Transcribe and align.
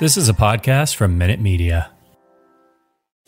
This 0.00 0.16
is 0.16 0.28
a 0.28 0.34
podcast 0.34 0.98
from 0.98 1.18
Minute 1.18 1.38
Media. 1.38 1.94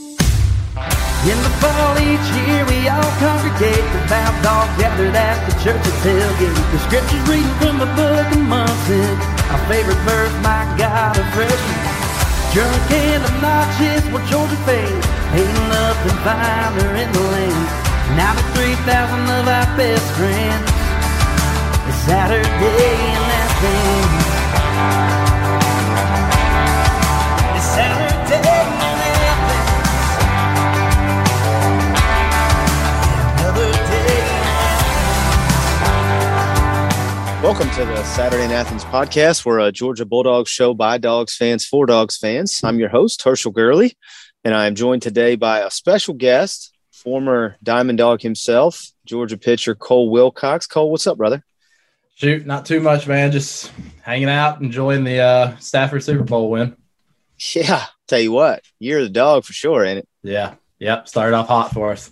In 0.02 1.38
the 1.46 1.52
fall 1.62 1.94
each 1.94 2.26
year 2.42 2.66
we 2.66 2.90
all 2.90 3.12
congregate 3.22 3.86
The 3.94 4.02
bound 4.10 4.42
all 4.42 4.66
gathered 4.74 5.14
at 5.14 5.38
the 5.46 5.54
tailgate 6.02 6.58
The 6.74 6.80
scriptures 6.90 7.22
reading 7.30 7.54
from 7.62 7.78
the 7.78 7.86
book 7.94 8.26
of 8.34 8.42
Munson 8.50 9.14
Our 9.46 9.62
favorite 9.70 10.02
verse, 10.02 10.34
my 10.42 10.66
God, 10.74 11.14
Drunk 12.50 12.90
and 12.90 13.22
obnoxious, 13.22 14.02
we're 14.10 14.26
Ain't 14.26 15.54
nothing 15.70 16.18
finer 16.26 16.90
in 16.98 17.08
the 17.14 17.24
land. 17.30 17.66
Now 18.18 18.34
the 18.34 18.42
3,000 18.58 19.22
of 19.38 19.46
our 19.46 19.70
best 19.78 20.06
friends. 20.18 20.66
It's 21.86 21.98
Saturday 22.10 23.25
Welcome 37.42 37.70
to 37.72 37.84
the 37.84 38.02
Saturday 38.02 38.44
in 38.44 38.50
Athens 38.50 38.82
podcast. 38.84 39.44
We're 39.44 39.60
a 39.60 39.70
Georgia 39.70 40.06
Bulldogs 40.06 40.50
show 40.50 40.72
by 40.72 40.96
Dogs 40.96 41.36
fans 41.36 41.66
for 41.66 41.84
Dogs 41.84 42.16
fans. 42.16 42.62
I'm 42.64 42.78
your 42.78 42.88
host, 42.88 43.22
Herschel 43.22 43.52
Gurley, 43.52 43.96
and 44.42 44.54
I 44.54 44.66
am 44.66 44.74
joined 44.74 45.02
today 45.02 45.36
by 45.36 45.60
a 45.60 45.70
special 45.70 46.14
guest, 46.14 46.74
former 46.90 47.56
Diamond 47.62 47.98
Dog 47.98 48.22
himself, 48.22 48.90
Georgia 49.04 49.36
pitcher 49.36 49.74
Cole 49.74 50.10
Wilcox. 50.10 50.66
Cole, 50.66 50.90
what's 50.90 51.06
up, 51.06 51.18
brother? 51.18 51.44
Shoot, 52.14 52.46
not 52.46 52.64
too 52.64 52.80
much, 52.80 53.06
man. 53.06 53.30
Just 53.30 53.70
hanging 54.00 54.30
out, 54.30 54.62
enjoying 54.62 55.04
the 55.04 55.20
uh, 55.20 55.56
Stafford 55.58 56.02
Super 56.02 56.24
Bowl 56.24 56.50
win. 56.50 56.74
Yeah, 57.54 57.84
tell 58.08 58.18
you 58.18 58.32
what, 58.32 58.64
you're 58.78 59.02
the 59.02 59.10
dog 59.10 59.44
for 59.44 59.52
sure, 59.52 59.84
ain't 59.84 59.98
it? 59.98 60.08
Yeah, 60.22 60.54
yep. 60.78 61.06
Started 61.06 61.36
off 61.36 61.48
hot 61.48 61.70
for 61.70 61.92
us. 61.92 62.10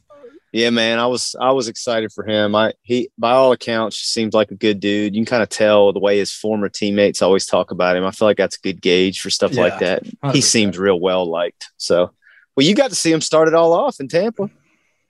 Yeah, 0.55 0.71
man, 0.71 1.01
I 1.01 1.09
was 1.09 1.35
I 1.41 1.51
was 1.51 1.67
excited 1.67 2.13
for 2.13 2.25
him. 2.25 2.55
I 2.55 2.75
he 2.83 3.11
by 3.19 3.33
all 3.33 3.51
accounts 3.51 3.97
seems 3.99 4.35
like 4.35 4.53
a 4.53 4.55
good 4.55 4.79
dude. 4.79 5.13
You 5.13 5.21
can 5.21 5.29
kind 5.29 5.43
of 5.43 5.49
tell 5.49 5.93
the 5.93 5.99
way 5.99 6.19
his 6.19 6.33
former 6.33 6.69
teammates 6.69 7.23
always 7.23 7.45
talk 7.45 7.73
about 7.73 7.97
him. 7.97 8.05
I 8.05 8.13
feel 8.13 8.29
like 8.29 8.37
that's 8.37 8.57
a 8.57 8.61
good 8.61 8.81
gauge 8.81 9.21
for 9.21 9.31
stuff 9.31 9.57
like 9.57 9.81
that. 9.81 10.05
He 10.05 10.13
100%. 10.23 10.43
seems 10.45 10.79
real 10.79 11.01
well 11.01 11.29
liked. 11.29 11.73
So, 11.77 12.13
well, 12.55 12.65
you 12.65 12.77
got 12.77 12.91
to 12.91 12.95
see 12.95 13.11
him 13.11 13.21
start 13.21 13.49
it 13.49 13.55
all 13.55 13.73
off 13.73 13.99
in 13.99 14.07
Tampa. 14.07 14.49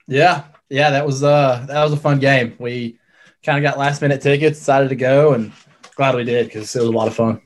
Yeah, 0.07 0.45
yeah. 0.67 0.89
That 0.89 1.05
was 1.05 1.23
uh 1.23 1.63
that 1.67 1.83
was 1.83 1.93
a 1.93 1.97
fun 1.97 2.17
game. 2.17 2.55
We 2.57 2.97
kind 3.43 3.59
of 3.59 3.61
got 3.61 3.77
last 3.77 4.01
minute 4.01 4.21
tickets, 4.21 4.57
decided 4.57 4.89
to 4.89 4.95
go, 4.95 5.33
and 5.33 5.51
glad 5.95 6.15
we 6.15 6.23
did 6.23 6.47
because 6.47 6.75
it 6.75 6.79
was 6.79 6.89
a 6.89 6.91
lot 6.91 7.07
of 7.07 7.13
fun. 7.13 7.39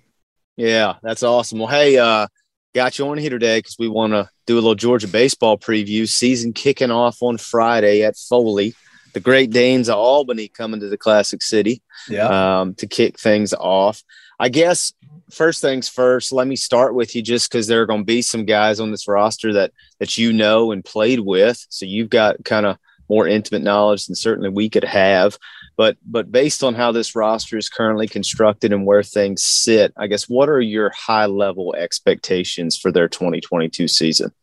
Yeah, 0.55 0.95
that's 1.03 1.23
awesome. 1.23 1.59
Well, 1.59 1.67
hey, 1.67 1.97
uh, 1.97 2.27
got 2.73 3.00
you 3.00 3.08
on 3.08 3.17
here 3.17 3.30
today 3.30 3.59
because 3.59 3.78
we 3.80 3.88
want 3.88 4.14
to 4.14 4.30
do 4.45 4.56
a 4.56 4.62
little 4.62 4.75
Georgia 4.75 5.08
baseball 5.08 5.58
preview. 5.58 6.08
Season 6.08 6.53
kicking 6.53 6.92
off 6.92 7.22
on 7.22 7.38
Friday 7.38 8.03
at 8.03 8.16
Foley. 8.17 8.76
The 9.14 9.20
Great 9.20 9.49
Danes 9.49 9.89
of 9.89 9.98
Albany 9.98 10.48
coming 10.48 10.80
to 10.82 10.88
the 10.88 10.98
Classic 10.98 11.42
City 11.42 11.82
Yeah, 12.08 12.60
um, 12.61 12.76
to 12.76 12.86
kick 12.86 13.20
things 13.20 13.54
off. 13.55 14.04
I 14.39 14.49
guess 14.49 14.94
first 15.32 15.61
things 15.61 15.89
first. 15.89 16.32
Let 16.32 16.48
me 16.48 16.55
start 16.55 16.94
with 16.94 17.16
you, 17.16 17.23
just 17.23 17.49
because 17.49 17.66
there 17.67 17.82
are 17.82 17.88
going 17.88 18.02
to 18.02 18.05
be 18.05 18.21
some 18.21 18.45
guys 18.45 18.80
on 18.80 18.92
this 18.92 19.08
roster 19.08 19.54
that 19.54 19.71
that 19.98 20.17
you 20.17 20.32
know 20.32 20.71
and 20.71 20.86
played 20.86 21.21
with, 21.21 21.65
so 21.70 21.86
you've 21.86 22.10
got 22.11 22.45
kind 22.45 22.67
of 22.67 22.77
more 23.10 23.27
intimate 23.27 23.64
knowledge 23.64 24.05
than 24.05 24.15
certainly 24.15 24.49
we 24.49 24.70
could 24.70 24.83
have. 24.83 25.38
But 25.80 25.95
but 26.06 26.30
based 26.30 26.62
on 26.62 26.76
how 26.76 26.92
this 26.92 27.16
roster 27.16 27.58
is 27.58 27.70
currently 27.70 28.06
constructed 28.06 28.73
and 28.73 28.86
where 28.86 29.02
things 29.02 29.44
sit, 29.44 29.94
I 29.95 30.08
guess 30.08 30.28
what 30.28 30.50
are 30.50 30.60
your 30.60 30.90
high 30.90 31.26
level 31.26 31.73
expectations 31.73 32.78
for 32.78 32.92
their 32.92 33.08
2022 33.08 33.88
season? 33.88 34.34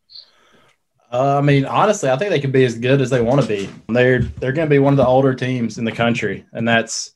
uh, 1.13 1.37
I 1.37 1.43
mean, 1.43 1.67
honestly, 1.67 2.09
I 2.09 2.17
think 2.17 2.31
they 2.31 2.41
can 2.41 2.53
be 2.53 2.65
as 2.65 2.79
good 2.79 3.03
as 3.03 3.11
they 3.11 3.21
want 3.21 3.43
to 3.43 3.47
be. 3.47 3.69
They're 3.87 4.21
they're 4.21 4.55
going 4.55 4.67
to 4.67 4.75
be 4.75 4.79
one 4.79 4.95
of 4.95 4.97
the 4.97 5.07
older 5.07 5.35
teams 5.35 5.77
in 5.77 5.85
the 5.85 5.93
country, 5.93 6.47
and 6.55 6.67
that's 6.67 7.13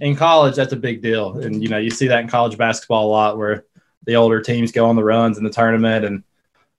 in 0.00 0.16
college. 0.16 0.56
That's 0.56 0.72
a 0.72 0.76
big 0.76 1.00
deal, 1.00 1.38
and 1.38 1.62
you 1.62 1.68
know 1.68 1.78
you 1.78 1.90
see 1.90 2.08
that 2.08 2.22
in 2.22 2.28
college 2.28 2.58
basketball 2.58 3.06
a 3.06 3.12
lot, 3.12 3.38
where 3.38 3.66
the 4.04 4.16
older 4.16 4.40
teams 4.40 4.72
go 4.72 4.86
on 4.86 4.96
the 4.96 5.04
runs 5.04 5.38
in 5.38 5.44
the 5.44 5.48
tournament, 5.50 6.04
and 6.04 6.24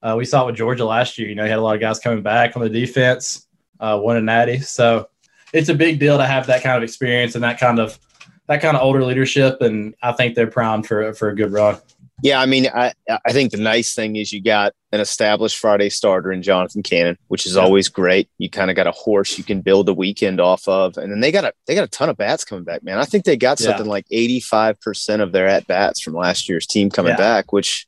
uh, 0.03 0.15
we 0.17 0.25
saw 0.25 0.43
it 0.43 0.47
with 0.47 0.57
Georgia 0.57 0.83
last 0.83 1.17
year. 1.17 1.29
You 1.29 1.35
know, 1.35 1.45
you 1.45 1.51
had 1.51 1.59
a 1.59 1.61
lot 1.61 1.75
of 1.75 1.79
guys 1.79 1.99
coming 1.99 2.21
back 2.21 2.57
on 2.57 2.61
the 2.61 2.69
defense, 2.69 3.47
uh, 3.79 3.97
one 3.97 4.17
and 4.17 4.25
natty. 4.25 4.59
So 4.59 5.07
it's 5.53 5.69
a 5.69 5.73
big 5.75 5.99
deal 5.99 6.17
to 6.17 6.25
have 6.25 6.47
that 6.47 6.63
kind 6.63 6.77
of 6.77 6.83
experience 6.83 7.35
and 7.35 7.43
that 7.43 7.59
kind 7.59 7.79
of 7.79 7.97
that 8.47 8.61
kind 8.61 8.75
of 8.75 8.83
older 8.83 9.03
leadership, 9.03 9.61
and 9.61 9.95
I 10.01 10.11
think 10.11 10.35
they're 10.35 10.47
primed 10.47 10.85
for 10.87 11.13
for 11.13 11.29
a 11.29 11.35
good 11.35 11.51
run. 11.51 11.77
Yeah, 12.23 12.39
I 12.39 12.45
mean, 12.45 12.67
I 12.67 12.93
I 13.25 13.31
think 13.31 13.51
the 13.51 13.57
nice 13.57 13.95
thing 13.95 14.15
is 14.15 14.31
you 14.31 14.43
got 14.43 14.73
an 14.91 14.99
established 14.99 15.57
Friday 15.57 15.89
starter 15.89 16.31
in 16.31 16.43
Jonathan 16.43 16.83
Cannon, 16.83 17.17
which 17.29 17.45
is 17.47 17.55
Yeah. 17.55 17.61
always 17.63 17.87
great. 17.87 18.29
You 18.37 18.47
kind 18.49 18.69
of 18.69 18.75
got 18.75 18.85
a 18.85 18.91
horse 18.91 19.37
you 19.39 19.43
can 19.43 19.61
build 19.61 19.85
the 19.87 19.93
weekend 19.93 20.39
off 20.39 20.67
of, 20.67 20.97
and 20.97 21.11
then 21.11 21.19
they 21.21 21.31
got 21.31 21.45
a 21.45 21.53
they 21.65 21.73
got 21.75 21.83
a 21.85 21.87
ton 21.87 22.09
of 22.09 22.17
bats 22.17 22.43
coming 22.43 22.63
back, 22.63 22.83
man. 22.83 22.99
I 22.99 23.05
think 23.05 23.23
they 23.25 23.37
got 23.37 23.59
Yeah. 23.59 23.67
something 23.67 23.87
like 23.87 24.05
eighty 24.11 24.39
five 24.39 24.79
percent 24.81 25.21
of 25.21 25.31
their 25.31 25.47
at 25.47 25.65
bats 25.65 26.01
from 26.01 26.13
last 26.13 26.47
year's 26.49 26.67
team 26.67 26.89
coming 26.91 27.11
Yeah. 27.11 27.17
back, 27.17 27.51
which 27.53 27.87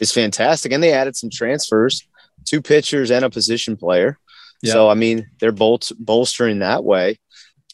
is 0.00 0.12
fantastic. 0.12 0.72
And 0.72 0.82
they 0.82 0.92
added 0.92 1.16
some 1.16 1.30
transfers, 1.30 2.06
two 2.44 2.60
pitchers 2.62 3.10
and 3.10 3.24
a 3.24 3.30
position 3.30 3.76
player. 3.76 4.18
Yeah. 4.62 4.72
So 4.72 4.88
I 4.88 4.94
mean, 4.94 5.28
they're 5.40 5.52
both 5.52 5.92
bolstering 5.98 6.60
that 6.60 6.84
way. 6.84 7.18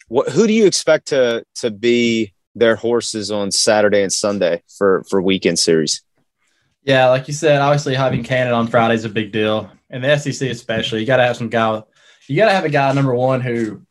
What 0.08 0.30
who 0.30 0.46
do 0.46 0.52
you 0.52 0.66
expect 0.66 1.08
to 1.08 1.44
to 1.56 1.70
be 1.70 2.32
their 2.54 2.76
horses 2.76 3.30
on 3.30 3.50
Saturday 3.50 4.02
and 4.02 4.12
Sunday 4.12 4.62
for 4.76 5.04
for 5.08 5.20
weekend 5.22 5.58
series? 5.58 6.02
Yeah, 6.82 7.08
like 7.08 7.28
you 7.28 7.34
said, 7.34 7.60
obviously 7.60 7.94
having 7.94 8.24
Cannon 8.24 8.54
on 8.54 8.66
Friday 8.66 8.94
is 8.94 9.04
a 9.04 9.10
big 9.10 9.30
deal, 9.32 9.70
and 9.90 10.02
the 10.02 10.16
SEC 10.16 10.48
especially. 10.50 11.00
You 11.00 11.06
got 11.06 11.18
to 11.18 11.24
have 11.24 11.36
some 11.36 11.50
guy. 11.50 11.82
You 12.26 12.36
got 12.36 12.46
to 12.46 12.52
have 12.52 12.64
a 12.64 12.70
guy 12.70 12.92
number 12.94 13.14
one 13.14 13.40
who 13.40 13.82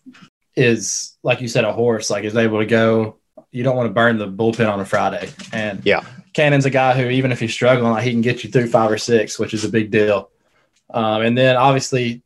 is, 0.56 1.16
like 1.24 1.40
you 1.42 1.48
said, 1.48 1.64
a 1.64 1.74
horse. 1.74 2.10
Like 2.10 2.24
is 2.24 2.36
able 2.36 2.60
to 2.60 2.66
go. 2.66 3.18
You 3.52 3.64
don't 3.64 3.78
want 3.78 3.88
to 3.88 3.94
burn 3.94 4.18
the 4.18 4.28
bullpen 4.28 4.72
on 4.72 4.80
a 4.80 4.86
Friday, 4.86 5.30
and 5.54 5.86
Yeah. 5.86 6.04
Cannon's 6.34 6.66
a 6.66 6.70
guy 6.70 6.94
who 7.00 7.10
even 7.10 7.32
if 7.32 7.40
he's 7.40 7.54
struggling, 7.54 7.92
like 7.92 8.04
he 8.04 8.12
can 8.12 8.22
get 8.22 8.44
you 8.44 8.52
through 8.52 8.68
five 8.68 8.92
or 8.92 8.98
six, 8.98 9.40
which 9.40 9.54
is 9.54 9.64
a 9.64 9.70
big 9.70 9.90
deal. 9.92 10.30
Um, 10.92 11.22
and 11.22 11.38
then 11.38 11.56
obviously, 11.56 12.22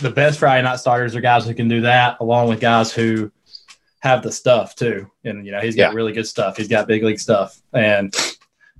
the 0.00 0.10
best 0.10 0.38
Friday 0.38 0.62
night 0.62 0.78
starters 0.80 1.14
are 1.16 1.20
guys 1.20 1.46
who 1.46 1.54
can 1.54 1.68
do 1.68 1.80
that, 1.82 2.18
along 2.20 2.48
with 2.48 2.60
guys 2.60 2.92
who 2.92 3.30
have 4.00 4.22
the 4.22 4.30
stuff 4.32 4.74
too. 4.76 5.10
And 5.24 5.44
you 5.44 5.52
know, 5.52 5.60
he's 5.60 5.74
got 5.76 5.90
Yeah. 5.90 5.96
really 5.96 6.12
good 6.12 6.26
stuff. 6.26 6.56
He's 6.56 6.68
got 6.68 6.86
big 6.86 7.02
league 7.02 7.18
stuff, 7.20 7.60
and 7.72 8.14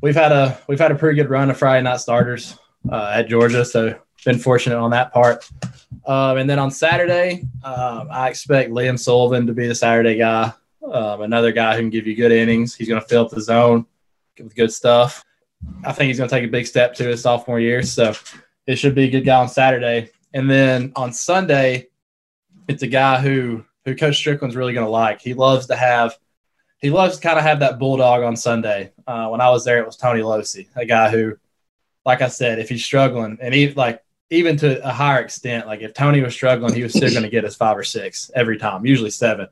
we've 0.00 0.14
had 0.14 0.32
a 0.32 0.58
we've 0.68 0.78
had 0.78 0.92
a 0.92 0.94
pretty 0.94 1.16
good 1.20 1.30
run 1.30 1.50
of 1.50 1.56
Friday 1.58 1.82
night 1.82 2.00
starters 2.00 2.56
uh, 2.90 3.12
at 3.14 3.28
Georgia, 3.28 3.64
so 3.64 3.94
been 4.24 4.38
fortunate 4.38 4.78
on 4.78 4.90
that 4.90 5.12
part. 5.12 5.48
Um, 6.06 6.38
and 6.38 6.48
then 6.50 6.58
on 6.58 6.70
Saturday, 6.70 7.44
um, 7.64 8.08
I 8.10 8.28
expect 8.28 8.70
Liam 8.70 8.98
Sullivan 8.98 9.46
to 9.46 9.52
be 9.52 9.66
the 9.68 9.74
Saturday 9.74 10.16
guy, 10.16 10.52
um, 10.82 11.22
another 11.22 11.52
guy 11.52 11.74
who 11.74 11.80
can 11.80 11.90
give 11.90 12.06
you 12.06 12.14
good 12.16 12.32
innings. 12.32 12.74
He's 12.74 12.88
going 12.88 13.00
to 13.00 13.06
fill 13.06 13.24
up 13.24 13.30
the 13.30 13.40
zone 13.40 13.86
with 14.38 14.54
good 14.54 14.72
stuff. 14.72 15.24
I 15.84 15.92
think 15.92 16.08
he's 16.08 16.18
going 16.18 16.28
to 16.30 16.34
take 16.36 16.44
a 16.44 16.50
big 16.50 16.66
step 16.66 16.94
to 16.94 17.04
his 17.04 17.22
sophomore 17.22 17.58
year, 17.60 17.82
so 17.82 18.12
it 18.66 18.76
should 18.76 18.94
be 18.94 19.04
a 19.04 19.10
good 19.10 19.24
guy 19.24 19.36
on 19.40 19.48
Saturday. 19.48 20.10
And 20.34 20.50
then 20.50 20.92
on 20.96 21.12
Sunday, 21.12 21.88
it's 22.68 22.82
a 22.82 22.86
guy 22.86 23.20
who 23.20 23.64
who 23.84 23.96
Coach 23.96 24.22
Stricklin's 24.22 24.56
really 24.56 24.74
going 24.74 24.86
to 24.86 24.90
like. 24.90 25.20
He 25.20 25.34
loves 25.34 25.66
to 25.66 25.76
have 25.76 26.16
he 26.80 26.90
loves 26.90 27.16
to 27.16 27.22
kind 27.22 27.38
of 27.38 27.44
have 27.44 27.60
that 27.60 27.78
bulldog 27.78 28.22
on 28.22 28.36
Sunday. 28.36 28.92
Uh, 29.06 29.28
when 29.28 29.40
I 29.40 29.50
was 29.50 29.64
there, 29.64 29.78
it 29.78 29.86
was 29.86 29.96
Tony 29.96 30.20
Locey, 30.20 30.68
a 30.76 30.86
guy 30.86 31.10
who, 31.10 31.36
like 32.04 32.22
I 32.22 32.28
said, 32.28 32.60
if 32.60 32.68
he's 32.68 32.84
struggling, 32.84 33.38
and 33.40 33.52
he 33.52 33.72
like 33.72 34.02
even 34.30 34.56
to 34.58 34.86
a 34.86 34.92
higher 34.92 35.20
extent, 35.20 35.66
like 35.66 35.80
if 35.80 35.94
Tony 35.94 36.20
was 36.20 36.34
struggling, 36.34 36.74
he 36.74 36.82
was 36.82 36.92
still 36.92 37.10
going 37.10 37.22
to 37.22 37.30
get 37.30 37.44
his 37.44 37.56
five 37.56 37.76
or 37.76 37.84
six 37.84 38.30
every 38.34 38.58
time, 38.58 38.84
usually 38.84 39.10
seven. 39.10 39.48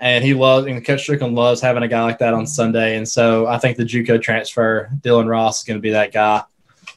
And 0.00 0.24
he 0.24 0.34
loves, 0.34 0.66
and 0.66 0.84
Coach 0.84 1.02
Strickland 1.02 1.36
loves 1.36 1.60
having 1.60 1.84
a 1.84 1.88
guy 1.88 2.02
like 2.02 2.18
that 2.18 2.34
on 2.34 2.44
Sunday. 2.44 2.96
And 2.96 3.08
so 3.08 3.46
I 3.46 3.58
think 3.58 3.76
the 3.76 3.84
JUCO 3.84 4.20
transfer, 4.20 4.90
Dylan 5.00 5.28
Ross, 5.28 5.60
is 5.60 5.64
going 5.64 5.78
to 5.78 5.80
be 5.82 5.90
that 5.90 6.12
guy. 6.12 6.42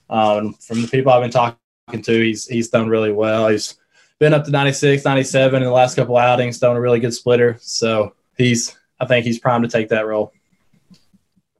Um, 0.09 0.53
from 0.53 0.81
the 0.81 0.87
people 0.87 1.11
I've 1.11 1.21
been 1.21 1.29
talking 1.29 1.59
to, 1.91 2.21
he's 2.21 2.47
he's 2.47 2.69
done 2.69 2.89
really 2.89 3.11
well. 3.11 3.47
He's 3.47 3.77
been 4.19 4.33
up 4.33 4.45
to 4.45 4.51
96, 4.51 5.03
97 5.03 5.61
in 5.61 5.67
the 5.67 5.73
last 5.73 5.95
couple 5.95 6.17
outings, 6.17 6.59
done 6.59 6.75
a 6.75 6.81
really 6.81 6.99
good 6.99 7.13
splitter. 7.13 7.57
So 7.59 8.15
he's, 8.37 8.75
I 8.99 9.05
think 9.05 9.25
he's 9.25 9.39
primed 9.39 9.63
to 9.65 9.69
take 9.69 9.89
that 9.89 10.07
role. 10.07 10.31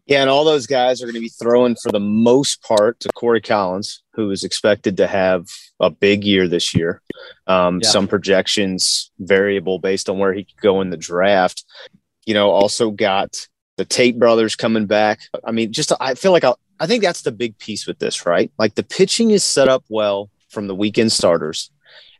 Yeah, 0.08 0.22
and 0.22 0.30
all 0.30 0.44
those 0.46 0.68
guys 0.68 1.02
are 1.02 1.06
going 1.06 1.16
to 1.16 1.20
be 1.20 1.30
throwing 1.30 1.76
for 1.76 1.92
the 1.92 2.00
most 2.00 2.62
part 2.62 3.00
to 3.00 3.10
Corey 3.10 3.42
Collins, 3.42 4.04
who 4.14 4.30
is 4.30 4.44
expected 4.44 4.98
to 4.98 5.08
have 5.08 5.48
a 5.80 5.90
big 5.90 6.24
year 6.24 6.48
this 6.48 6.76
year. 6.76 7.02
Um, 7.48 7.80
Yeah. 7.82 7.90
Some 7.90 8.08
projections 8.08 9.12
variable 9.20 9.80
based 9.80 10.08
on 10.08 10.20
where 10.20 10.34
he 10.34 10.44
could 10.44 10.62
go 10.62 10.82
in 10.82 10.92
the 10.92 10.98
draft. 10.98 11.66
You 12.26 12.36
know, 12.36 12.52
also 12.52 12.92
got 12.92 13.48
the 13.78 13.86
Tate 13.86 14.20
brothers 14.20 14.56
coming 14.56 14.86
back. 14.86 15.22
I 15.44 15.52
mean, 15.52 15.74
just 15.74 15.92
I 16.00 16.14
feel 16.14 16.32
like 16.32 16.44
I, 16.44 16.54
I 16.80 16.88
think 16.88 17.04
that's 17.04 17.22
the 17.22 17.32
big 17.32 17.58
piece 17.58 17.88
with 17.88 18.00
this, 18.00 18.26
right? 18.26 18.52
Like 18.58 18.76
the 18.76 18.84
pitching 18.84 19.32
is 19.32 19.44
set 19.44 19.68
up 19.70 19.84
well 19.90 20.30
from 20.50 20.68
the 20.68 20.76
weekend 20.76 21.12
starters. 21.12 21.72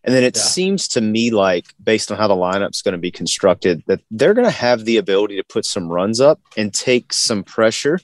And 0.04 0.14
then 0.14 0.24
it 0.24 0.36
Yeah. 0.38 0.42
seems 0.44 0.88
to 0.90 1.02
me 1.02 1.32
like, 1.32 1.66
based 1.84 2.12
on 2.12 2.18
how 2.18 2.28
the 2.28 2.36
lineup's 2.36 2.82
going 2.82 2.94
to 2.94 2.98
be 3.00 3.12
constructed, 3.12 3.84
that 3.88 4.02
they're 4.12 4.34
going 4.36 4.46
to 4.46 4.52
have 4.52 4.86
the 4.86 4.98
ability 4.98 5.36
to 5.38 5.44
put 5.44 5.66
some 5.66 5.88
runs 5.90 6.22
up 6.22 6.40
and 6.56 6.74
take 6.74 7.12
some 7.12 7.44
pressure 7.44 8.00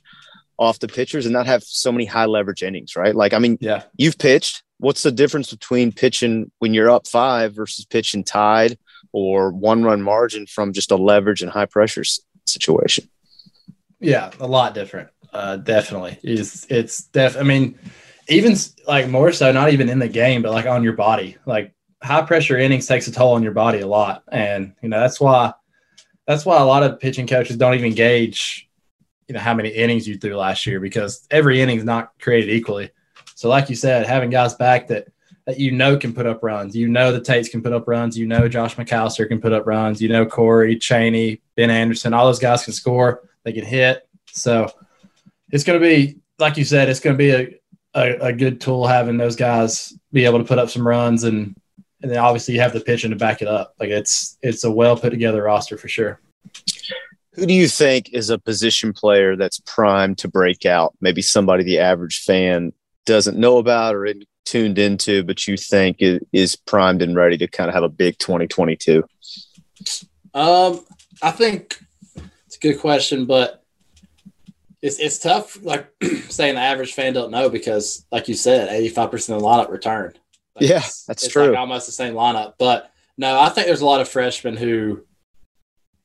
off 0.57 0.80
the 0.80 0.88
pitchers 0.88 1.25
and 1.25 1.33
not 1.33 1.45
have 1.45 1.63
so 1.63 1.92
many 1.92 2.06
high 2.06 2.25
leverage 2.25 2.63
innings, 2.63 2.95
right? 2.95 3.15
Like, 3.15 3.33
I 3.33 3.39
mean, 3.39 3.57
Yeah. 3.62 3.83
you've 3.97 4.18
pitched. 4.18 4.63
What's 4.77 5.04
the 5.04 5.12
difference 5.12 5.51
between 5.51 5.92
pitching 5.92 6.51
when 6.59 6.74
you're 6.74 6.89
up 6.89 7.07
five 7.07 7.54
versus 7.54 7.86
pitching 7.86 8.24
tied 8.24 8.77
or 9.12 9.51
one 9.51 9.83
run 9.83 10.01
margin 10.01 10.47
from 10.47 10.74
just 10.74 10.92
a 10.92 10.95
leverage 10.95 11.42
and 11.44 11.51
high 11.51 11.65
pressure 11.68 12.04
situation? 12.45 13.07
Yeah, 14.00 14.31
a 14.39 14.47
lot 14.47 14.74
different. 14.74 15.09
Uh, 15.33 15.57
definitely. 15.57 16.19
It's 16.24 16.66
it's 16.69 17.04
def. 17.04 17.38
I 17.38 17.44
mean, 17.44 17.80
even 18.28 18.56
like 18.88 19.07
more 19.10 19.31
so, 19.31 19.51
not 19.51 19.72
even 19.72 19.89
in 19.89 20.00
the 20.00 20.07
game, 20.07 20.42
but 20.42 20.51
like 20.51 20.66
on 20.66 20.83
your 20.83 20.94
body. 20.94 21.38
Like 21.45 21.74
high 22.04 22.24
pressure 22.24 22.57
innings 22.57 22.88
takes 22.88 23.07
a 23.07 23.12
toll 23.12 23.33
on 23.33 23.44
your 23.44 23.54
body 23.54 23.80
a 23.80 23.88
lot, 23.88 24.24
and 24.31 24.74
you 24.81 24.89
know 24.89 25.00
that's 25.00 25.19
why 25.19 25.54
that's 26.28 26.45
why 26.45 26.60
a 26.60 26.66
lot 26.66 26.83
of 26.83 27.00
pitching 27.00 27.28
coaches 27.28 27.57
don't 27.57 27.75
even 27.75 27.94
gauge, 27.94 28.69
you 29.28 29.33
know, 29.33 29.39
how 29.39 29.54
many 29.54 29.69
innings 29.69 30.07
you 30.07 30.18
threw 30.18 30.36
last 30.36 30.66
year 30.66 30.80
because 30.80 31.28
every 31.31 31.62
inning's 31.62 31.83
not 31.83 32.12
created 32.19 32.54
equally. 32.54 32.92
So, 33.36 33.50
like 33.50 33.69
you 33.69 33.75
said, 33.75 34.06
having 34.06 34.30
guys 34.30 34.54
back 34.56 34.88
that 34.88 35.07
that 35.45 35.60
you 35.60 35.72
know 35.72 35.98
can 35.98 36.13
put 36.13 36.28
up 36.28 36.44
runs, 36.44 36.75
you 36.75 36.88
know 36.88 37.12
the 37.12 37.22
Tates 37.22 37.50
can 37.50 37.63
put 37.63 37.74
up 37.74 37.88
runs, 37.88 38.18
you 38.18 38.28
know 38.28 38.48
Josh 38.48 38.75
McAllister 38.75 39.28
can 39.28 39.42
put 39.42 39.54
up 39.54 39.66
runs, 39.66 40.01
you 40.01 40.10
know 40.10 40.25
Corey 40.25 40.78
Chaney, 40.78 41.42
Ben 41.56 41.69
Anderson, 41.69 42.13
all 42.13 42.25
those 42.25 42.39
guys 42.39 42.66
can 42.66 42.74
score, 42.74 43.24
they 43.44 43.54
can 43.54 43.66
hit. 43.66 44.07
So 44.28 44.72
it's 45.51 45.63
going 45.63 45.80
to 45.80 45.86
be 45.86 46.18
like 46.39 46.57
you 46.57 46.65
said, 46.65 46.89
it's 46.89 47.00
going 47.00 47.15
to 47.15 47.18
be 47.18 47.30
a, 47.30 47.59
a, 47.94 48.27
a 48.27 48.33
good 48.33 48.59
tool 48.59 48.88
having 48.88 49.18
those 49.18 49.36
guys 49.36 49.94
be 50.12 50.25
able 50.25 50.39
to 50.39 50.45
put 50.45 50.59
up 50.59 50.69
some 50.69 50.88
runs 50.88 51.24
and 51.24 51.56
and 52.01 52.09
then 52.09 52.18
obviously 52.18 52.56
you 52.56 52.62
have 52.62 52.74
the 52.74 52.81
pitching 52.81 53.12
to 53.12 53.15
back 53.15 53.42
it 53.42 53.48
up. 53.48 53.75
Like 53.80 53.89
it's 53.89 54.38
it's 54.42 54.63
a 54.63 54.71
well 54.71 54.98
put 54.98 55.12
together 55.12 55.44
roster 55.44 55.77
for 55.77 55.88
sure. 55.88 56.19
Who 57.33 57.45
do 57.45 57.53
you 57.53 57.68
think 57.68 58.09
is 58.12 58.30
a 58.30 58.38
position 58.38 58.92
player 58.92 59.36
that's 59.36 59.62
primed 59.65 60.18
to 60.19 60.27
break 60.27 60.65
out? 60.65 60.94
Maybe 61.00 61.21
somebody 61.21 61.63
the 61.63 61.80
average 61.80 62.24
fan 62.24 62.74
doesn't 63.06 63.38
know 63.38 63.57
about 63.57 63.95
or 63.95 64.06
isn't 64.06 64.25
tuned 64.45 64.77
into, 64.77 65.24
but 65.24 65.47
you 65.47 65.56
think 65.56 65.97
is, 66.01 66.19
is 66.33 66.56
primed 66.56 67.01
and 67.01 67.15
ready 67.15 67.38
to 67.38 67.47
kind 67.47 67.69
of 67.69 67.74
have 67.74 67.83
a 67.83 67.89
big 67.89 68.18
2022? 68.18 69.04
Um, 70.33 70.86
I 71.21 71.31
think 71.31 71.81
it's 72.45 72.57
a 72.57 72.59
good 72.59 72.80
question, 72.80 73.25
but 73.25 73.60
it's 74.81 75.00
it's 75.00 75.19
tough. 75.19 75.57
Like 75.63 75.88
saying 76.30 76.56
the 76.56 76.62
average 76.62 76.94
fan 76.94 77.13
don't 77.13 77.31
know 77.31 77.50
because, 77.50 78.06
like 78.12 78.28
you 78.28 78.33
said, 78.36 78.69
eighty 78.69 78.89
five 78.89 79.12
percent 79.12 79.36
of 79.38 79.42
the 79.44 79.48
lineup 79.48 79.69
returned. 79.69 80.19
Like, 80.56 80.69
Yeah, 80.69 80.78
it's- 80.78 81.04
that's 81.06 81.24
it's 81.24 81.31
true. 81.33 81.50
Like 81.50 81.57
almost 81.60 81.86
the 81.86 81.92
same 81.92 82.13
lineup, 82.13 82.54
but 82.57 82.92
no, 83.18 83.39
I 83.39 83.50
think 83.50 83.68
there's 83.68 83.81
a 83.81 83.86
lot 83.86 84.01
of 84.01 84.10
freshmen 84.10 84.57
who, 84.57 85.06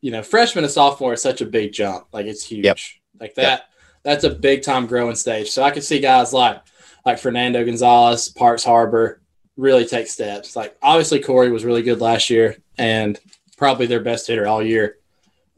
you 0.01 0.11
know, 0.11 0.23
freshman 0.23 0.65
and 0.65 0.73
sophomore 0.73 1.15
is 1.15 1.23
such 1.23 1.41
a 1.41 1.47
big 1.47 1.73
jump. 1.73 2.07
Like 2.13 2.27
it's 2.27 2.45
huge. 2.45 2.65
Yep. 2.65 2.79
Like 3.21 3.35
that. 3.37 3.65
That's 4.03 4.25
a 4.25 4.31
big 4.31 4.63
time 4.63 4.87
growing 4.87 5.17
stage. 5.17 5.51
So 5.51 5.63
I 5.63 5.71
could 5.71 5.83
see 5.85 5.99
guys 6.01 6.33
like 6.33 6.63
like 7.05 7.19
Fernando 7.19 7.65
Gonzalez, 7.65 8.29
Parks 8.29 8.65
Harber, 8.65 9.21
really 9.57 9.87
take 9.87 10.07
steps. 10.09 10.55
Like 10.55 10.77
obviously 10.83 11.21
Corey 11.21 11.51
was 11.51 11.65
really 11.65 11.83
good 11.83 12.01
last 12.01 12.29
year 12.31 12.57
and 12.77 13.19
probably 13.57 13.87
their 13.87 14.01
best 14.01 14.27
hitter 14.27 14.47
all 14.47 14.63
year. 14.63 14.99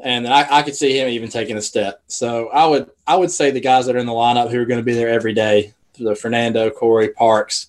And 0.00 0.24
then 0.24 0.32
I, 0.32 0.46
I 0.58 0.62
could 0.62 0.76
see 0.76 0.98
him 0.98 1.08
even 1.08 1.28
taking 1.28 1.56
a 1.56 1.62
step. 1.62 2.02
So 2.06 2.48
I 2.48 2.66
would 2.66 2.90
I 3.06 3.16
would 3.16 3.30
say 3.30 3.50
the 3.50 3.60
guys 3.60 3.86
that 3.86 3.96
are 3.96 4.00
in 4.00 4.06
the 4.06 4.12
lineup 4.12 4.50
who 4.50 4.60
are 4.60 4.66
going 4.66 4.80
to 4.80 4.84
be 4.84 4.94
there 4.94 5.08
every 5.08 5.32
day, 5.32 5.74
the 5.98 6.14
Fernando, 6.14 6.70
Corey, 6.70 7.08
Parks, 7.08 7.68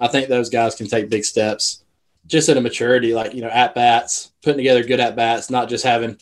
I 0.00 0.08
think 0.08 0.28
those 0.28 0.50
guys 0.50 0.74
can 0.74 0.88
take 0.88 1.08
big 1.08 1.24
steps 1.24 1.82
just 2.26 2.48
at 2.48 2.56
a 2.56 2.60
maturity, 2.60 3.14
like, 3.14 3.34
you 3.34 3.40
know, 3.42 3.48
at 3.48 3.74
bats, 3.74 4.32
putting 4.42 4.58
together 4.58 4.84
good 4.84 5.00
at 5.00 5.16
bats, 5.16 5.50
not 5.50 5.68
just 5.68 5.84
having, 5.84 6.18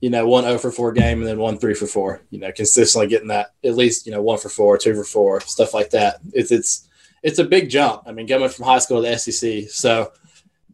you 0.00 0.08
know, 0.08 0.26
one 0.26 0.44
0 0.44 0.58
for 0.58 0.70
4 0.70 0.92
game 0.92 1.18
and 1.18 1.26
then 1.26 1.38
one 1.38 1.58
3 1.58 1.74
for 1.74 1.86
4, 1.86 2.22
you 2.30 2.38
know, 2.38 2.52
consistently 2.52 3.08
getting 3.08 3.28
that 3.28 3.52
at 3.64 3.74
least, 3.74 4.06
you 4.06 4.12
know, 4.12 4.22
one 4.22 4.38
for 4.38 4.48
four, 4.48 4.78
two 4.78 4.94
for 4.94 5.04
four, 5.04 5.40
stuff 5.40 5.74
like 5.74 5.90
that. 5.90 6.20
It's, 6.32 6.52
it's, 6.52 6.88
it's 7.22 7.40
a 7.40 7.44
big 7.44 7.68
jump. 7.68 8.02
I 8.06 8.12
mean, 8.12 8.26
going 8.26 8.48
from 8.48 8.64
high 8.64 8.78
school 8.78 9.02
to 9.02 9.08
the 9.08 9.18
SEC. 9.18 9.68
So 9.70 10.12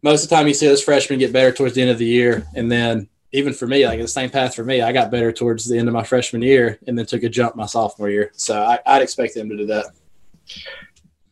most 0.03 0.23
of 0.23 0.29
the 0.29 0.37
time 0.37 0.47
you 0.47 0.55
see 0.55 0.67
those 0.67 0.83
freshmen 0.83 1.19
get 1.19 1.33
better 1.33 1.53
towards 1.53 1.75
the 1.75 1.81
end 1.81 1.91
of 1.91 1.99
the 1.99 2.05
year. 2.05 2.47
And 2.55 2.71
then 2.71 3.09
even 3.35 3.53
for 3.53 3.67
me, 3.67 3.85
like 3.85 4.01
the 4.01 4.07
same 4.07 4.31
path 4.31 4.55
for 4.55 4.65
me, 4.65 4.81
I 4.81 4.93
got 4.93 5.11
better 5.11 5.33
towards 5.33 5.65
the 5.69 5.77
end 5.77 5.89
of 5.89 5.93
my 5.93 6.05
freshman 6.05 6.41
year 6.41 6.79
and 6.87 6.97
then 6.97 7.05
took 7.05 7.25
a 7.25 7.29
jump 7.29 7.57
my 7.57 7.67
sophomore 7.67 8.09
year. 8.09 8.31
So 8.35 8.63
I, 8.63 8.79
I'd 8.87 9.03
expect 9.03 9.35
them 9.35 9.49
to 9.51 9.57
do 9.57 9.67
that. 9.67 9.87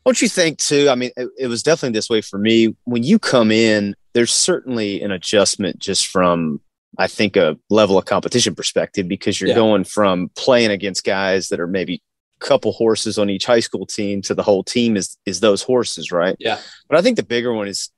Don't 0.05 0.21
you 0.21 0.29
think 0.29 0.59
too? 0.59 0.89
I 0.91 0.97
mean, 0.97 1.13
it, 1.17 1.29
it 1.39 1.47
was 1.47 1.63
definitely 1.63 1.97
this 1.97 2.11
way 2.11 2.21
for 2.21 2.39
me. 2.39 2.75
When 2.85 3.05
you 3.05 3.21
come 3.21 3.53
in, 3.53 3.95
there's 4.15 4.33
certainly 4.33 5.01
an 5.01 5.13
adjustment 5.13 5.79
just 5.79 6.09
from, 6.09 6.61
I 6.99 7.07
think, 7.07 7.37
a 7.37 7.57
level 7.71 7.97
of 7.99 8.05
competition 8.05 8.57
perspective 8.57 9.07
because 9.07 9.41
you're 9.41 9.51
Yeah. 9.51 9.55
going 9.55 9.85
from 9.85 10.29
playing 10.35 10.73
against 10.73 11.05
guys 11.05 11.49
that 11.51 11.61
are 11.61 11.69
maybe 11.69 12.03
a 12.41 12.45
couple 12.45 12.73
horses 12.73 13.17
on 13.17 13.31
each 13.31 13.47
high 13.47 13.61
school 13.61 13.87
team 13.87 14.23
to 14.23 14.35
the 14.35 14.43
whole 14.43 14.65
team 14.65 14.97
is 14.97 15.17
is 15.25 15.39
those 15.39 15.63
horses, 15.63 16.11
right? 16.11 16.35
Yeah. 16.41 16.59
But 16.89 16.99
I 16.99 17.03
think 17.03 17.17
the 17.17 17.23
bigger 17.23 17.53
one 17.53 17.69
is 17.69 17.91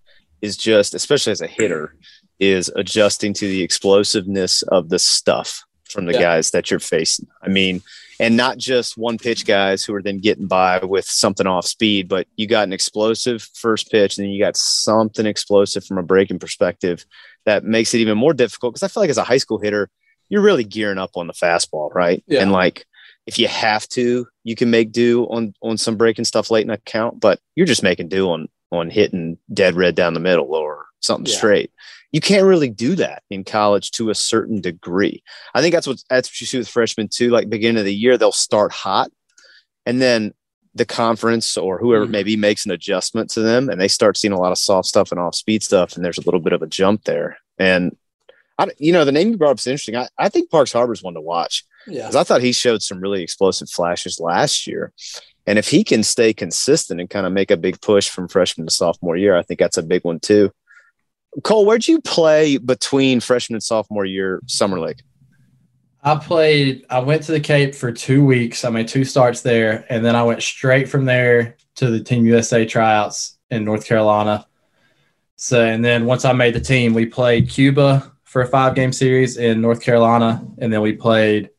is 0.42 0.58
just, 0.58 0.94
especially 0.94 1.32
as 1.32 1.40
a 1.40 1.46
hitter, 1.46 1.94
is 2.40 2.70
adjusting 2.76 3.32
to 3.34 3.46
the 3.48 3.62
explosiveness 3.62 4.62
of 4.62 4.88
the 4.88 4.98
stuff 4.98 5.62
from 5.88 6.06
the 6.06 6.12
Yeah. 6.12 6.20
guys 6.20 6.50
that 6.50 6.70
you're 6.70 6.81
facing. 6.81 7.26
I 7.42 7.48
mean, 7.48 7.82
and 8.20 8.36
not 8.36 8.58
just 8.58 8.96
one 8.96 9.19
pitch 9.19 9.44
guys 9.44 9.84
who 9.84 9.94
are 9.94 10.02
then 10.02 10.19
getting 10.19 10.46
by 10.46 10.78
with 10.78 11.04
something 11.04 11.46
off 11.46 11.66
speed, 11.66 12.08
but 12.08 12.26
you 12.36 12.46
got 12.46 12.66
an 12.66 12.72
explosive 12.72 13.42
first 13.54 13.90
pitch, 13.90 14.16
and 14.16 14.25
then 14.25 14.32
you 14.32 14.40
got 14.42 14.56
something 14.56 15.26
explosive 15.26 15.84
from 15.84 15.98
a 15.98 16.02
breaking 16.02 16.38
perspective 16.38 17.04
that 17.44 17.64
makes 17.64 17.92
it 17.94 17.98
even 17.98 18.16
more 18.19 18.32
difficult. 18.34 18.75
Because 18.75 18.82
I 18.84 18.88
feel 18.88 19.02
like 19.02 19.10
as 19.10 19.19
a 19.19 19.25
high 19.25 19.38
school 19.38 19.58
hitter, 19.58 19.88
you're 20.28 20.42
really 20.42 20.64
gearing 20.64 20.98
up 20.98 21.10
on 21.16 21.26
the 21.26 21.32
fastball, 21.32 21.92
right? 21.94 22.22
Yeah. 22.26 22.40
And 22.40 22.50
like 22.52 22.87
if 23.26 23.38
you 23.38 23.48
have 23.48 23.88
to, 23.90 24.26
you 24.44 24.54
can 24.54 24.70
make 24.70 24.92
do 24.92 25.25
on 25.25 25.54
on 25.62 25.76
some 25.76 25.96
breaking 25.96 26.25
stuff 26.25 26.50
late 26.50 26.64
in 26.64 26.70
a 26.70 26.78
count, 26.78 27.20
but 27.20 27.40
you're 27.56 27.66
just 27.66 27.82
making 27.82 28.09
do 28.09 28.30
on 28.30 28.49
on 28.73 28.90
hitting 28.90 29.38
dead 29.52 29.75
red 29.75 29.94
down 29.94 30.14
the 30.14 30.20
middle 30.20 30.54
or 30.54 30.87
something 31.00 31.26
Yeah. 31.30 31.37
straight. 31.38 31.70
You 32.14 32.21
can't 32.21 32.44
really 32.47 32.71
do 32.71 32.94
that 32.94 33.25
in 33.28 33.42
college 33.42 33.90
to 33.92 34.09
a 34.11 34.14
certain 34.14 34.61
degree. 34.61 35.21
I 35.52 35.61
think 35.61 35.75
that's 35.75 35.88
what 35.88 35.99
that's 36.09 36.28
what 36.28 36.40
you 36.40 36.47
see 36.47 36.59
with 36.59 36.68
freshmen 36.68 37.09
too. 37.09 37.30
Like 37.30 37.50
beginning 37.50 37.80
of 37.80 37.85
the 37.85 37.94
year, 37.94 38.16
they'll 38.16 38.30
start 38.30 38.71
hot, 38.71 39.11
and 39.85 40.00
then 40.00 40.33
the 40.76 40.85
conference 40.85 41.56
or 41.56 41.78
whoever 41.78 42.06
Mhm. 42.06 42.11
maybe 42.11 42.37
makes 42.37 42.64
an 42.66 42.71
adjustment 42.71 43.30
to 43.30 43.40
them, 43.40 43.68
and 43.68 43.80
they 43.80 43.88
start 43.88 44.16
seeing 44.16 44.33
a 44.33 44.38
lot 44.40 44.52
of 44.52 44.59
soft 44.59 44.87
stuff 44.87 45.11
and 45.11 45.21
off 45.21 45.35
speed 45.35 45.64
stuff, 45.64 45.97
and 45.97 46.04
there's 46.04 46.18
a 46.18 46.25
little 46.25 46.38
bit 46.40 46.52
of 46.52 46.62
a 46.62 46.68
jump 46.68 47.02
there. 47.02 47.37
And 47.59 47.97
I, 48.59 48.68
you 48.78 48.92
know, 48.92 49.04
the 49.04 49.11
name 49.12 49.30
you 49.33 49.37
brought 49.37 49.50
up 49.50 49.59
is 49.59 49.66
interesting. 49.66 49.97
I, 49.97 50.06
I 50.16 50.28
think 50.28 50.50
Parks 50.52 50.73
Harber's 50.73 51.02
one 51.02 51.14
to 51.14 51.21
watch 51.21 51.64
Yeah. 51.88 52.02
because 52.02 52.14
I 52.16 52.23
thought 52.23 52.42
he 52.42 52.52
showed 52.52 52.83
some 52.83 53.00
really 53.00 53.23
explosive 53.25 53.68
flashes 53.71 54.21
last 54.21 54.68
year. 54.68 54.92
And 55.49 55.59
if 55.59 55.68
he 55.68 55.83
can 55.83 56.04
stay 56.04 56.33
consistent 56.33 57.00
and 57.00 57.11
kind 57.11 57.26
of 57.26 57.33
make 57.33 57.50
a 57.50 57.56
big 57.56 57.80
push 57.80 58.09
from 58.09 58.28
freshman 58.28 58.68
to 58.68 58.73
sophomore 58.73 59.16
year, 59.16 59.37
I 59.37 59.42
think 59.42 59.59
that's 59.59 59.78
a 59.78 59.83
big 59.83 60.04
one 60.04 60.21
too. 60.21 60.52
Cole, 61.43 61.67
where'd 61.67 61.87
you 61.88 62.00
play 62.00 62.59
between 62.59 63.21
freshman 63.21 63.57
and 63.57 63.62
sophomore 63.62 64.05
year 64.05 64.41
summer 64.47 64.79
league? 64.79 65.03
I 66.03 66.17
played, 66.17 66.85
I 66.91 66.99
went 66.99 67.23
to 67.25 67.33
the 67.33 67.41
Cape 67.41 67.75
for 67.75 67.91
two 67.91 68.25
weeks. 68.25 68.64
I 68.64 68.71
made 68.71 68.88
two 68.88 69.05
starts 69.05 69.41
there. 69.41 69.87
And 69.88 70.05
then 70.05 70.14
I 70.14 70.23
went 70.23 70.43
straight 70.43 70.88
from 70.88 71.07
there 71.07 71.57
to 71.76 71.91
the 71.91 72.00
Team 72.00 72.26
USA 72.26 72.67
tryouts 72.67 73.38
in 73.50 73.64
North 73.64 73.87
Carolina. 73.87 74.47
So, 75.37 75.64
and 75.64 75.85
then 75.85 76.05
once 76.05 76.25
I 76.25 76.33
made 76.33 76.55
the 76.55 76.61
team, 76.61 76.95
we 76.95 77.07
played 77.07 77.49
Cuba 77.49 78.12
for 78.25 78.43
a 78.43 78.47
five 78.47 78.75
game 78.75 78.93
series 78.93 79.38
in 79.38 79.61
North 79.61 79.81
Carolina. 79.81 80.47
And 80.59 80.73
then 80.73 80.83
we 80.83 80.93
played 80.93 81.50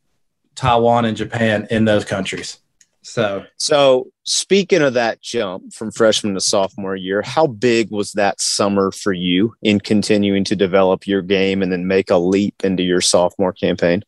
Taiwan 0.54 1.06
and 1.06 1.18
Japan 1.18 1.68
in 1.72 1.86
those 1.86 2.06
countries. 2.06 2.60
So, 3.06 3.46
So, 3.58 4.08
speaking 4.24 4.82
of 4.82 4.96
that 4.96 5.22
jump 5.22 5.72
from 5.74 5.92
freshman 5.92 6.34
to 6.34 6.42
sophomore 6.42 6.96
year, 6.96 7.22
how 7.22 7.46
big 7.46 7.92
was 7.92 8.14
that 8.14 8.42
summer 8.42 8.92
for 8.92 9.14
you 9.14 9.54
in 9.62 9.80
continuing 9.80 10.44
to 10.46 10.56
develop 10.56 11.06
your 11.06 11.22
game 11.22 11.62
and 11.62 11.72
then 11.72 11.86
make 11.86 12.10
a 12.10 12.18
leap 12.18 12.56
into 12.64 12.82
your 12.82 13.02
sophomore 13.02 13.54
campaign? 13.54 14.04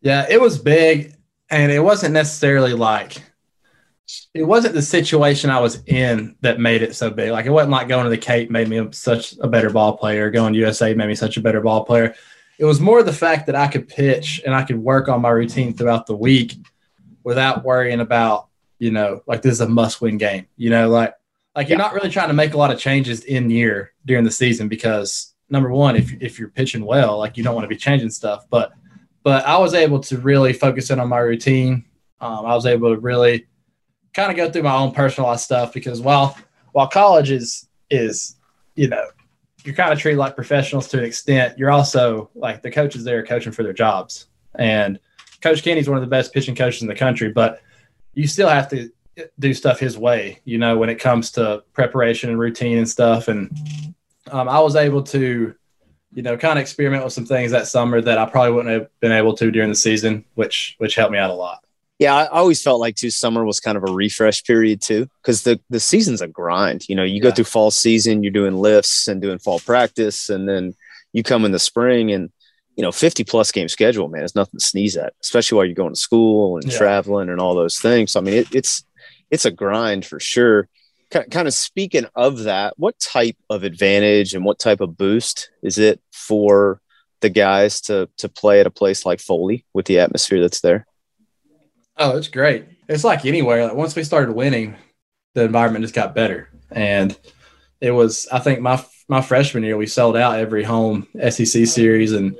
Yeah, 0.00 0.26
it 0.28 0.40
was 0.40 0.58
big, 0.58 1.14
and 1.50 1.70
it 1.70 1.78
wasn't 1.78 2.14
necessarily 2.14 2.72
like 2.72 3.22
it 4.34 4.44
wasn't 4.44 4.74
the 4.74 4.82
situation 4.82 5.48
I 5.48 5.60
was 5.60 5.82
in 5.86 6.34
that 6.40 6.58
made 6.58 6.82
it 6.82 6.96
so 6.96 7.10
big. 7.10 7.30
Like 7.30 7.46
it 7.46 7.50
wasn't 7.50 7.72
like 7.72 7.86
going 7.86 8.04
to 8.04 8.10
the 8.10 8.18
Cape 8.18 8.50
made 8.50 8.68
me 8.68 8.88
such 8.90 9.36
a 9.40 9.46
better 9.46 9.70
ball 9.70 9.96
player. 9.96 10.30
Going 10.32 10.52
to 10.52 10.58
USA 10.58 10.94
made 10.94 11.06
me 11.06 11.14
such 11.14 11.36
a 11.36 11.40
better 11.40 11.60
ball 11.60 11.84
player. 11.84 12.12
It 12.58 12.64
was 12.64 12.80
more 12.80 13.04
the 13.04 13.12
fact 13.12 13.46
that 13.46 13.54
I 13.54 13.68
could 13.68 13.86
pitch 13.86 14.42
and 14.44 14.52
I 14.52 14.64
could 14.64 14.78
work 14.78 15.08
on 15.08 15.22
my 15.22 15.30
routine 15.30 15.74
throughout 15.74 16.06
the 16.06 16.16
week 16.16 16.54
without 17.26 17.64
worrying 17.64 17.98
about, 17.98 18.46
you 18.78 18.92
know, 18.92 19.20
like 19.26 19.42
this 19.42 19.54
is 19.54 19.60
a 19.60 19.68
must 19.68 20.00
win 20.00 20.16
game. 20.16 20.46
You 20.56 20.70
know, 20.70 20.88
like 20.88 21.12
like 21.56 21.68
you're 21.68 21.76
not 21.76 21.92
really 21.92 22.08
trying 22.08 22.28
to 22.28 22.34
make 22.34 22.54
a 22.54 22.56
lot 22.56 22.70
of 22.70 22.78
changes 22.78 23.24
in 23.24 23.50
year 23.50 23.92
during 24.04 24.22
the 24.22 24.30
season 24.30 24.68
because 24.68 25.34
number 25.50 25.72
one, 25.72 25.96
if 25.96 26.12
if 26.22 26.38
you're 26.38 26.50
pitching 26.50 26.84
well, 26.84 27.18
like 27.18 27.36
you 27.36 27.42
don't 27.42 27.56
want 27.56 27.64
to 27.64 27.68
be 27.68 27.76
changing 27.76 28.10
stuff. 28.10 28.46
But 28.48 28.72
but 29.24 29.44
I 29.44 29.58
was 29.58 29.74
able 29.74 29.98
to 30.00 30.18
really 30.18 30.52
focus 30.52 30.90
in 30.90 31.00
on 31.00 31.08
my 31.08 31.18
routine. 31.18 31.84
Um, 32.20 32.46
I 32.46 32.54
was 32.54 32.64
able 32.64 32.94
to 32.94 33.00
really 33.00 33.48
kind 34.14 34.30
of 34.30 34.36
go 34.36 34.48
through 34.48 34.62
my 34.62 34.76
own 34.76 34.92
personalized 34.92 35.42
stuff 35.42 35.74
because 35.74 36.00
while 36.00 36.38
while 36.70 36.86
college 36.86 37.32
is 37.32 37.66
is 37.90 38.36
you 38.76 38.86
know 38.86 39.04
you're 39.64 39.74
kind 39.74 39.92
of 39.92 39.98
treated 39.98 40.18
like 40.18 40.36
professionals 40.36 40.86
to 40.88 40.98
an 40.98 41.04
extent, 41.04 41.58
you're 41.58 41.72
also 41.72 42.30
like 42.36 42.62
the 42.62 42.70
coaches 42.70 43.02
there 43.02 43.18
are 43.18 43.26
coaching 43.26 43.50
for 43.50 43.64
their 43.64 43.72
jobs. 43.72 44.28
And 44.54 45.00
Coach 45.40 45.62
Kenny's 45.62 45.88
one 45.88 45.98
of 45.98 46.02
the 46.02 46.08
best 46.08 46.32
pitching 46.32 46.54
coaches 46.54 46.82
in 46.82 46.88
the 46.88 46.94
country, 46.94 47.30
but 47.30 47.60
you 48.14 48.26
still 48.26 48.48
have 48.48 48.68
to 48.70 48.90
do 49.38 49.54
stuff 49.54 49.78
his 49.78 49.96
way, 49.96 50.40
you 50.44 50.58
know, 50.58 50.76
when 50.76 50.88
it 50.88 50.96
comes 50.96 51.30
to 51.32 51.62
preparation 51.72 52.30
and 52.30 52.38
routine 52.38 52.78
and 52.78 52.88
stuff. 52.88 53.28
And 53.28 53.56
um, 54.30 54.48
I 54.48 54.60
was 54.60 54.76
able 54.76 55.02
to, 55.04 55.54
you 56.12 56.22
know, 56.22 56.36
kind 56.36 56.58
of 56.58 56.62
experiment 56.62 57.04
with 57.04 57.12
some 57.12 57.26
things 57.26 57.52
that 57.52 57.66
summer 57.66 58.00
that 58.00 58.18
I 58.18 58.26
probably 58.26 58.52
wouldn't 58.52 58.74
have 58.74 59.00
been 59.00 59.12
able 59.12 59.34
to 59.36 59.50
during 59.50 59.68
the 59.68 59.76
season, 59.76 60.24
which 60.34 60.74
which 60.78 60.94
helped 60.94 61.12
me 61.12 61.18
out 61.18 61.30
a 61.30 61.34
lot. 61.34 61.62
Yeah, 61.98 62.14
I 62.14 62.26
always 62.26 62.62
felt 62.62 62.78
like 62.78 62.96
too 62.96 63.10
summer 63.10 63.44
was 63.44 63.58
kind 63.58 63.78
of 63.78 63.84
a 63.84 63.92
refresh 63.92 64.44
period 64.44 64.82
too, 64.82 65.08
because 65.22 65.42
the 65.42 65.60
the 65.70 65.80
season's 65.80 66.20
a 66.20 66.28
grind. 66.28 66.88
You 66.88 66.96
know, 66.96 67.04
you 67.04 67.16
yeah. 67.16 67.22
go 67.22 67.30
through 67.30 67.44
fall 67.44 67.70
season, 67.70 68.22
you're 68.22 68.32
doing 68.32 68.56
lifts 68.56 69.08
and 69.08 69.20
doing 69.22 69.38
fall 69.38 69.60
practice, 69.60 70.28
and 70.28 70.48
then 70.48 70.74
you 71.12 71.22
come 71.22 71.46
in 71.46 71.52
the 71.52 71.58
spring 71.58 72.12
and 72.12 72.30
you 72.76 72.82
know, 72.82 72.92
50 72.92 73.24
plus 73.24 73.50
game 73.50 73.68
schedule, 73.68 74.08
man, 74.08 74.22
is 74.22 74.34
nothing 74.34 74.60
to 74.60 74.64
sneeze 74.64 74.96
at, 74.96 75.14
especially 75.22 75.56
while 75.56 75.64
you're 75.64 75.74
going 75.74 75.94
to 75.94 76.00
school 76.00 76.58
and 76.58 76.70
yeah. 76.70 76.76
traveling 76.76 77.30
and 77.30 77.40
all 77.40 77.54
those 77.54 77.78
things. 77.78 78.12
So, 78.12 78.20
I 78.20 78.22
mean, 78.22 78.34
it, 78.34 78.54
it's 78.54 78.84
it's 79.30 79.46
a 79.46 79.50
grind 79.50 80.04
for 80.04 80.20
sure. 80.20 80.68
Kind 81.10 81.48
of 81.48 81.54
speaking 81.54 82.06
of 82.14 82.40
that, 82.44 82.74
what 82.76 82.98
type 82.98 83.36
of 83.48 83.62
advantage 83.62 84.34
and 84.34 84.44
what 84.44 84.58
type 84.58 84.80
of 84.80 84.96
boost 84.96 85.50
is 85.62 85.78
it 85.78 86.00
for 86.12 86.80
the 87.20 87.30
guys 87.30 87.80
to 87.82 88.10
to 88.18 88.28
play 88.28 88.60
at 88.60 88.66
a 88.66 88.70
place 88.70 89.06
like 89.06 89.20
Foley 89.20 89.64
with 89.72 89.86
the 89.86 90.00
atmosphere 90.00 90.40
that's 90.40 90.60
there? 90.60 90.86
Oh, 91.96 92.18
it's 92.18 92.28
great. 92.28 92.66
It's 92.88 93.04
like 93.04 93.24
anywhere. 93.24 93.64
Like 93.64 93.74
once 93.74 93.96
we 93.96 94.04
started 94.04 94.34
winning, 94.34 94.76
the 95.34 95.44
environment 95.44 95.84
just 95.84 95.94
got 95.94 96.14
better, 96.14 96.50
and 96.70 97.18
it 97.80 97.92
was. 97.92 98.28
I 98.30 98.40
think 98.40 98.60
my 98.60 98.84
my 99.08 99.22
freshman 99.22 99.62
year 99.62 99.78
we 99.78 99.86
sold 99.86 100.16
out 100.16 100.38
every 100.38 100.62
home 100.62 101.06
SEC 101.30 101.66
series, 101.66 102.12
and 102.12 102.36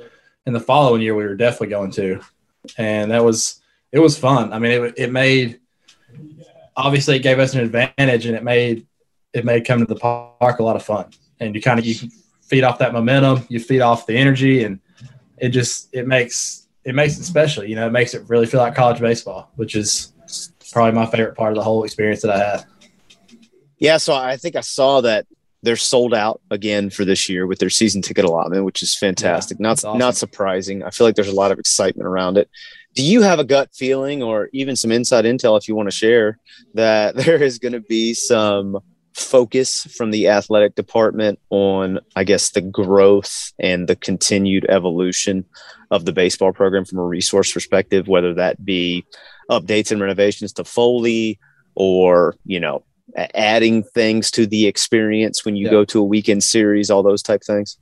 in 0.47 0.53
the 0.53 0.59
following 0.59 1.01
year 1.01 1.13
we 1.13 1.25
were 1.25 1.35
definitely 1.35 1.67
going 1.67 1.91
to, 1.91 2.21
and 2.77 3.11
that 3.11 3.23
was 3.23 3.59
it 3.91 3.99
was 3.99 4.17
fun. 4.17 4.53
I 4.53 4.59
mean, 4.59 4.71
it 4.71 4.93
it 4.97 5.11
made 5.11 5.59
obviously 6.75 7.17
it 7.17 7.19
gave 7.19 7.37
us 7.37 7.53
an 7.53 7.59
advantage, 7.59 8.25
and 8.25 8.35
it 8.35 8.43
made 8.43 8.87
it 9.33 9.43
made 9.43 9.65
coming 9.67 9.85
to 9.85 9.93
the 9.93 9.99
park 9.99 10.59
a 10.59 10.63
lot 10.63 10.77
of 10.77 10.83
fun. 10.83 11.11
And 11.39 11.53
you 11.53 11.61
kind 11.61 11.77
of 11.77 11.85
you 11.85 11.95
feed 12.41 12.63
off 12.63 12.79
that 12.79 12.93
momentum, 12.93 13.45
you 13.49 13.59
feed 13.59 13.81
off 13.81 14.07
the 14.07 14.15
energy, 14.17 14.63
and 14.63 14.79
it 15.37 15.49
just 15.49 15.89
it 15.91 16.07
makes 16.07 16.67
it 16.85 16.95
makes 16.95 17.19
it 17.19 17.25
special. 17.25 17.65
You 17.65 17.75
know, 17.75 17.85
it 17.85 17.91
makes 17.91 18.13
it 18.13 18.27
really 18.29 18.45
feel 18.45 18.61
like 18.61 18.73
college 18.73 19.01
baseball, 19.01 19.51
which 19.57 19.75
is 19.75 20.13
probably 20.71 20.93
my 20.93 21.05
favorite 21.05 21.35
part 21.35 21.51
of 21.51 21.57
the 21.57 21.63
whole 21.63 21.83
experience 21.83 22.21
that 22.21 22.31
I 22.31 22.37
had. 22.37 22.65
Yeah, 23.79 23.97
so 23.97 24.15
I 24.15 24.37
think 24.37 24.55
I 24.55 24.61
saw 24.61 25.01
that 25.01 25.27
they're 25.63 25.75
sold 25.75 26.13
out 26.13 26.41
again 26.51 26.89
for 26.89 27.03
this 27.03 27.27
year 27.27 27.47
with 27.47 27.59
their 27.59 27.69
season 27.69 28.01
ticket 28.01 28.25
allotment, 28.25 28.65
which 28.65 28.81
is 28.81 28.95
fantastic. 28.95 29.57
Yeah, 29.59 29.63
not 29.63 29.83
awesome. 29.83 29.97
not 29.97 30.15
surprising. 30.15 30.83
I 30.83 30.91
feel 30.91 31.07
like 31.07 31.15
there's 31.15 31.27
a 31.27 31.35
lot 31.35 31.51
of 31.51 31.59
excitement 31.59 32.07
around 32.07 32.37
it. 32.37 32.49
Do 32.93 33.03
you 33.03 33.21
have 33.21 33.39
a 33.39 33.43
gut 33.43 33.69
feeling 33.73 34.23
or 34.23 34.49
even 34.53 34.75
some 34.75 34.91
inside 34.91 35.25
intel 35.25 35.57
if 35.57 35.67
you 35.67 35.75
want 35.75 35.87
to 35.87 35.95
share 35.95 36.39
that 36.73 37.15
there 37.15 37.41
is 37.41 37.59
going 37.59 37.73
to 37.73 37.81
be 37.81 38.13
some 38.13 38.79
focus 39.17 39.83
from 39.95 40.11
the 40.11 40.27
athletic 40.27 40.75
department 40.75 41.39
on, 41.49 41.99
I 42.15 42.23
guess, 42.23 42.51
the 42.51 42.61
growth 42.61 43.51
and 43.59 43.87
the 43.87 43.95
continued 43.95 44.65
evolution 44.69 45.45
of 45.89 46.05
the 46.05 46.13
baseball 46.13 46.53
program 46.53 46.85
from 46.85 46.99
a 46.99 47.03
resource 47.03 47.51
perspective, 47.51 48.07
whether 48.07 48.35
that 48.35 48.63
be 48.63 49.05
updates 49.49 49.91
and 49.91 49.99
renovations 49.99 50.53
to 50.53 50.63
Foley 50.63 51.39
or, 51.75 52.35
you 52.45 52.59
know, 52.59 52.83
adding 53.15 53.83
things 53.83 54.31
to 54.31 54.45
the 54.45 54.67
experience 54.67 55.45
when 55.45 55.55
you 55.55 55.65
yeah. 55.65 55.71
go 55.71 55.85
to 55.85 55.99
a 55.99 56.03
weekend 56.03 56.43
series, 56.43 56.89
all 56.89 57.03
those 57.03 57.21
type 57.21 57.43
things? 57.43 57.77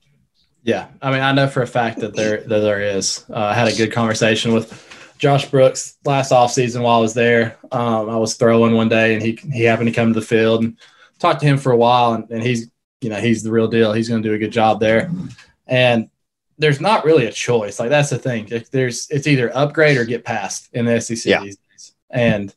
Yeah, 0.64 0.88
I 1.02 1.12
mean, 1.12 1.22
I 1.22 1.32
know 1.32 1.48
for 1.48 1.62
a 1.62 1.68
fact 1.68 2.00
that 2.00 2.16
there 2.16 2.42
that 2.42 2.60
there 2.60 2.82
is. 2.82 3.24
Uh, 3.30 3.38
I 3.38 3.54
had 3.54 3.68
a 3.68 3.76
good 3.76 3.92
conversation 3.92 4.54
with 4.54 5.16
Josh 5.20 5.50
Brooks 5.50 5.98
last 6.06 6.32
off 6.32 6.52
season 6.52 6.82
while 6.82 6.98
I 6.98 7.02
was 7.02 7.14
there. 7.14 7.58
Um, 7.72 8.10
I 8.10 8.18
was 8.18 8.36
throwing 8.36 8.74
one 8.74 8.90
day, 8.90 9.14
and 9.14 9.22
he 9.22 9.38
he 9.54 9.64
happened 9.64 9.90
to 9.90 9.94
come 9.94 10.14
to 10.14 10.20
the 10.20 10.26
field 10.26 10.64
and 10.64 10.78
talked 11.20 11.42
to 11.42 11.46
him 11.46 11.58
for 11.58 11.72
a 11.72 11.78
while, 11.78 12.14
and, 12.14 12.30
and 12.32 12.42
he's 12.42 12.72
you 13.02 13.10
know 13.10 13.20
he's 13.20 13.44
the 13.44 13.52
real 13.52 13.68
deal. 13.68 13.94
He's 13.94 14.10
going 14.10 14.24
to 14.24 14.28
do 14.28 14.34
a 14.34 14.40
good 14.40 14.52
job 14.52 14.80
there, 14.80 15.12
and 15.68 16.10
there's 16.58 16.82
not 16.82 17.06
really 17.06 17.26
a 17.26 17.32
choice. 17.32 17.80
Like 17.80 17.90
that's 17.90 18.10
the 18.10 18.18
thing. 18.18 18.48
If 18.50 18.72
There's 18.72 19.10
it's 19.10 19.28
either 19.28 19.56
upgrade 19.56 19.98
or 19.98 20.06
get 20.06 20.24
past 20.24 20.70
in 20.74 20.86
the 20.86 21.00
SEC 21.00 21.26
yeah. 21.26 21.42
these 21.42 21.58
days. 21.58 21.94
And 22.10 22.56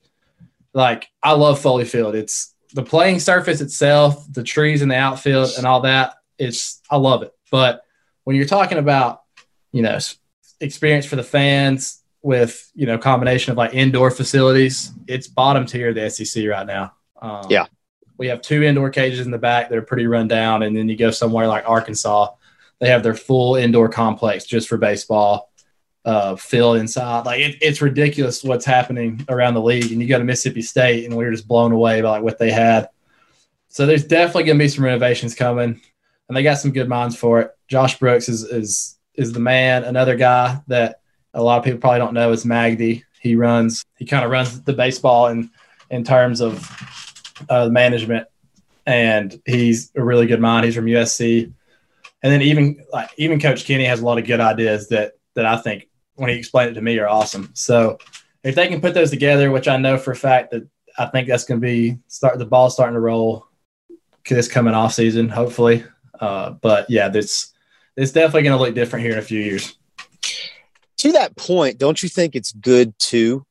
like 0.73 1.09
I 1.23 1.33
love 1.33 1.61
Foley 1.61 1.85
Field. 1.85 2.15
It's 2.15 2.55
the 2.75 2.83
playing 2.83 3.21
surface 3.21 3.61
itself, 3.61 4.27
the 4.33 4.43
trees 4.43 4.83
in 4.83 4.89
the 4.89 4.97
outfield, 4.97 5.51
and 5.57 5.67
all 5.67 5.81
that. 5.83 6.15
It's 6.39 6.81
I 6.91 6.97
love 6.97 7.23
it. 7.23 7.33
But 7.51 7.83
when 8.25 8.37
you're 8.37 8.47
talking 8.47 8.79
about 8.79 9.23
you 9.73 9.83
know 9.83 9.99
experience 10.61 11.07
for 11.07 11.17
the 11.17 11.25
fans 11.25 12.03
with 12.23 12.71
you 12.75 12.87
know 12.87 12.99
combination 12.99 13.53
of 13.53 13.59
like 13.59 13.75
indoor 13.75 14.11
facilities, 14.11 14.93
it's 15.07 15.29
bottom 15.29 15.67
tier 15.67 15.91
of 15.91 15.95
the 15.95 16.11
SEC 16.11 16.47
right 16.47 16.67
now. 16.67 16.93
Um, 17.21 17.47
yeah, 17.49 17.67
we 18.17 18.27
have 18.29 18.43
two 18.43 18.63
indoor 18.63 18.91
cages 18.91 19.25
in 19.25 19.31
the 19.31 19.39
back 19.39 19.69
that 19.69 19.79
are 19.79 19.83
pretty 19.83 20.07
run 20.07 20.29
down, 20.29 20.63
and 20.63 20.77
then 20.77 20.89
you 20.89 20.97
go 20.97 21.11
somewhere 21.11 21.47
like 21.47 21.69
Arkansas, 21.69 22.29
they 22.81 22.89
have 22.89 23.03
their 23.03 23.15
full 23.15 23.57
indoor 23.57 23.89
complex 23.89 24.45
just 24.45 24.69
for 24.69 24.77
baseball, 24.77 25.48
uh, 26.09 26.37
field 26.37 26.79
inside. 26.79 27.27
Like 27.27 27.41
it, 27.41 27.57
it's 27.61 27.83
ridiculous 27.83 28.43
what's 28.43 28.65
happening 28.65 29.27
around 29.29 29.53
the 29.53 29.61
league. 29.61 29.93
And 29.93 30.01
you 30.01 30.09
go 30.09 30.19
to 30.19 30.25
Mississippi 30.25 30.63
State, 30.63 31.05
and 31.05 31.15
we 31.15 31.23
are 31.27 31.31
just 31.31 31.47
blown 31.47 31.71
away 31.71 32.01
by 32.01 32.09
like 32.09 32.23
what 32.23 32.39
they 32.39 32.51
had. 32.51 32.89
So 33.69 33.85
there's 33.85 34.05
definitely 34.05 34.45
going 34.45 34.59
to 34.59 34.65
be 34.65 34.69
some 34.69 34.85
renovations 34.85 35.35
coming, 35.35 35.79
and 36.29 36.37
they 36.37 36.43
got 36.43 36.61
some 36.61 36.73
good 36.73 36.89
minds 36.89 37.15
for 37.15 37.41
it. 37.43 37.51
Josh 37.69 37.99
Brooks 37.99 38.31
is 38.31 38.43
is 38.45 38.99
is 39.17 39.35
the 39.35 39.41
man. 39.41 39.85
Another 39.85 40.17
guy 40.17 40.59
that 40.69 41.03
a 41.35 41.43
lot 41.43 41.59
of 41.59 41.65
people 41.65 41.79
probably 41.79 41.99
don't 41.99 42.15
know 42.15 42.33
is 42.33 42.47
Magdy. 42.47 43.05
He 43.21 43.37
runs. 43.37 43.85
He 43.99 44.07
kind 44.07 44.25
of 44.25 44.31
runs 44.31 44.63
the 44.63 44.73
baseball 44.73 45.27
in 45.27 45.51
in 45.91 46.05
terms 46.05 46.41
of 46.41 47.45
uh, 47.51 47.69
management, 47.69 48.29
and 48.87 49.39
he's 49.45 49.93
a 49.95 50.03
really 50.03 50.27
good 50.27 50.41
mind. 50.41 50.65
He's 50.65 50.75
from 50.75 50.87
USC, 50.87 51.53
and 52.23 52.33
then 52.33 52.41
even 52.41 52.83
like 52.95 53.11
even 53.19 53.39
Coach 53.39 53.67
Kenny 53.67 53.85
has 53.85 54.01
a 54.01 54.07
lot 54.07 54.17
of 54.17 54.25
good 54.25 54.41
ideas 54.41 54.89
that 54.89 55.13
that 55.35 55.45
I 55.45 55.59
think 55.59 55.88
when 56.19 56.31
he 56.31 56.37
explained 56.37 56.71
it 56.71 56.75
to 56.75 56.83
me 56.83 56.99
are 56.99 57.09
awesome. 57.09 57.51
So 57.55 57.99
if 58.43 58.55
they 58.55 58.69
can 58.69 58.81
put 58.81 58.95
those 58.95 59.11
together, 59.11 59.51
which 59.51 59.69
I 59.69 59.77
know 59.77 59.97
for 59.97 60.13
a 60.13 60.17
fact 60.17 60.51
that 60.51 60.69
I 60.99 61.07
think 61.07 61.29
that's 61.29 61.45
going 61.45 61.61
to 61.61 61.67
be 61.67 61.99
start 62.09 62.39
the 62.39 62.45
ball 62.45 62.71
starting 62.71 62.95
to 62.95 63.01
roll 63.01 63.47
this 64.29 64.49
coming 64.49 64.75
off 64.75 64.95
season, 64.95 65.29
hopefully. 65.29 65.85
Uh, 66.21 66.51
but 66.51 66.91
yeah, 66.91 67.09
this 67.09 67.55
it's 67.97 68.13
definitely 68.13 68.43
going 68.43 68.57
to 68.57 68.63
look 68.63 68.75
different 68.75 69.05
here 69.05 69.13
in 69.13 69.19
a 69.19 69.23
few 69.23 69.41
years. 69.41 69.77
To 70.99 71.13
that 71.13 71.37
point, 71.37 71.79
don't 71.79 72.03
you 72.03 72.09
think 72.09 72.35
it's 72.35 72.53
good 72.53 72.93
too 72.99 73.47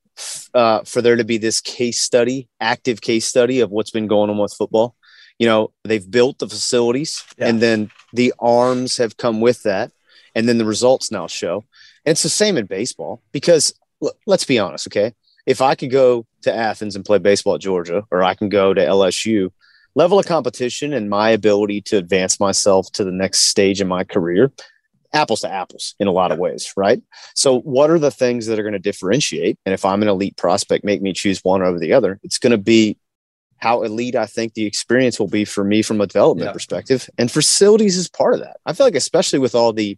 uh, 0.53 0.81
for 0.83 1.01
there 1.01 1.15
to 1.15 1.23
be 1.23 1.37
this 1.37 1.61
case 1.61 2.01
study, 2.01 2.49
active 2.59 3.01
case 3.01 3.25
study 3.25 3.61
of 3.61 3.71
what's 3.71 3.91
been 3.91 4.07
going 4.07 4.29
on 4.29 4.37
with 4.37 4.53
football. 4.53 4.95
You 5.39 5.47
know, 5.47 5.71
they've 5.83 6.09
built 6.09 6.39
the 6.39 6.49
facilities 6.49 7.23
yeah. 7.37 7.47
and 7.47 7.61
then 7.61 7.91
the 8.11 8.33
arms 8.39 8.97
have 8.97 9.17
come 9.17 9.39
with 9.39 9.63
that. 9.63 9.91
And 10.35 10.47
then 10.47 10.57
the 10.59 10.65
results 10.65 11.11
now 11.11 11.27
show. 11.27 11.65
And 12.07 12.13
it's 12.13 12.23
the 12.23 12.29
same 12.29 12.55
in 12.55 12.67
baseball 12.67 13.21
because 13.33 13.73
look, 13.99 14.17
let's 14.25 14.45
be 14.45 14.57
honest, 14.57 14.87
okay? 14.87 15.13
If 15.45 15.61
I 15.61 15.75
could 15.75 15.91
go 15.91 16.25
to 16.43 16.55
Athens 16.55 16.95
and 16.95 17.03
play 17.03 17.17
baseball 17.17 17.55
at 17.55 17.61
Georgia, 17.61 18.03
or 18.11 18.23
I 18.23 18.33
can 18.33 18.47
go 18.47 18.73
to 18.73 18.81
LSU, 18.81 19.51
level 19.93 20.17
of 20.17 20.25
competition 20.25 20.93
and 20.93 21.09
my 21.09 21.31
ability 21.31 21.81
to 21.81 21.97
advance 21.97 22.39
myself 22.39 22.89
to 22.93 23.03
the 23.03 23.11
next 23.11 23.49
stage 23.49 23.81
in 23.81 23.89
my 23.89 24.05
career 24.05 24.53
apples 25.13 25.41
to 25.41 25.51
apples 25.51 25.95
in 25.99 26.07
a 26.07 26.11
lot 26.11 26.31
of 26.31 26.37
ways, 26.37 26.73
right? 26.77 27.01
So, 27.35 27.59
what 27.59 27.89
are 27.89 27.99
the 27.99 28.11
things 28.11 28.45
that 28.45 28.57
are 28.57 28.63
going 28.63 28.73
to 28.73 28.79
differentiate? 28.79 29.57
And 29.65 29.73
if 29.73 29.83
I'm 29.83 30.01
an 30.01 30.07
elite 30.07 30.37
prospect, 30.37 30.85
make 30.85 31.01
me 31.01 31.13
choose 31.13 31.39
one 31.43 31.61
over 31.61 31.79
the 31.79 31.93
other. 31.93 32.19
It's 32.23 32.39
going 32.39 32.51
to 32.51 32.57
be 32.57 32.97
how 33.57 33.83
elite 33.83 34.15
I 34.15 34.27
think 34.27 34.53
the 34.53 34.65
experience 34.65 35.19
will 35.19 35.27
be 35.27 35.43
for 35.43 35.63
me 35.63 35.81
from 35.81 35.99
a 35.99 36.07
development 36.07 36.49
yeah. 36.49 36.53
perspective. 36.53 37.09
And 37.17 37.31
facilities 37.31 37.97
is 37.97 38.07
part 38.07 38.35
of 38.35 38.41
that. 38.41 38.57
I 38.65 38.73
feel 38.73 38.85
like, 38.85 38.95
especially 38.95 39.39
with 39.39 39.55
all 39.55 39.73
the 39.73 39.97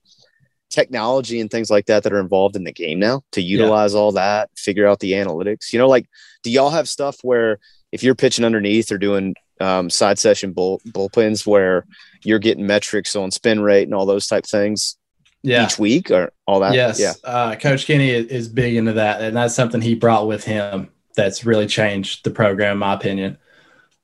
technology 0.70 1.40
and 1.40 1.50
things 1.50 1.70
like 1.70 1.88
that 1.88 2.04
that 2.04 2.14
are 2.14 2.20
involved 2.20 2.56
in 2.56 2.64
the 2.64 2.72
game 2.72 3.00
now, 3.00 3.24
to 3.32 3.42
utilize 3.42 3.94
yeah. 3.94 4.00
all 4.00 4.12
that, 4.14 4.50
figure 4.56 4.88
out 4.88 5.00
the 5.00 5.14
analytics. 5.14 5.74
You 5.74 5.80
know, 5.80 5.88
like, 5.88 6.08
do 6.44 6.52
y'all 6.52 6.70
have 6.70 6.88
stuff 6.88 7.18
where 7.24 7.60
if 7.92 8.04
you're 8.04 8.16
pitching 8.16 8.46
underneath 8.46 8.92
or 8.92 8.98
doing 8.98 9.36
um, 9.60 9.90
side 9.90 10.20
session 10.20 10.54
bull, 10.54 10.80
bullpens 10.90 11.46
where 11.46 11.86
you're 12.24 12.40
getting 12.40 12.68
metrics 12.68 13.16
on 13.16 13.32
spin 13.32 13.60
rate 13.60 13.84
and 13.84 13.94
all 13.94 14.06
those 14.06 14.28
type 14.28 14.46
things 14.46 14.98
Yeah. 15.42 15.66
each 15.66 15.80
week 15.80 16.12
or 16.12 16.32
all 16.46 16.60
that. 16.62 16.74
Yes. 16.74 17.00
Yeah. 17.00 17.14
Uh, 17.24 17.56
Coach 17.56 17.86
Kenny 17.86 18.10
is, 18.10 18.48
big 18.48 18.76
into 18.76 18.94
that. 18.94 19.22
And 19.22 19.36
that's 19.36 19.56
something 19.56 19.82
he 19.82 19.96
brought 19.96 20.28
with 20.28 20.44
him 20.44 20.90
that's 21.16 21.46
really 21.46 21.68
changed 21.68 22.24
the 22.24 22.32
program, 22.32 22.74
in 22.74 22.78
my 22.78 22.94
opinion. 22.94 23.38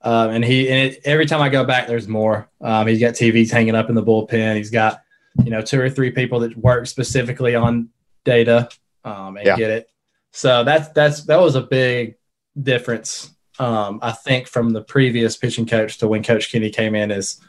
Um, 0.01 0.31
and 0.31 0.43
he, 0.43 0.69
and 0.69 0.91
it, 0.91 1.01
every 1.05 1.25
time 1.25 1.41
I 1.41 1.49
go 1.49 1.63
back, 1.63 1.87
there's 1.87 2.07
more. 2.07 2.49
Um, 2.61 2.87
he's 2.87 2.99
got 2.99 3.13
TVs 3.13 3.51
hanging 3.51 3.75
up 3.75 3.89
in 3.89 3.95
the 3.95 4.03
bullpen. 4.03 4.55
He's 4.55 4.71
got, 4.71 5.01
you 5.43 5.49
know, 5.51 5.61
two 5.61 5.79
or 5.81 5.89
three 5.89 6.11
people 6.11 6.39
that 6.39 6.55
work 6.57 6.87
specifically 6.87 7.55
on 7.55 7.89
data 8.23 8.69
um, 9.03 9.37
and 9.37 9.45
Yeah. 9.45 9.57
get 9.57 9.71
it. 9.71 9.89
So 10.31 10.63
that's, 10.63 10.89
that's, 10.89 11.23
that 11.25 11.39
was 11.39 11.55
a 11.55 11.61
big 11.61 12.15
difference. 12.61 13.31
Um, 13.59 13.99
I 14.01 14.11
think 14.11 14.47
from 14.47 14.71
the 14.71 14.81
previous 14.81 15.37
pitching 15.37 15.65
coach 15.65 15.97
to 15.99 16.07
when 16.07 16.23
Coach 16.23 16.51
Kenny 16.51 16.69
came 16.69 16.95
in 16.95 17.11
is, 17.11 17.39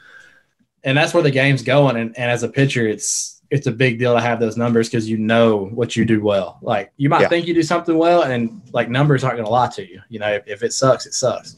and 0.83 0.97
that's 0.97 1.13
where 1.13 1.23
the 1.23 1.31
game's 1.31 1.63
going. 1.63 1.97
And, 1.97 2.17
and 2.17 2.31
as 2.31 2.43
a 2.43 2.49
pitcher, 2.49 2.87
it's, 2.87 3.41
it's 3.49 3.67
a 3.67 3.71
big 3.71 3.97
deal 3.99 4.13
to 4.13 4.21
have 4.21 4.39
those 4.39 4.57
numbers 4.57 4.89
because 4.89 5.09
you 5.09 5.17
know 5.17 5.65
what 5.65 5.95
you 5.95 6.05
do 6.05 6.21
well. 6.21 6.59
Like 6.61 6.91
you 6.97 7.09
might 7.09 7.21
Yeah. 7.21 7.27
think 7.29 7.47
you 7.47 7.53
do 7.53 7.63
something 7.63 7.97
well, 7.97 8.23
and 8.23 8.61
like 8.73 8.89
numbers 8.89 9.23
aren't 9.23 9.37
going 9.37 9.45
to 9.45 9.51
lie 9.51 9.69
to 9.69 9.87
you. 9.89 10.01
You 10.09 10.19
know, 10.19 10.31
if, 10.33 10.47
if 10.47 10.63
it 10.63 10.73
sucks, 10.73 11.05
it 11.05 11.13
sucks. 11.13 11.55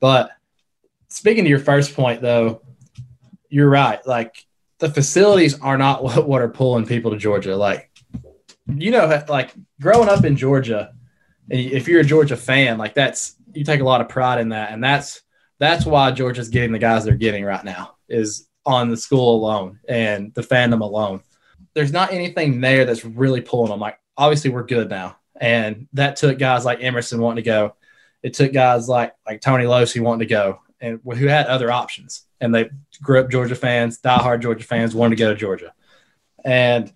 But 0.00 0.30
speaking 1.08 1.44
to 1.44 1.50
your 1.50 1.58
first 1.58 1.94
point, 1.94 2.22
though, 2.22 2.62
you're 3.48 3.68
right. 3.68 4.04
Like 4.06 4.44
the 4.84 4.90
facilities 4.90 5.58
are 5.60 5.78
not 5.78 6.02
what, 6.04 6.28
what 6.28 6.42
are 6.42 6.48
pulling 6.48 6.86
people 6.86 7.10
to 7.10 7.16
Georgia. 7.16 7.56
Like 7.56 7.90
you 8.66 8.90
know, 8.90 9.22
like 9.28 9.52
growing 9.80 10.08
up 10.08 10.24
in 10.24 10.36
Georgia, 10.36 10.94
and 11.50 11.60
if 11.60 11.88
you're 11.88 12.00
a 12.00 12.04
Georgia 12.04 12.36
fan, 12.36 12.78
like 12.78 12.94
that's 12.94 13.36
you 13.52 13.64
take 13.64 13.80
a 13.80 13.84
lot 13.84 14.00
of 14.00 14.08
pride 14.08 14.40
in 14.40 14.50
that, 14.50 14.72
and 14.72 14.82
that's 14.82 15.22
that's 15.58 15.86
why 15.86 16.10
Georgia's 16.10 16.48
getting 16.48 16.72
the 16.72 16.78
guys 16.78 17.04
they're 17.04 17.14
getting 17.14 17.44
right 17.44 17.64
now 17.64 17.94
is 18.08 18.48
on 18.66 18.90
the 18.90 18.96
school 18.96 19.36
alone 19.36 19.78
and 19.88 20.34
the 20.34 20.42
fandom 20.42 20.80
alone. 20.80 21.22
There's 21.74 21.92
not 21.92 22.12
anything 22.12 22.60
there 22.60 22.84
that's 22.84 23.04
really 23.04 23.40
pulling 23.40 23.70
them. 23.70 23.80
Like 23.80 23.98
obviously 24.16 24.50
we're 24.50 24.64
good 24.64 24.90
now, 24.90 25.16
and 25.40 25.88
that 25.94 26.16
took 26.16 26.38
guys 26.38 26.64
like 26.64 26.82
Emerson 26.82 27.20
wanting 27.20 27.42
to 27.44 27.50
go. 27.50 27.74
It 28.22 28.34
took 28.34 28.52
guys 28.52 28.88
like 28.88 29.14
like 29.26 29.40
Tony 29.40 29.64
Locey 29.64 30.00
wanting 30.00 30.26
to 30.26 30.34
go, 30.34 30.60
and 30.84 31.00
who 31.16 31.26
had 31.26 31.46
other 31.46 31.70
options. 31.70 32.26
And 32.40 32.54
they 32.54 32.70
grew 33.02 33.20
up 33.20 33.30
Georgia 33.30 33.54
fans, 33.54 33.98
diehard 34.00 34.42
Georgia 34.42 34.64
fans, 34.64 34.94
wanted 34.94 35.16
to 35.16 35.20
go 35.24 35.30
to 35.30 35.38
Georgia. 35.38 35.72
And 36.44 36.92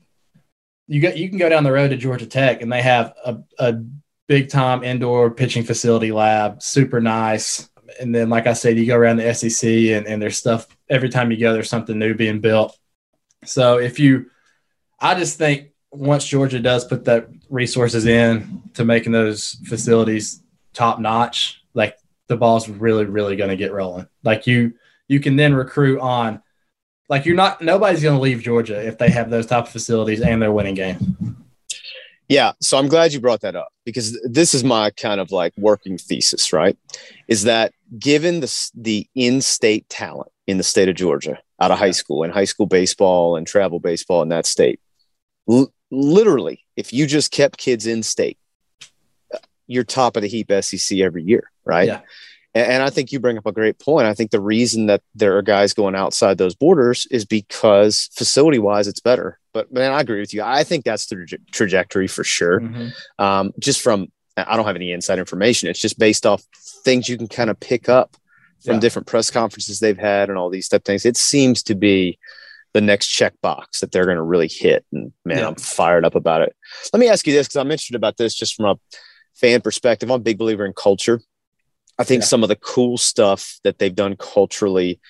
you 0.87 1.00
get 1.00 1.16
you 1.16 1.28
can 1.28 1.38
go 1.38 1.49
down 1.49 1.64
the 1.64 1.73
road 1.73 1.88
to 1.88 1.97
Georgia 1.97 2.26
Tech, 2.26 2.62
and 2.62 2.73
they 2.73 2.83
have 2.83 3.14
a, 3.25 3.38
a 3.59 3.83
big 4.26 4.50
time 4.50 4.85
indoor 4.85 5.30
pitching 5.30 5.64
facility 5.64 6.12
lab, 6.12 6.62
super 6.62 7.00
nice. 7.00 7.68
And 8.00 8.14
then, 8.14 8.28
like 8.28 8.47
I 8.47 8.52
said, 8.52 8.76
you 8.76 8.87
go 8.87 8.97
around 8.97 9.16
the 9.16 9.35
SEC, 9.35 9.68
and, 9.68 10.07
and 10.07 10.21
there's 10.21 10.37
stuff 10.37 10.66
every 10.88 11.09
time 11.09 11.30
you 11.30 11.38
go. 11.38 11.52
There's 11.52 11.71
something 11.71 11.99
new 11.99 12.14
being 12.14 12.40
built. 12.40 12.78
So 13.45 13.78
if 13.78 13.99
you, 13.99 14.30
I 15.00 15.14
just 15.14 15.38
think 15.38 15.71
once 15.90 16.26
Georgia 16.26 16.61
does 16.61 16.85
put 16.85 17.07
that 17.07 17.28
resources 17.49 18.07
in 18.07 18.62
to 18.75 18.85
making 18.85 19.12
those 19.12 19.57
facilities 19.64 20.42
top 20.75 21.00
notch, 21.00 21.58
the 22.28 22.37
ball's 22.37 22.68
really, 22.68 23.04
really 23.04 23.37
going 23.37 23.50
to 23.50 23.56
get 23.56 23.73
rolling. 23.73 24.06
Like 24.23 24.47
you, 24.47 24.75
you 25.08 25.20
can 25.20 25.37
then 25.37 25.54
recruit 25.54 26.00
on. 26.00 26.42
Like 27.08 27.25
you're 27.25 27.37
not, 27.37 27.62
nobody's 27.62 28.02
going 28.02 28.16
to 28.16 28.20
leave 28.20 28.42
Georgia 28.42 28.87
if 28.87 28.99
they 28.99 29.11
have 29.11 29.30
those 29.30 29.47
type 29.47 29.64
of 29.64 29.70
facilities 29.70 30.20
and 30.20 30.40
they're 30.42 30.52
winning 30.52 30.75
games. 30.75 31.02
Yeah. 32.28 32.52
So 32.61 32.76
I'm 32.76 32.88
glad 32.88 33.14
you 33.14 33.20
brought 33.20 33.40
that 33.40 33.56
up 33.56 33.68
because 33.87 34.20
this 34.23 34.52
is 34.52 34.62
my 34.62 34.90
kind 34.90 35.18
of 35.18 35.32
like 35.32 35.54
working 35.56 35.97
thesis, 35.97 36.52
right? 36.52 36.76
Is 37.26 37.44
that 37.44 37.73
given 37.99 38.40
the, 38.40 38.70
the 38.75 39.08
in 39.14 39.40
state 39.40 39.88
talent 39.88 40.30
in 40.47 40.58
the 40.58 40.62
state 40.62 40.90
of 40.90 40.94
Georgia 40.94 41.38
out 41.61 41.70
of 41.70 41.78
high 41.78 41.92
school 41.92 42.23
and 42.23 42.32
high 42.32 42.44
school 42.44 42.66
baseball 42.66 43.37
and 43.37 43.47
travel 43.47 43.80
baseball 43.80 44.20
in 44.20 44.28
that 44.28 44.44
state, 44.44 44.78
l- 45.49 45.73
literally, 45.90 46.64
if 46.76 46.92
you 46.92 47.06
just 47.06 47.32
kept 47.32 47.56
kids 47.56 47.87
in 47.87 48.02
state, 48.02 48.37
you're 49.68 49.84
top 49.84 50.16
of 50.16 50.22
the 50.22 50.28
heap 50.28 50.50
SEC 50.60 50.98
every 50.98 51.22
year, 51.22 51.50
right? 51.64 51.87
Yeah. 51.87 52.00
And, 52.54 52.72
and 52.72 52.82
I 52.82 52.90
think 52.90 53.12
you 53.12 53.20
bring 53.20 53.38
up 53.38 53.46
a 53.46 53.52
great 53.52 53.78
point. 53.78 54.06
I 54.06 54.14
think 54.14 54.30
the 54.32 54.40
reason 54.40 54.87
that 54.87 55.02
there 55.14 55.37
are 55.37 55.42
guys 55.42 55.72
going 55.74 55.94
outside 55.94 56.38
those 56.38 56.54
borders 56.57 57.07
is 57.11 57.24
because 57.24 58.09
facility 58.14 58.59
wise, 58.59 58.88
it's 58.88 59.00
better. 59.00 59.38
But 59.52 59.72
man, 59.72 59.92
I 59.92 60.00
agree 60.00 60.20
with 60.20 60.35
you. 60.35 60.42
I 60.42 60.64
think 60.64 60.85
that's 60.85 61.07
the 61.07 61.16
traje- 61.16 61.50
trajectory 61.52 62.09
for 62.09 62.24
sure. 62.24 62.61
Um, 63.18 63.52
just 63.61 63.81
from, 63.81 64.09
I 64.37 64.57
don't 64.57 64.66
have 64.66 64.76
any 64.76 64.92
inside 64.92 65.18
information. 65.18 65.68
It's 65.68 65.81
just 65.81 65.98
based 65.98 66.24
off 66.26 66.42
things 66.85 67.09
you 67.09 67.16
can 67.18 67.28
kind 67.28 67.50
of 67.50 67.61
pick 67.61 67.88
up 67.88 68.16
from 68.64 68.74
Yeah. 68.74 68.81
different 68.81 69.07
press 69.07 69.31
conferences 69.31 69.78
they've 69.81 69.98
had 69.98 70.28
and 70.31 70.38
all 70.38 70.48
these 70.50 70.68
type 70.68 70.85
things. 70.85 71.04
It 71.04 71.16
seems 71.16 71.62
to 71.64 71.74
be 71.74 72.18
the 72.74 72.81
next 72.81 73.09
checkbox 73.09 73.81
that 73.81 73.92
they're 73.92 74.04
going 74.04 74.16
to 74.16 74.22
really 74.22 74.48
hit. 74.48 74.85
And 74.92 75.12
man, 75.24 75.38
Yeah. 75.38 75.48
I'm 75.48 75.54
fired 75.57 76.04
up 76.04 76.14
about 76.14 76.42
it. 76.42 76.54
Let 76.92 77.00
me 77.00 77.09
ask 77.09 77.26
you 77.26 77.33
this 77.33 77.46
because 77.48 77.57
I'm 77.57 77.70
interested 77.70 77.96
about 77.96 78.16
this 78.16 78.35
just 78.35 78.54
from 78.54 78.66
a 78.66 78.76
fan 79.40 79.61
perspective. 79.61 80.11
I'm 80.11 80.16
a 80.16 80.18
big 80.18 80.38
believer 80.38 80.66
in 80.66 80.72
culture. 80.72 81.20
I 81.98 82.05
think 82.05 82.22
Yeah. 82.22 82.27
some 82.29 82.42
of 82.42 82.48
the 82.48 82.57
cool 82.57 82.98
stuff 82.98 83.59
that 83.64 83.79
they've 83.79 83.94
done 83.94 84.16
culturally 84.16 85.01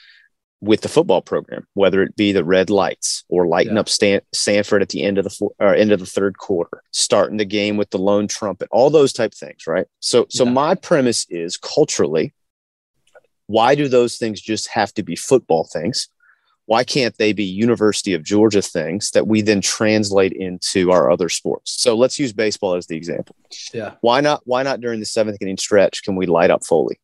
with 0.61 0.81
the 0.81 0.88
football 0.88 1.23
program, 1.23 1.67
whether 1.75 2.03
it 2.03 2.17
be 2.17 2.33
the 2.33 2.43
red 2.45 2.69
lights 2.69 3.25
or 3.29 3.47
lighting 3.47 3.75
Yeah. 3.75 3.81
up 3.81 3.88
Stan- 3.88 4.23
Sanford 4.35 4.83
at 4.83 4.88
the 4.88 5.03
end 5.05 5.17
of 5.19 5.25
the 5.25 5.31
four, 5.31 5.53
or 5.61 5.75
end 5.75 5.93
of 5.93 6.01
the 6.01 6.07
third 6.07 6.37
quarter, 6.38 6.83
starting 6.91 7.37
the 7.37 7.45
game 7.45 7.77
with 7.77 7.91
the 7.91 7.99
lone 7.99 8.27
trumpet, 8.27 8.69
all 8.73 8.91
those 8.91 9.12
type 9.12 9.33
things, 9.35 9.67
right? 9.69 9.87
So, 10.01 10.27
so 10.31 10.45
Yeah. 10.45 10.51
my 10.51 10.75
premise 10.75 11.27
is 11.31 11.57
culturally, 11.57 12.35
why 13.47 13.75
do 13.77 13.87
those 13.88 14.17
things 14.17 14.41
just 14.41 14.69
have 14.69 14.93
to 14.95 15.03
be 15.03 15.14
football 15.14 15.69
things? 15.73 16.09
Why 16.69 16.85
can't 16.85 17.17
they 17.17 17.33
be 17.33 17.45
University 17.45 18.13
of 18.13 18.23
Georgia 18.23 18.61
things 18.61 19.11
that 19.13 19.27
we 19.27 19.41
then 19.41 19.63
translate 19.63 20.33
into 20.33 20.91
our 20.93 21.11
other 21.11 21.31
sports? 21.31 21.81
So 21.81 21.97
let's 21.97 22.19
use 22.19 22.35
baseball 22.35 22.75
as 22.75 22.87
the 22.87 22.95
example. 22.97 23.35
Yeah. 23.73 23.95
Why 24.03 24.21
not? 24.21 24.43
Why 24.45 24.63
not 24.63 24.83
during 24.83 25.01
the 25.01 25.07
seventh 25.07 25.39
inning 25.41 25.57
stretch 25.57 26.03
can 26.03 26.15
we 26.15 26.27
light 26.27 26.51
up 26.51 26.67
Foley? 26.67 27.01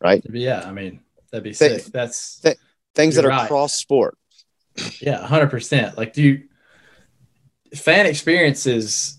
Right, 0.00 0.24
Yeah. 0.32 0.62
I 0.66 0.72
mean, 0.72 1.00
that'd 1.30 1.44
be 1.44 1.52
Th- 1.52 1.82
sick. 1.82 1.92
That's, 1.92 2.40
th- 2.40 2.56
things 2.94 3.16
that 3.16 3.22
You're 3.22 3.30
right. 3.30 3.46
cross 3.46 3.74
sport. 3.74 4.16
Yeah, 5.00 5.18
hundred 5.26 5.50
percent. 5.50 5.98
Like, 5.98 6.14
do 6.14 6.22
you, 6.22 6.44
fan 7.74 8.06
experiences 8.06 9.18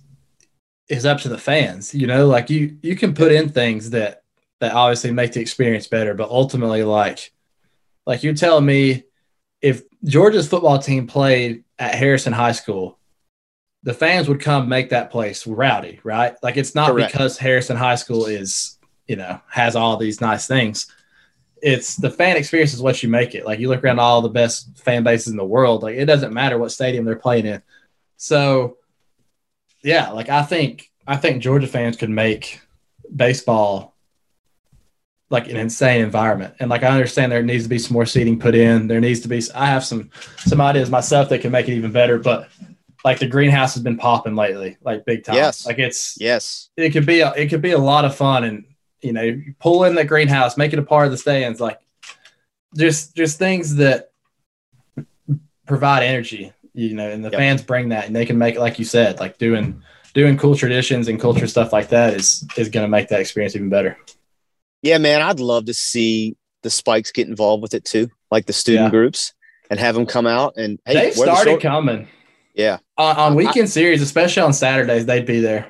is 0.88 1.06
up 1.06 1.20
to 1.20 1.30
the 1.30 1.38
fans. 1.38 1.94
You 1.94 2.08
know, 2.08 2.26
like 2.28 2.50
you 2.50 2.78
you 2.82 2.96
can 2.96 3.14
put 3.14 3.32
in 3.32 3.50
things 3.50 3.92
that 3.92 4.24
that 4.62 4.74
obviously 4.74 5.12
make 5.12 5.34
the 5.34 5.42
experience 5.42 5.86
better, 5.88 6.14
but 6.16 6.30
ultimately, 6.30 6.84
like 6.84 7.32
like 8.06 8.24
you're 8.24 8.34
telling 8.34 8.66
me, 8.66 9.04
if 9.62 9.84
Georgia's 10.04 10.48
football 10.48 10.80
team 10.80 11.08
played 11.08 11.64
at 11.78 11.96
Harrison 11.96 12.34
High 12.34 12.54
School, 12.54 12.98
the 13.84 13.94
fans 13.94 14.28
would 14.28 14.42
come 14.42 14.68
make 14.68 14.90
that 14.90 15.12
place 15.12 15.48
rowdy, 15.48 16.00
right? 16.04 16.36
Like 16.44 16.58
it's 16.58 16.76
not 16.76 16.92
Correct. 16.92 17.12
because 17.12 17.38
Harrison 17.38 17.78
High 17.78 17.96
School 17.96 18.26
is 18.26 18.78
you 19.08 19.16
know 19.16 19.42
has 19.50 19.76
all 19.76 19.98
these 19.98 20.22
nice 20.22 20.48
things 20.48 20.92
it's 21.62 21.96
the 21.96 22.10
fan 22.10 22.38
experience 22.38 22.74
is 22.74 22.82
what 22.82 23.02
you 23.04 23.10
make 23.10 23.36
it. 23.36 23.46
Like 23.46 23.60
you 23.60 23.70
look 23.70 23.84
around 23.84 24.00
all 24.00 24.22
the 24.22 24.30
best 24.30 24.78
fan 24.78 25.04
bases 25.04 25.28
in 25.28 25.38
the 25.38 25.46
world, 25.46 25.84
like 25.84 25.96
it 25.96 26.06
doesn't 26.06 26.34
matter 26.34 26.58
what 26.58 26.72
stadium 26.72 27.06
they're 27.06 27.16
playing 27.16 27.46
in. 27.46 27.62
So 28.18 28.78
yeah, 29.84 30.12
like 30.12 30.30
I 30.30 30.44
think 30.44 30.92
I 31.08 31.18
think 31.18 31.42
Georgia 31.42 31.68
fans 31.68 31.98
could 31.98 32.10
make 32.10 32.62
baseball 33.14 33.96
like 35.30 35.48
an 35.48 35.58
insane 35.58 36.02
environment. 36.02 36.56
And 36.60 36.70
like 36.70 36.84
I 36.84 36.90
understand 36.90 37.32
there 37.32 37.44
needs 37.44 37.64
to 37.64 37.70
be 37.70 37.80
some 37.80 37.94
more 37.94 38.06
seating 38.06 38.40
put 38.40 38.56
in. 38.56 38.88
There 38.88 39.00
needs 39.00 39.20
to 39.22 39.28
be 39.28 39.42
I 39.54 39.68
have 39.68 39.86
some 39.86 40.10
some 40.38 40.60
ideas 40.62 40.90
myself 40.90 41.30
that 41.30 41.42
can 41.42 41.52
make 41.52 41.68
it 41.68 41.74
even 41.74 41.92
better, 41.92 42.18
but 42.18 42.50
like 43.06 43.20
the 43.20 43.28
greenhouse 43.28 43.76
has 43.76 43.84
been 43.84 43.98
popping 43.98 44.36
lately, 44.36 44.78
like 44.82 45.06
big 45.06 45.24
time. 45.24 45.36
Yes. 45.36 45.66
Like 45.66 45.80
it's 45.80 46.18
Yes, 46.20 46.70
it 46.76 46.92
could 46.92 47.06
be 47.06 47.22
a, 47.22 47.32
it 47.34 47.48
could 47.50 47.62
be 47.62 47.72
a 47.72 47.78
lot 47.78 48.06
of 48.06 48.16
fun 48.16 48.44
and 48.44 48.66
you 49.02 49.14
know 49.14 49.22
you 49.22 49.54
pull 49.60 49.86
in 49.86 49.96
the 49.96 50.04
greenhouse 50.04 50.58
make 50.58 50.74
it 50.74 50.80
a 50.80 50.84
part 50.84 51.06
of 51.06 51.12
the 51.12 51.18
stands 51.18 51.62
like 51.62 51.80
just 52.76 53.16
just 53.16 53.40
things 53.40 53.76
that 53.76 54.12
provide 55.66 56.04
energy 56.04 56.52
you 56.74 56.94
know 56.96 57.10
and 57.10 57.24
the 57.24 57.30
Yep. 57.30 57.40
fans 57.40 57.62
bring 57.62 57.90
that 57.90 58.08
and 58.08 58.16
they 58.16 58.26
can 58.26 58.38
make 58.38 58.56
it 58.56 58.60
like 58.60 58.78
you 58.78 58.84
said 58.86 59.20
like 59.20 59.38
doing 59.38 59.82
doing 60.14 60.38
cool 60.38 60.54
traditions 60.56 61.08
and 61.08 61.18
culture 61.20 61.48
stuff 61.48 61.72
like 61.72 61.88
that 61.90 62.14
is 62.16 62.46
is 62.58 62.68
going 62.68 62.84
to 62.84 62.90
make 62.90 63.08
that 63.08 63.22
experience 63.22 63.56
even 63.56 63.70
better 63.70 63.98
yeah, 64.82 64.98
man. 64.98 65.22
I'd 65.22 65.40
love 65.40 65.66
to 65.66 65.74
see 65.74 66.36
the 66.64 66.70
Spikes 66.70 67.12
get 67.12 67.28
involved 67.28 67.62
with 67.62 67.74
it 67.74 67.86
too, 67.86 68.10
like 68.32 68.46
the 68.46 68.54
student 68.54 68.86
Yeah. 68.88 68.90
groups, 68.92 69.34
and 69.70 69.80
have 69.80 69.96
them 69.96 70.06
come 70.06 70.28
out 70.28 70.54
and 70.58 70.80
hey, 70.86 70.94
they've 70.94 71.16
the 71.16 71.22
started 71.22 71.50
short- 71.52 71.62
coming 71.62 72.08
yeah, 72.54 72.78
on, 72.98 73.16
on 73.16 73.32
I- 73.34 73.36
weekend 73.36 73.70
series 73.70 74.02
especially 74.02 74.42
on 74.42 74.52
saturdays 74.54 75.06
they'd 75.06 75.26
be 75.26 75.40
there 75.40 75.68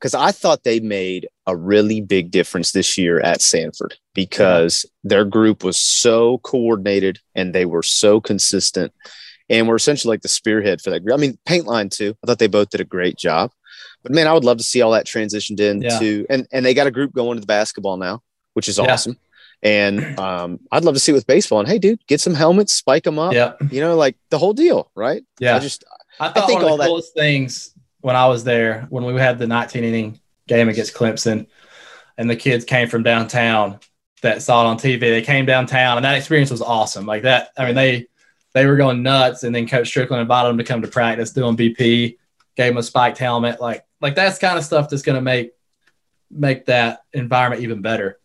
because 0.00 0.14
I 0.14 0.32
thought 0.32 0.64
they 0.64 0.80
made 0.80 1.28
a 1.46 1.54
really 1.54 2.00
big 2.00 2.30
difference 2.30 2.72
this 2.72 2.96
year 2.96 3.20
at 3.20 3.42
Sanford 3.42 3.96
because 4.14 4.86
their 5.04 5.24
group 5.24 5.62
was 5.64 5.76
so 5.76 6.38
coordinated 6.38 7.18
and 7.34 7.54
they 7.54 7.64
were 7.66 7.82
so 7.82 8.20
consistent 8.20 8.92
and 9.50 9.66
were 9.68 9.76
essentially 9.76 10.12
like 10.12 10.22
the 10.22 10.28
spearhead 10.28 10.80
for 10.80 10.90
that 10.90 11.00
group. 11.04 11.14
I 11.18 11.20
mean, 11.20 11.38
paint 11.46 11.66
line 11.66 11.88
too. 11.90 12.14
I 12.22 12.26
thought 12.26 12.38
they 12.38 12.46
both 12.48 12.70
did 12.70 12.80
a 12.80 12.84
great 12.84 13.16
job. 13.18 13.50
But 14.02 14.12
man, 14.12 14.26
I 14.28 14.32
would 14.32 14.44
love 14.44 14.58
to 14.58 14.64
see 14.64 14.80
all 14.82 14.92
that 14.92 15.06
transitioned 15.06 15.58
into 15.60 16.24
and 16.30 16.46
and 16.52 16.64
they 16.64 16.74
got 16.74 16.86
a 16.86 16.90
group 16.92 17.12
going 17.12 17.36
to 17.36 17.40
the 17.40 17.46
basketball 17.46 17.96
now, 17.96 18.22
which 18.58 18.68
is 18.68 18.76
Yeah. 18.78 18.92
awesome. 18.92 19.16
And 19.62 20.18
um, 20.20 20.60
I'd 20.70 20.84
love 20.84 20.94
to 20.94 21.00
see 21.00 21.12
it 21.12 21.14
with 21.14 21.26
baseball. 21.26 21.60
And 21.60 21.68
hey, 21.68 21.78
dude, 21.78 22.04
get 22.06 22.20
some 22.20 22.34
helmets, 22.34 22.74
spike 22.74 23.04
them 23.04 23.18
up. 23.18 23.32
yeah 23.32 23.52
You 23.70 23.80
know, 23.80 23.96
like 23.96 24.16
the 24.30 24.38
whole 24.38 24.52
deal, 24.52 24.90
right? 24.94 25.22
yeah 25.40 25.56
I 25.56 25.58
just 25.60 25.84
I 26.20 26.28
thought 26.30 26.46
think 26.46 26.58
one 26.62 26.64
of 26.64 26.70
all 26.72 26.76
the 26.76 26.82
that- 26.82 26.88
coolest 26.88 27.14
things 27.14 27.74
when 28.00 28.14
I 28.16 28.26
was 28.26 28.42
there, 28.44 28.86
when 28.90 29.04
we 29.04 29.14
had 29.20 29.38
the 29.38 29.46
19 29.46 29.82
inning 29.84 30.20
game 30.46 30.68
against 30.68 30.94
Clemson, 30.94 31.46
and 32.16 32.28
the 32.30 32.36
kids 32.36 32.64
came 32.64 32.88
from 32.88 33.02
downtown 33.02 33.78
that 34.22 34.42
saw 34.42 34.62
it 34.64 34.66
on 34.66 34.76
TV. 34.78 35.00
They 35.00 35.22
came 35.22 35.46
downtown, 35.46 35.96
and 35.98 36.04
that 36.04 36.16
experience 36.16 36.50
was 36.50 36.62
awesome. 36.62 37.06
Like 37.06 37.22
that, 37.22 37.50
I 37.56 37.66
mean, 37.66 37.74
they 37.76 38.06
they 38.54 38.66
were 38.66 38.76
going 38.76 39.02
nuts, 39.02 39.42
and 39.44 39.54
then 39.54 39.68
Coach 39.68 39.92
Stricklin 39.92 40.20
invited 40.20 40.48
them 40.48 40.58
to 40.58 40.64
come 40.64 40.82
to 40.82 40.88
practice, 40.88 41.30
doing 41.32 41.56
BP, 41.56 42.16
gave 42.56 42.70
them 42.70 42.76
a 42.78 42.82
spiked 42.82 43.18
helmet. 43.18 43.60
Like 43.60 43.84
like 44.00 44.14
that's 44.16 44.38
kind 44.38 44.56
of 44.58 44.64
stuff 44.64 44.88
that's 44.88 45.02
going 45.02 45.16
to 45.16 45.22
make 45.22 45.50
make 46.30 46.66
that 46.66 47.02
environment 47.12 47.62
even 47.62 47.82
better. 47.82 48.18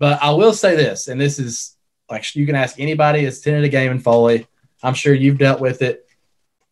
But 0.00 0.20
I 0.22 0.30
will 0.30 0.54
say 0.54 0.74
this, 0.74 1.06
and 1.06 1.20
this 1.20 1.38
is 1.38 1.76
like 2.10 2.34
you 2.34 2.46
can 2.46 2.56
ask 2.56 2.80
anybody 2.80 3.22
that's 3.22 3.38
attended 3.38 3.64
a 3.64 3.68
game 3.68 3.92
in 3.92 4.00
Foley. 4.00 4.48
I'm 4.82 4.94
sure 4.94 5.14
you've 5.14 5.38
dealt 5.38 5.60
with 5.60 5.82
it. 5.82 6.08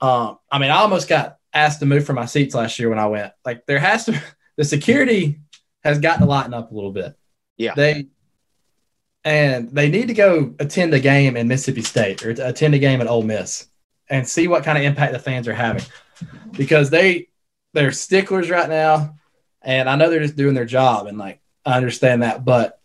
Um, 0.01 0.39
I 0.51 0.59
mean, 0.59 0.71
I 0.71 0.79
almost 0.79 1.09
got 1.09 1.37
asked 1.53 1.81
to 1.81 1.87
move 1.87 2.07
from 2.07 2.17
my 2.17 2.25
seats 2.25 2.55
last 2.55 2.79
year 2.79 2.89
when 2.89 2.99
I 2.99 3.07
went. 3.07 3.33
Like, 3.45 3.67
there 3.67 3.79
has 3.79 4.07
to 4.07 4.21
the 4.57 4.65
security 4.65 5.41
has 5.85 5.99
got 5.99 6.19
to 6.19 6.25
lighten 6.25 6.55
up 6.55 6.73
a 6.73 6.75
little 6.75 6.91
bit. 6.91 7.17
Yeah. 7.59 7.75
they 7.75 8.07
and 9.25 9.69
they 9.71 9.91
need 9.91 10.09
to 10.09 10.15
go 10.15 10.55
attend 10.59 10.95
a 10.95 11.01
game 11.01 11.37
in 11.37 11.49
Mississippi 11.49 11.83
State 11.83 12.25
or 12.25 12.31
attend 12.31 12.75
a 12.75 12.79
game 12.79 13.01
at 13.01 13.09
Ole 13.09 13.25
Miss 13.25 13.69
and 14.09 14.27
see 14.27 14.49
what 14.49 14.65
kind 14.65 14.79
of 14.79 14.85
impact 14.85 15.13
the 15.13 15.19
fans 15.19 15.47
are 15.49 15.55
having 15.55 15.85
because 16.53 16.89
they 16.89 17.29
they're 17.75 17.93
sticklers 17.93 18.49
right 18.49 18.69
now, 18.69 19.17
and 19.61 19.91
I 19.91 19.97
know 19.97 20.09
they're 20.09 20.21
just 20.21 20.37
doing 20.37 20.55
their 20.55 20.65
job 20.65 21.09
and 21.09 21.19
like 21.19 21.43
I 21.67 21.77
understand 21.77 22.23
that, 22.23 22.45
but 22.45 22.78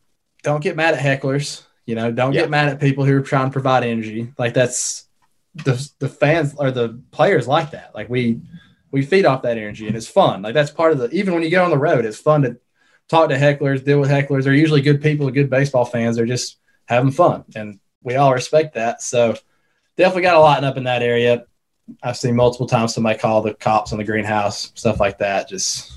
don't 0.44 0.62
get 0.62 0.76
mad 0.76 0.94
at 0.94 1.00
hecklers. 1.00 1.64
You 1.86 1.96
know, 1.96 2.12
don't 2.12 2.34
Yeah. 2.34 2.42
get 2.42 2.50
mad 2.50 2.70
at 2.70 2.80
people 2.80 3.04
who 3.06 3.18
are 3.18 3.22
trying 3.22 3.48
to 3.50 3.52
provide 3.52 3.84
energy. 3.84 4.32
Like 4.38 4.54
that's 4.54 5.08
the 5.56 5.90
the 6.00 6.10
fans 6.10 6.54
or 6.58 6.72
the 6.72 7.02
players 7.12 7.48
like 7.48 7.72
that. 7.72 7.94
Like 7.96 8.10
we 8.10 8.42
we 8.92 9.02
feed 9.02 9.26
off 9.26 9.42
that 9.42 9.58
energy 9.58 9.88
and 9.88 9.96
it's 9.96 10.08
fun. 10.08 10.42
Like 10.44 10.54
that's 10.54 10.72
part 10.72 10.92
of 10.94 11.00
the 11.00 11.10
even 11.12 11.34
when 11.34 11.44
you 11.44 11.50
get 11.50 11.62
on 11.62 11.72
the 11.72 11.78
road, 11.78 12.06
it's 12.06 12.20
fun 12.20 12.44
to 12.44 12.58
talk 13.10 13.30
to 13.30 13.36
hecklers, 13.38 13.84
deal 13.84 14.00
with 14.00 14.10
hecklers. 14.10 14.44
They're 14.44 14.54
usually 14.54 14.82
good 14.82 15.02
people, 15.02 15.30
good 15.32 15.50
baseball 15.50 15.86
fans. 15.86 16.16
They're 16.16 16.26
just 16.26 16.58
having 16.86 17.12
fun. 17.12 17.44
And 17.56 17.80
we 18.02 18.16
all 18.16 18.34
respect 18.34 18.76
that. 18.76 19.02
So 19.02 19.36
definitely 19.98 20.24
got 20.24 20.34
to 20.34 20.40
lighten 20.40 20.64
up 20.64 20.78
in 20.78 20.84
that 20.86 21.02
area. 21.04 21.46
I've 22.02 22.18
seen 22.18 22.36
multiple 22.36 22.68
times 22.68 22.94
somebody 22.94 23.20
call 23.20 23.42
the 23.42 23.54
cops 23.54 23.92
on 23.92 23.98
the 23.98 24.04
greenhouse, 24.06 24.72
stuff 24.76 25.00
like 25.00 25.18
that. 25.18 25.50
Just 25.50 25.92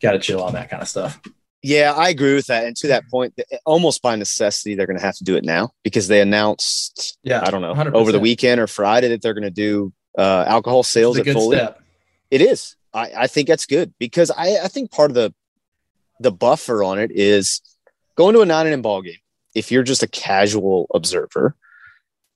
got 0.00 0.12
to 0.12 0.18
chill 0.18 0.42
on 0.42 0.54
that 0.54 0.70
kind 0.70 0.82
of 0.82 0.88
stuff. 0.88 1.20
Yeah, 1.66 1.92
I 1.94 2.10
agree 2.10 2.34
with 2.34 2.46
that. 2.46 2.64
And 2.64 2.76
to 2.76 2.86
that 2.88 3.08
point, 3.10 3.34
almost 3.64 4.00
by 4.00 4.14
necessity, 4.14 4.76
they're 4.76 4.86
going 4.86 4.98
to 5.00 5.04
have 5.04 5.16
to 5.16 5.24
do 5.24 5.34
it 5.34 5.44
now 5.44 5.72
because 5.82 6.06
they 6.06 6.20
announced, 6.20 7.18
Yeah, 7.24 7.42
I 7.44 7.50
don't 7.50 7.60
know, 7.60 7.74
100%. 7.74 7.92
over 7.94 8.12
the 8.12 8.20
weekend 8.20 8.60
or 8.60 8.68
Friday 8.68 9.08
that 9.08 9.20
they're 9.20 9.34
going 9.34 9.42
to 9.42 9.50
do 9.50 9.92
uh, 10.16 10.44
alcohol 10.46 10.84
sales 10.84 11.18
at 11.18 11.26
Foley. 11.26 11.56
step. 11.56 11.82
It 12.30 12.40
is. 12.40 12.76
I, 12.94 13.10
I 13.16 13.26
think 13.26 13.48
that's 13.48 13.66
good 13.66 13.92
because 13.98 14.30
I, 14.30 14.58
I 14.62 14.68
think 14.68 14.92
part 14.92 15.10
of 15.10 15.16
the 15.16 15.34
the 16.20 16.30
buffer 16.30 16.84
on 16.84 16.98
it 17.00 17.10
is 17.12 17.60
going 18.14 18.34
to 18.34 18.40
a 18.42 18.46
nine 18.46 18.68
inning 18.68 18.80
ball 18.82 19.02
game. 19.02 19.18
If 19.54 19.72
you're 19.72 19.82
just 19.82 20.02
a 20.04 20.06
casual 20.06 20.86
observer, 20.94 21.56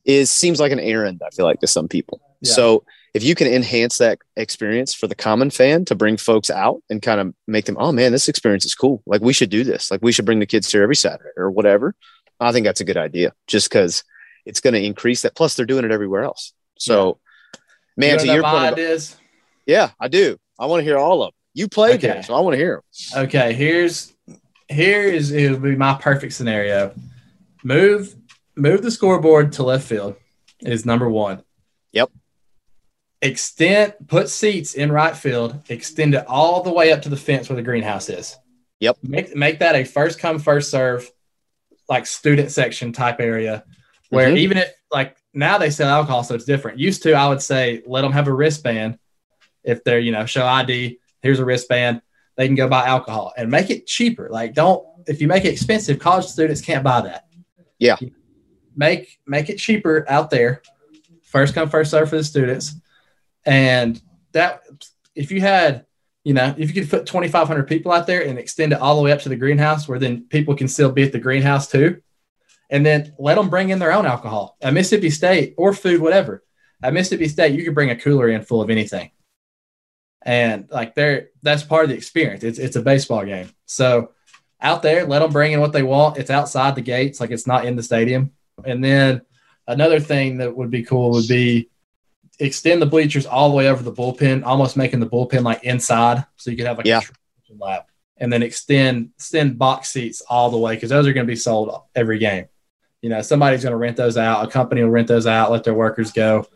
is 0.05 0.31
seems 0.31 0.59
like 0.59 0.73
an 0.73 0.81
errand. 0.81 1.23
I 1.25 1.31
feel 1.31 1.47
like 1.47 1.61
to 1.61 1.67
some 1.69 1.87
people. 1.87 2.21
Yeah. 2.41 2.53
So 2.53 2.85
if 3.15 3.23
you 3.25 3.35
can 3.35 3.47
enhance 3.49 3.99
that 3.99 4.19
experience 4.37 4.95
for 4.95 5.07
the 5.07 5.15
common 5.15 5.51
fan 5.51 5.85
to 5.87 5.95
bring 5.95 6.17
folks 6.17 6.49
out 6.51 6.81
and 6.91 7.03
kind 7.03 7.21
of 7.21 7.35
make 7.47 7.65
them, 7.65 7.77
oh 7.81 7.91
man, 7.93 8.13
this 8.13 8.29
experience 8.29 8.65
is 8.65 8.75
cool. 8.75 9.03
Like 9.07 9.21
we 9.21 9.33
should 9.33 9.51
do 9.51 9.65
this. 9.65 9.91
Like 9.91 10.01
we 10.03 10.13
should 10.13 10.25
bring 10.27 10.39
the 10.39 10.47
kids 10.47 10.71
here 10.71 10.83
every 10.83 10.97
Saturday 10.97 11.31
or 11.37 11.51
whatever. 11.51 11.95
I 12.39 12.53
think 12.53 12.65
that's 12.65 12.81
a 12.81 12.85
good 12.85 12.97
idea. 12.97 13.33
Just 13.47 13.69
because 13.69 14.05
it's 14.47 14.61
going 14.61 14.75
to 14.75 14.83
increase 14.83 15.23
that. 15.23 15.35
Plus, 15.35 15.55
they're 15.55 15.67
doing 15.67 15.85
it 15.85 15.91
everywhere 15.91 16.23
else. 16.25 16.53
So, 16.79 17.19
man, 17.97 18.15
You 18.15 18.19
to 18.27 18.33
your 18.33 18.43
point, 18.43 18.73
ideas? 18.73 19.17
yeah, 19.67 19.91
I 20.01 20.09
do. 20.09 20.39
I 20.59 20.67
want 20.67 20.81
to 20.81 20.85
hear 20.85 20.97
all 20.97 21.23
of 21.23 21.29
them. 21.29 21.35
You 21.53 21.69
played 21.69 21.97
Okay. 21.97 22.07
there, 22.15 22.23
so 22.23 22.35
I 22.35 22.41
want 22.41 22.55
to 22.55 22.59
hear 22.59 22.83
them. 23.13 23.25
Okay, 23.25 23.53
here's 23.53 24.15
here 24.69 25.03
is 25.03 25.33
it 25.33 25.51
would 25.51 25.63
be 25.63 25.75
my 25.77 25.95
perfect 26.01 26.33
scenario. 26.33 26.95
Move 27.65 28.15
move 28.57 28.83
the 28.83 28.91
scoreboard 28.91 29.53
to 29.53 29.63
left 29.65 29.87
field 29.87 30.15
is 30.61 30.87
number 30.87 31.09
one. 31.11 31.43
Yep. 31.93 32.11
Extend 33.23 33.95
put 34.07 34.31
seats 34.31 34.75
in 34.75 34.91
right 34.91 35.15
field, 35.15 35.63
extend 35.69 36.15
it 36.15 36.25
all 36.27 36.63
the 36.63 36.73
way 36.73 36.91
up 36.91 37.03
to 37.03 37.11
the 37.11 37.17
fence 37.17 37.49
where 37.49 37.57
the 37.57 37.63
greenhouse 37.63 38.09
is. 38.09 38.37
Yep. 38.81 38.97
Make 39.03 39.37
make 39.37 39.59
that 39.59 39.77
a 39.77 39.85
first 39.85 40.19
come, 40.19 40.39
first 40.39 40.71
serve, 40.71 41.11
like 41.89 42.07
student 42.07 42.51
section 42.51 42.93
type 42.93 43.21
area 43.21 43.65
where 44.09 44.31
Mhm. 44.31 44.39
even 44.39 44.57
if 44.59 44.73
like 44.91 45.17
now 45.35 45.59
they 45.59 45.69
sell 45.71 45.89
alcohol, 45.91 46.25
so 46.25 46.35
it's 46.35 46.47
different. 46.47 46.79
Used 46.79 47.03
to, 47.03 47.13
I 47.13 47.29
would 47.29 47.43
say 47.43 47.83
let 47.87 48.01
them 48.03 48.13
have 48.13 48.27
a 48.27 48.33
wristband 48.33 48.99
if 49.65 49.85
they're, 49.85 49.99
you 50.01 50.13
know, 50.13 50.25
show 50.25 50.47
ID, 50.47 50.99
here's 51.23 51.41
a 51.41 51.45
wristband 51.45 52.01
they 52.37 52.47
can 52.47 52.57
go 52.57 52.69
buy 52.69 52.87
alcohol 52.87 53.35
and 53.37 53.51
make 53.51 53.69
it 53.69 53.87
cheaper. 53.87 54.31
Like, 54.31 54.55
don't 54.55 54.83
if 55.07 55.21
you 55.21 55.29
make 55.29 55.45
it 55.45 55.53
expensive, 55.53 55.99
college 55.99 56.25
students 56.25 56.63
can't 56.63 56.83
buy 56.83 57.03
that. 57.03 57.27
Yeah. 57.79 57.97
Make 58.75 59.19
make 59.27 59.51
it 59.51 59.59
cheaper 59.59 60.07
out 60.09 60.31
there. 60.31 60.63
First 61.23 61.55
come, 61.55 61.69
first 61.69 61.91
serve 61.91 62.09
for 62.09 62.17
the 62.17 62.25
students. 62.25 62.75
And 63.45 64.01
that 64.33 64.63
if 65.15 65.31
you 65.31 65.41
had, 65.41 65.87
you 66.25 66.35
know, 66.35 66.55
if 66.57 66.75
you 66.75 66.83
could 66.83 66.91
put 66.91 67.07
2,500 67.07 67.67
people 67.67 67.93
out 67.93 68.07
there 68.07 68.23
and 68.23 68.39
extend 68.39 68.73
it 68.73 68.81
all 68.81 68.97
the 68.97 69.03
way 69.03 69.13
up 69.13 69.21
to 69.21 69.29
the 69.29 69.37
greenhouse 69.37 69.89
where 69.89 69.99
then 69.99 70.25
people 70.29 70.55
can 70.55 70.69
still 70.69 70.93
be 70.93 71.03
at 71.03 71.13
the 71.13 71.19
greenhouse 71.19 71.69
too. 71.71 72.01
And 72.69 72.87
then 72.87 73.15
let 73.19 73.35
them 73.35 73.51
bring 73.51 73.71
in 73.71 73.81
their 73.81 73.93
own 73.93 74.07
alcohol 74.07 74.57
at 74.61 74.73
Mississippi 74.73 75.11
State 75.11 75.55
or 75.57 75.73
food, 75.73 76.01
whatever. 76.01 76.45
At 76.83 76.93
Mississippi 76.93 77.27
State, 77.29 77.55
you 77.55 77.65
could 77.65 77.75
bring 77.75 77.91
a 77.91 77.97
cooler 77.97 78.29
in 78.29 78.43
full 78.43 78.63
of 78.63 78.71
anything 78.71 79.11
and 80.23 80.69
like 80.71 80.95
they're 80.95 81.29
that's 81.43 81.63
part 81.63 81.85
of 81.85 81.91
the 81.91 81.97
experience. 81.97 82.45
It's 82.45 82.59
it's 82.59 82.77
a 82.77 82.83
baseball 82.83 83.25
game, 83.25 83.51
so 83.67 84.11
out 84.61 84.83
there, 84.83 85.07
let 85.07 85.21
them 85.21 85.33
bring 85.33 85.53
in 85.53 85.61
what 85.61 85.73
they 85.73 85.83
want. 85.83 86.19
It's 86.19 86.31
outside 86.31 86.75
the 86.75 86.83
gates, 86.83 87.21
like 87.21 87.31
it's 87.31 87.47
not 87.47 87.65
in 87.65 87.77
the 87.77 87.83
stadium. 87.83 88.33
And 88.65 88.85
then 88.85 89.23
another 89.67 90.01
thing 90.01 90.39
that 90.39 90.55
would 90.55 90.71
be 90.71 90.83
cool 90.83 91.13
would 91.13 91.29
be 91.29 91.70
extend 92.41 92.81
the 92.83 92.87
bleachers 92.87 93.27
all 93.27 93.51
the 93.51 93.55
way 93.55 93.69
over 93.69 93.83
the 93.83 93.93
bullpen, 93.93 94.45
almost 94.45 94.77
making 94.77 95.01
the 95.01 95.07
bullpen 95.07 95.43
like 95.43 95.63
inside, 95.65 96.25
so 96.37 96.51
you 96.51 96.57
could 96.57 96.67
have 96.67 96.79
like 96.79 96.87
Yeah. 96.87 97.01
a 97.51 97.65
lap, 97.65 97.89
and 98.17 98.33
then 98.33 98.43
extend 98.43 99.11
extend 99.17 99.59
box 99.59 99.91
seats 99.91 100.23
all 100.29 100.51
the 100.51 100.59
way 100.59 100.75
because 100.75 100.91
those 100.91 101.07
are 101.07 101.13
going 101.13 101.27
to 101.27 101.31
be 101.31 101.37
sold 101.37 101.83
every 101.95 102.19
game. 102.19 102.47
You 103.03 103.11
know, 103.11 103.23
somebody's 103.23 103.63
going 103.63 103.73
to 103.73 103.77
rent 103.79 103.97
those 103.97 104.17
out. 104.17 104.47
A 104.47 104.51
company 104.51 104.83
will 104.83 104.91
rent 104.91 105.09
those 105.09 105.27
out, 105.27 105.51
let 105.51 105.65
their 105.65 105.75
workers 105.75 106.13
go. 106.13 106.47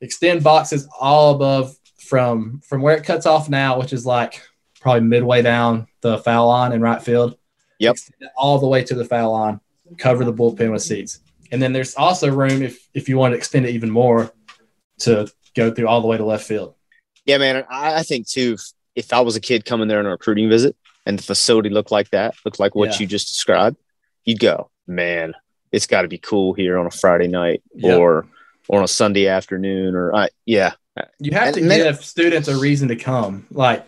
Extend 0.00 0.42
boxes 0.44 0.88
all 1.00 1.34
above 1.34 1.74
from 1.98 2.60
from 2.60 2.82
where 2.82 2.96
it 2.96 3.04
cuts 3.04 3.26
off 3.26 3.48
now, 3.48 3.78
which 3.78 3.92
is 3.92 4.04
like 4.06 4.42
probably 4.80 5.00
midway 5.08 5.42
down 5.42 5.86
the 6.02 6.18
foul 6.18 6.48
line 6.48 6.72
in 6.72 6.80
right 6.80 7.02
field. 7.02 7.36
Yep. 7.78 7.96
All 8.36 8.58
the 8.58 8.68
way 8.68 8.84
to 8.84 8.94
the 8.94 9.04
foul 9.04 9.32
line. 9.32 9.60
Cover 9.98 10.24
the 10.24 10.32
bullpen 10.32 10.72
with 10.72 10.82
seats, 10.82 11.20
and 11.52 11.62
then 11.62 11.72
there's 11.72 11.94
also 11.94 12.28
room 12.30 12.60
if 12.62 12.88
if 12.92 13.08
you 13.08 13.16
want 13.18 13.32
to 13.32 13.36
extend 13.38 13.66
it 13.66 13.70
even 13.70 13.88
more 13.88 14.32
to 15.00 15.30
go 15.54 15.72
through 15.72 15.88
all 15.88 16.00
the 16.00 16.06
way 16.06 16.16
to 16.16 16.24
left 16.24 16.46
field. 16.46 16.74
Yeah, 17.24 17.38
man. 17.38 17.64
I, 17.70 17.96
I 17.96 18.02
think 18.02 18.28
too. 18.28 18.54
If, 18.54 18.60
if 19.06 19.12
I 19.12 19.20
was 19.20 19.36
a 19.36 19.40
kid 19.40 19.64
coming 19.64 19.88
there 19.88 19.98
on 19.98 20.06
a 20.06 20.10
recruiting 20.10 20.48
visit 20.48 20.76
and 21.04 21.18
the 21.18 21.22
facility 21.22 21.68
looked 21.70 21.90
like 21.90 22.10
that, 22.10 22.34
looked 22.44 22.58
like 22.60 22.74
what 22.74 22.92
Yeah. 22.92 22.98
you 23.00 23.06
just 23.06 23.28
described, 23.28 23.76
you'd 24.24 24.40
go, 24.40 24.70
man, 24.86 25.34
it's 25.72 25.86
got 25.86 26.02
to 26.02 26.08
be 26.08 26.18
cool 26.18 26.54
here 26.54 26.78
on 26.78 26.86
a 26.86 26.90
Friday 26.90 27.28
night 27.28 27.62
Yeah. 27.74 27.96
or 27.96 28.26
or 28.68 28.78
on 28.78 28.84
a 28.84 28.88
Sunday 28.88 29.28
afternoon 29.28 29.94
or 29.94 30.14
I 30.14 30.28
yeah. 30.44 30.72
You 31.20 31.32
have 31.32 31.48
And 31.48 31.68
to 31.68 31.76
give 31.76 32.02
students 32.04 32.48
a 32.48 32.56
reason 32.56 32.88
to 32.88 32.96
come. 32.96 33.46
Like, 33.50 33.86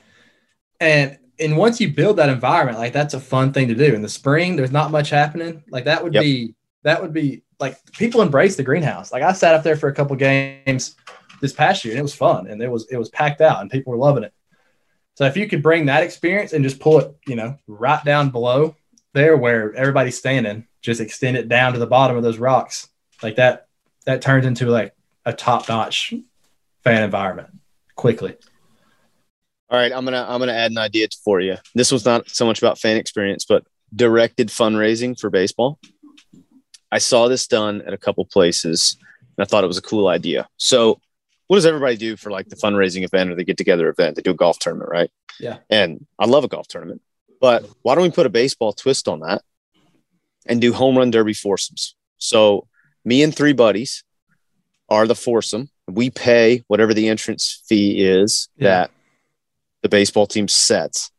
and 0.81 1.18
and 1.40 1.57
once 1.57 1.81
you 1.81 1.88
build 1.92 2.16
that 2.18 2.29
environment, 2.29 2.79
like 2.79 2.92
that's 2.92 3.14
a 3.14 3.21
fun 3.21 3.53
thing 3.53 3.68
to 3.68 3.75
do. 3.75 3.94
In 3.94 4.03
the 4.03 4.09
spring, 4.09 4.57
there's 4.57 4.71
not 4.73 4.90
much 4.90 5.11
happening. 5.11 5.62
Like 5.71 5.85
that 5.85 6.03
would 6.05 6.12
Yep. 6.14 6.23
be 6.23 6.55
that 6.83 7.01
would 7.03 7.12
be 7.12 7.42
like 7.61 7.79
people 7.92 8.23
embrace 8.23 8.57
the 8.57 8.62
greenhouse. 8.62 9.12
Like 9.12 9.23
I 9.23 9.33
sat 9.33 9.55
up 9.55 9.62
there 9.62 9.77
for 9.77 9.88
a 9.88 9.94
couple 9.94 10.16
games 10.16 10.97
this 11.40 11.53
past 11.53 11.85
year, 11.85 11.92
and 11.92 11.99
it 11.99 12.03
was 12.03 12.14
fun, 12.14 12.47
and 12.49 12.62
it 12.62 12.71
was 12.71 12.87
it 12.90 12.97
was 12.97 13.09
packed 13.11 13.40
out, 13.40 13.61
and 13.61 13.71
people 13.71 13.92
were 13.92 13.99
loving 13.99 14.25
it. 14.25 14.33
So 15.14 15.25
if 15.25 15.37
you 15.37 15.49
could 15.49 15.62
bring 15.62 15.87
that 15.87 16.05
experience 16.05 16.53
and 16.53 16.62
just 16.62 16.79
pull 16.79 17.01
it, 17.01 17.12
you 17.27 17.35
know, 17.35 17.57
right 17.66 18.05
down 18.05 18.31
below 18.31 18.77
there 19.14 19.37
where 19.37 19.75
everybody's 19.75 20.16
standing, 20.16 20.68
just 20.81 21.01
extend 21.01 21.37
it 21.37 21.49
down 21.49 21.73
to 21.73 21.81
the 21.81 21.88
bottom 21.88 22.16
of 22.16 22.23
those 22.23 22.38
rocks, 22.38 22.88
like 23.21 23.35
that, 23.35 23.66
that 24.07 24.23
turns 24.23 24.47
into 24.47 24.66
like 24.66 24.94
a 25.25 25.33
top 25.33 25.68
notch 25.68 26.14
fan 26.85 27.03
environment 27.03 27.49
quickly. 27.97 28.37
All 29.71 29.79
right, 29.79 29.92
I'm 29.92 30.05
gonna 30.05 30.25
I'm 30.27 30.38
gonna 30.38 30.53
add 30.53 30.71
an 30.71 30.79
idea 30.79 31.09
for 31.25 31.40
you. 31.40 31.57
This 31.75 31.90
was 31.90 32.05
not 32.05 32.29
so 32.31 32.47
much 32.47 32.62
about 32.62 32.79
fan 32.79 32.97
experience, 32.97 33.44
but 33.44 33.64
directed 33.94 34.49
fundraising 34.49 35.18
for 35.18 35.31
baseball. 35.31 35.79
I 36.90 36.98
saw 36.98 37.29
this 37.29 37.46
done 37.46 37.83
at 37.83 37.92
a 37.92 37.98
couple 37.98 38.24
places, 38.24 38.96
and 39.01 39.42
I 39.42 39.44
thought 39.44 39.64
it 39.64 39.68
was 39.68 39.79
a 39.79 39.83
cool 39.83 40.09
idea. 40.09 40.48
So, 40.57 41.01
what 41.46 41.57
does 41.57 41.66
everybody 41.66 41.96
do 41.96 42.16
for 42.16 42.31
like 42.31 42.48
the 42.48 42.57
fundraising 42.57 43.05
event 43.05 43.31
or 43.31 43.35
the 43.35 43.44
get 43.44 43.57
together 43.57 43.88
event? 43.88 44.16
They 44.16 44.22
do 44.22 44.31
a 44.33 44.35
golf 44.35 44.59
tournament, 44.59 44.90
right? 44.90 45.11
Yeah. 45.40 45.59
And 45.70 46.07
I 46.18 46.27
love 46.27 46.44
a 46.44 46.48
golf 46.48 46.68
tournament, 46.68 47.01
but 47.40 47.66
why 47.83 47.94
don't 47.94 48.03
we 48.05 48.11
put 48.11 48.27
a 48.27 48.31
baseball 48.31 48.72
twist 48.72 49.09
on 49.09 49.20
that 49.20 49.42
and 50.46 50.61
do 50.61 50.72
home 50.72 50.96
run 50.98 51.11
derby 51.11 51.35
foursomes? 51.35 51.94
So, 52.18 52.66
me 53.05 53.22
and 53.22 53.35
three 53.35 53.53
buddies 53.53 54.05
are 54.88 55.07
the 55.07 55.14
foursome, 55.14 55.70
we 55.87 56.11
pay 56.11 56.62
whatever 56.66 56.92
the 56.94 57.09
entrance 57.09 57.62
fee 57.66 58.01
is 58.07 58.48
Yeah. 58.57 58.68
that 58.68 58.90
the 59.83 59.88
baseball 59.88 60.27
team 60.27 60.48
sets. 60.48 61.11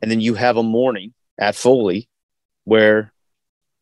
And 0.00 0.10
then 0.10 0.20
you 0.20 0.34
have 0.34 0.56
a 0.56 0.62
morning 0.62 1.14
at 1.38 1.54
Foley 1.54 2.08
where 2.64 3.11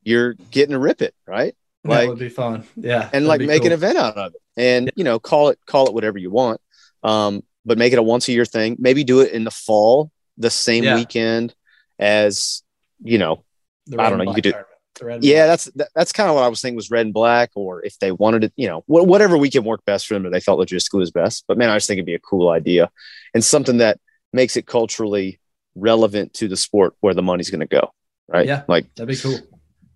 you're 0.02 0.34
getting 0.50 0.72
to 0.72 0.78
rip 0.78 1.02
it, 1.02 1.14
right? 1.26 1.54
that 1.84 1.88
Like- 1.90 2.08
would 2.08 2.18
be 2.18 2.28
fun. 2.28 2.64
Yeah, 2.76 3.08
and 3.12 3.26
like 3.26 3.40
make 3.40 3.64
an 3.64 3.72
event 3.72 3.96
out 3.98 4.16
of 4.16 4.34
it 4.34 4.40
and 4.56 4.90
you 4.96 5.04
know 5.04 5.18
call 5.18 5.48
it 5.48 5.58
call 5.66 5.86
it 5.86 5.94
whatever 5.94 6.18
you 6.18 6.30
want 6.30 6.60
um 7.04 7.42
but 7.64 7.78
make 7.78 7.92
it 7.94 7.98
a 7.98 8.02
once 8.02 8.26
a 8.28 8.32
year 8.32 8.44
thing 8.44 8.76
maybe 8.78 9.04
do 9.04 9.20
it 9.20 9.32
in 9.32 9.44
the 9.44 9.50
fall 9.50 10.10
the 10.36 10.50
same 10.50 10.82
Yeah. 10.84 10.96
weekend 10.96 11.54
as 11.98 12.62
you 13.02 13.16
know 13.16 13.44
The 13.86 14.00
I 14.00 14.10
don't 14.10 14.18
know, 14.18 14.24
you 14.24 14.34
could 14.34 14.42
do- 14.44 14.50
tournament. 14.50 14.66
The 14.98 15.04
red 15.06 15.14
and 15.16 15.24
yeah 15.24 15.36
black. 15.46 15.48
that's 15.48 15.64
that, 15.76 15.88
that's 15.94 16.12
kind 16.12 16.28
of 16.28 16.34
what 16.34 16.42
i 16.44 16.48
was 16.48 16.60
thinking 16.60 16.76
was 16.76 16.90
red 16.90 17.06
and 17.06 17.14
black 17.14 17.50
or 17.54 17.82
if 17.82 17.98
they 18.00 18.10
wanted 18.12 18.44
it 18.44 18.52
you 18.56 18.66
know 18.66 18.80
wh- 18.80 19.06
whatever 19.06 19.38
weekend 19.38 19.64
worked 19.64 19.86
best 19.86 20.06
for 20.06 20.12
them 20.14 20.26
or 20.26 20.30
they 20.30 20.40
felt 20.40 20.58
logistically 20.60 20.98
was 20.98 21.10
best 21.12 21.44
but 21.48 21.56
man 21.56 21.70
i 21.70 21.76
just 21.76 21.86
think 21.86 21.96
it'd 21.98 22.04
be 22.04 22.14
a 22.14 22.18
cool 22.18 22.50
idea 22.50 22.90
and 23.32 23.42
something 23.42 23.78
that 23.78 23.98
makes 24.34 24.56
it 24.58 24.66
culturally 24.66 25.38
relevant 25.76 26.34
to 26.34 26.48
the 26.48 26.56
sport 26.56 26.94
where 27.00 27.14
the 27.14 27.22
money's 27.22 27.48
going 27.50 27.60
to 27.60 27.66
go 27.66 27.92
right 28.28 28.46
Yeah. 28.46 28.64
like 28.68 28.92
that'd 28.96 29.08
be 29.08 29.16
cool. 29.16 29.38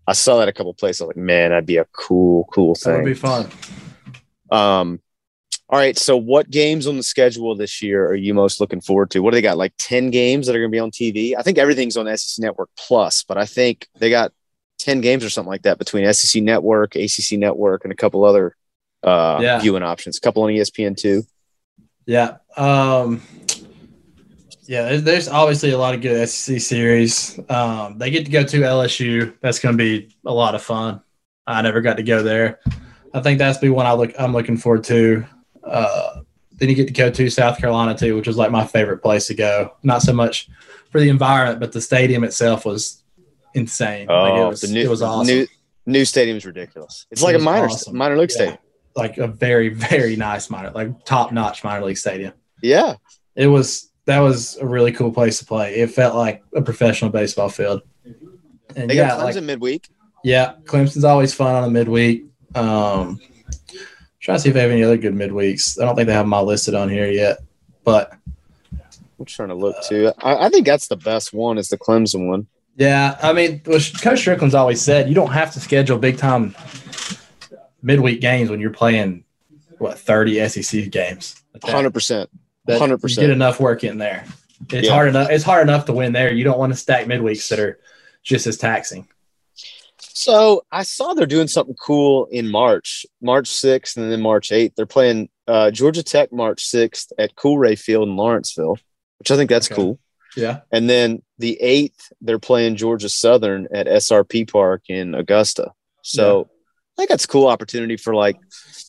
I 0.06 0.12
saw 0.12 0.38
that 0.38 0.48
a 0.48 0.52
couple 0.52 0.72
places 0.74 1.00
i 1.00 1.04
was 1.04 1.16
like 1.16 1.24
man 1.24 1.50
that'd 1.50 1.66
be 1.66 1.76
a 1.78 1.86
cool 1.92 2.44
cool 2.52 2.74
thing. 2.74 2.92
That 2.92 2.98
would 3.02 3.04
be 3.06 3.14
fun. 3.14 3.48
Um, 4.50 5.00
all 5.68 5.78
right. 5.78 5.96
So, 5.96 6.16
what 6.16 6.50
games 6.50 6.86
on 6.86 6.96
the 6.96 7.02
schedule 7.02 7.54
this 7.56 7.82
year 7.82 8.06
are 8.06 8.14
you 8.14 8.34
most 8.34 8.60
looking 8.60 8.80
forward 8.82 9.10
to? 9.12 9.20
What 9.20 9.30
do 9.30 9.36
they 9.36 9.42
got? 9.42 9.56
Like 9.56 9.72
10 9.78 10.10
games 10.10 10.46
that 10.46 10.54
are 10.54 10.58
going 10.58 10.70
to 10.70 10.74
be 10.76 10.78
on 10.78 10.90
TV? 10.90 11.34
I 11.36 11.42
think 11.42 11.56
everything's 11.58 11.96
on 11.96 12.06
SEC 12.16 12.42
Network 12.42 12.68
Plus, 12.76 13.24
but 13.24 13.38
I 13.38 13.46
think 13.46 13.88
they 13.98 14.10
got 14.10 14.32
10 14.78 15.00
games 15.00 15.24
or 15.24 15.30
something 15.30 15.48
like 15.50 15.62
that 15.62 15.78
between 15.78 16.12
SEC 16.12 16.42
Network, 16.42 16.94
ACC 16.94 17.32
Network, 17.38 17.84
and 17.84 17.92
a 17.92 17.96
couple 17.96 18.24
other 18.24 18.54
uh, 19.02 19.38
Yeah. 19.40 19.58
viewing 19.60 19.82
options. 19.82 20.18
A 20.18 20.20
couple 20.20 20.42
on 20.42 20.50
ESPN 20.50 20.96
too. 20.96 21.24
Yeah. 22.06 22.36
Um, 22.56 23.22
yeah, 24.66 24.82
there's, 24.84 25.02
there's 25.02 25.28
obviously 25.28 25.70
a 25.70 25.78
lot 25.78 25.94
of 25.94 26.00
good 26.00 26.28
SEC 26.28 26.60
series. 26.60 27.38
Um, 27.48 27.98
they 27.98 28.10
get 28.10 28.24
to 28.26 28.30
go 28.30 28.42
to 28.44 28.60
LSU. 28.60 29.34
That's 29.40 29.58
going 29.58 29.76
to 29.76 29.78
be 29.78 30.14
a 30.26 30.32
lot 30.32 30.54
of 30.54 30.62
fun. 30.62 31.00
I 31.46 31.60
never 31.62 31.80
got 31.80 31.96
to 31.98 32.02
go 32.02 32.22
there. 32.22 32.60
I 33.12 33.20
think 33.20 33.38
that's 33.38 33.58
be 33.58 33.68
one 33.68 33.86
I 33.86 33.92
look. 33.92 34.12
I'm 34.18 34.32
looking 34.32 34.56
forward 34.56 34.84
to. 34.84 35.24
Uh, 35.62 36.20
then 36.52 36.68
you 36.68 36.74
get 36.74 36.86
to 36.86 36.92
go 36.92 37.10
to 37.10 37.30
South 37.30 37.58
Carolina 37.58 37.96
too, 37.96 38.16
which 38.16 38.26
was 38.26 38.36
like 38.36 38.50
my 38.50 38.66
favorite 38.66 38.98
place 38.98 39.26
to 39.28 39.34
go. 39.34 39.76
Not 39.82 40.02
so 40.02 40.12
much 40.12 40.48
for 40.90 41.00
the 41.00 41.08
environment, 41.08 41.60
but 41.60 41.72
the 41.72 41.80
stadium 41.80 42.24
itself 42.24 42.64
was 42.64 43.02
insane. 43.54 44.06
like 44.08 44.34
it 44.34 44.46
was, 44.46 44.64
Oh, 44.64 44.66
the 44.66 44.72
new, 44.72 44.80
it 44.82 44.88
was 44.88 45.02
awesome. 45.02 45.26
new, 45.34 45.46
new 45.86 46.04
stadium's 46.04 46.46
ridiculous. 46.46 47.06
It's 47.10 47.22
It 47.22 47.24
like 47.24 47.36
a 47.36 47.38
minor, 47.40 47.66
awesome. 47.66 47.96
minor 47.96 48.16
league 48.16 48.30
Yeah. 48.30 48.36
stadium. 48.36 48.58
like 48.96 49.18
a 49.18 49.26
very 49.26 49.68
very 49.90 50.16
nice 50.16 50.48
minor, 50.50 50.70
like 50.70 51.04
top 51.04 51.32
notch 51.32 51.64
minor 51.64 51.84
league 51.84 51.98
stadium. 51.98 52.32
Yeah. 52.62 52.94
it 53.36 53.46
was 53.48 53.90
that 54.06 54.18
was 54.20 54.56
a 54.58 54.66
really 54.66 54.92
cool 54.92 55.12
place 55.12 55.38
to 55.38 55.44
play. 55.44 55.76
It 55.76 55.90
felt 55.90 56.14
like 56.14 56.42
a 56.54 56.62
professional 56.62 57.10
baseball 57.10 57.48
field. 57.48 57.82
And 58.76 58.90
They 58.90 58.96
yeah, 58.96 59.08
got 59.08 59.20
Clemson 59.20 59.34
like, 59.36 59.44
midweek. 59.44 59.88
yeah, 60.24 60.54
Clemson's 60.64 61.04
always 61.04 61.32
fun 61.34 61.54
on 61.54 61.64
a 61.64 61.70
midweek. 61.70 62.24
Um, 62.54 63.20
trying 64.20 64.36
to 64.38 64.42
see 64.42 64.48
if 64.50 64.54
they 64.54 64.60
have 64.60 64.70
any 64.70 64.82
other 64.82 64.96
good 64.96 65.14
midweeks. 65.14 65.80
I 65.80 65.84
don't 65.84 65.94
think 65.96 66.06
they 66.06 66.12
have 66.12 66.24
them 66.26 66.34
all 66.34 66.44
listed 66.44 66.74
on 66.74 66.88
here 66.88 67.10
yet, 67.10 67.38
but 67.84 68.12
I'm 69.18 69.24
trying 69.26 69.48
to 69.48 69.54
look 69.54 69.76
too. 69.84 70.12
I, 70.18 70.46
I 70.46 70.48
think 70.48 70.66
that's 70.66 70.88
the 70.88 70.96
best 70.96 71.32
one 71.32 71.56
is 71.58 71.68
the 71.68 71.78
Clemson 71.78 72.28
one. 72.28 72.46
yeah, 72.76 73.16
I 73.22 73.32
mean, 73.32 73.60
Coach 73.60 73.92
Stricklin's 73.92 74.54
always 74.54 74.80
said, 74.82 75.08
you 75.08 75.14
don't 75.14 75.32
have 75.32 75.52
to 75.54 75.60
schedule 75.60 75.98
big 75.98 76.18
time 76.18 76.54
midweek 77.82 78.20
games 78.20 78.50
when 78.50 78.60
you're 78.60 78.70
playing 78.70 79.24
what 79.78 79.98
30 79.98 80.48
SEC 80.48 80.90
games. 80.90 81.42
Hundred 81.62 81.92
percent. 81.94 82.28
Hundred 82.68 82.98
percent. 83.00 83.24
get 83.26 83.30
enough 83.30 83.60
work 83.60 83.84
in 83.84 83.98
there. 83.98 84.24
It's 84.72 84.86
Yeah. 84.88 84.94
hard 84.94 85.08
enough. 85.08 85.30
It's 85.30 85.44
hard 85.44 85.62
enough 85.68 85.84
to 85.86 85.92
win 85.92 86.12
there. 86.12 86.32
You 86.32 86.44
don't 86.44 86.58
want 86.58 86.72
to 86.72 86.78
stack 86.78 87.06
midweeks 87.06 87.48
that 87.48 87.58
are 87.58 87.78
just 88.22 88.46
as 88.46 88.56
taxing. 88.56 89.06
So 89.98 90.64
I 90.72 90.82
saw 90.84 91.12
they're 91.14 91.26
doing 91.26 91.48
something 91.48 91.74
cool 91.74 92.26
in 92.30 92.48
March, 92.50 93.04
March 93.20 93.48
6th 93.50 93.96
and 93.96 94.10
then 94.10 94.20
March 94.20 94.50
8th. 94.50 94.74
They're 94.76 94.86
playing 94.86 95.28
uh, 95.46 95.70
Georgia 95.70 96.02
Tech 96.02 96.32
March 96.32 96.64
6th 96.64 97.12
at 97.18 97.34
Coolray 97.34 97.78
Field 97.78 98.08
in 98.08 98.16
Lawrenceville, 98.16 98.78
which 99.18 99.30
I 99.30 99.36
think 99.36 99.50
that's 99.50 99.66
Okay. 99.70 99.74
cool. 99.74 99.98
Yeah. 100.36 100.60
And 100.72 100.88
then 100.88 101.22
the 101.38 101.58
8th, 101.62 102.12
they're 102.20 102.38
playing 102.38 102.76
Georgia 102.76 103.08
Southern 103.08 103.68
at 103.72 103.86
SRP 103.86 104.50
Park 104.50 104.82
in 104.88 105.14
Augusta. 105.14 105.72
So 106.02 106.48
I 106.96 106.96
think 106.96 107.08
that's 107.10 107.24
a 107.24 107.28
cool 107.28 107.46
opportunity 107.46 107.96
for 107.96 108.14
like 108.14 108.36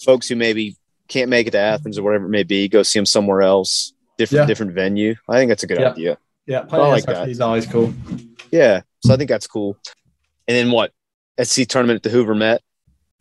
folks 0.04 0.28
who 0.28 0.36
maybe 0.36 0.76
can't 1.08 1.30
make 1.30 1.48
it 1.48 1.52
to 1.52 1.60
Athens 1.60 1.98
or 1.98 2.04
whatever 2.04 2.26
it 2.26 2.30
may 2.30 2.44
be, 2.44 2.68
go 2.68 2.84
see 2.84 3.00
them 3.00 3.06
somewhere 3.06 3.42
else, 3.42 3.94
different 4.18 4.44
Yeah. 4.44 4.48
different 4.48 4.72
venue. 4.74 5.16
I 5.30 5.38
think 5.38 5.50
that's 5.50 5.64
a 5.64 5.68
good 5.68 5.80
Yeah. 5.80 5.92
idea. 5.92 6.18
Yeah, 6.48 6.66
I 6.72 6.78
like 6.78 7.06
that. 7.06 7.28
is 7.30 7.42
always 7.42 7.66
cool. 7.66 7.94
Yeah. 8.52 8.82
So 9.04 9.14
I 9.14 9.18
think 9.18 9.30
that's 9.30 9.48
cool. 9.48 9.78
And 10.48 10.56
then 10.56 10.72
what? 10.72 10.92
SC 11.42 11.66
tournament 11.66 11.98
at 11.98 12.04
the 12.04 12.10
Hoover 12.10 12.36
Met. 12.36 12.62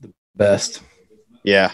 The 0.00 0.12
Best. 0.36 0.80
Yeah. 1.42 1.72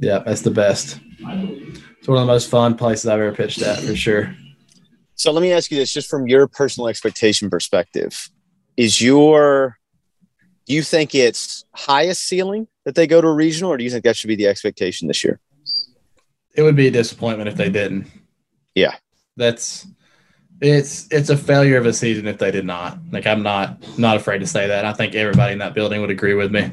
Yeah, 0.00 0.18
that's 0.24 0.42
the 0.42 0.50
best. 0.50 0.98
It's 1.20 2.06
one 2.08 2.18
of 2.18 2.22
the 2.26 2.32
most 2.32 2.48
fun 2.50 2.76
places 2.76 3.06
I've 3.06 3.20
ever 3.20 3.32
pitched 3.32 3.62
at 3.62 3.78
for 3.80 3.96
sure. 3.96 4.34
So 5.14 5.32
let 5.32 5.40
me 5.42 5.52
ask 5.52 5.70
you 5.70 5.76
this, 5.78 5.92
just 5.92 6.08
from 6.08 6.28
your 6.28 6.46
personal 6.46 6.88
expectation 6.88 7.50
perspective, 7.50 8.28
is 8.76 9.00
your 9.00 9.76
do 10.66 10.74
you 10.74 10.82
think 10.82 11.14
it's 11.14 11.64
highest 11.74 12.24
ceiling 12.28 12.68
that 12.84 12.94
they 12.94 13.06
go 13.06 13.20
to 13.22 13.26
a 13.26 13.32
regional, 13.32 13.72
or 13.72 13.78
do 13.78 13.84
you 13.84 13.90
think 13.90 14.04
that 14.04 14.16
should 14.16 14.28
be 14.28 14.36
the 14.36 14.46
expectation 14.46 15.08
this 15.08 15.24
year? 15.24 15.40
It 16.58 16.62
would 16.62 16.74
be 16.74 16.88
a 16.88 16.90
disappointment 16.90 17.48
if 17.48 17.54
they 17.54 17.70
didn't. 17.70 18.08
Yeah. 18.74 18.96
That's 19.36 19.86
it's 20.60 21.06
it's 21.12 21.30
a 21.30 21.36
failure 21.36 21.76
of 21.78 21.86
a 21.86 21.92
season 21.92 22.26
if 22.26 22.38
they 22.38 22.50
did 22.50 22.66
not. 22.66 22.98
Like 23.12 23.28
I'm 23.28 23.44
not 23.44 23.78
not 23.96 24.16
afraid 24.16 24.40
to 24.40 24.46
say 24.46 24.66
that. 24.66 24.84
I 24.84 24.92
think 24.92 25.14
everybody 25.14 25.52
in 25.52 25.60
that 25.60 25.72
building 25.72 26.00
would 26.00 26.10
agree 26.10 26.34
with 26.34 26.50
me. 26.50 26.72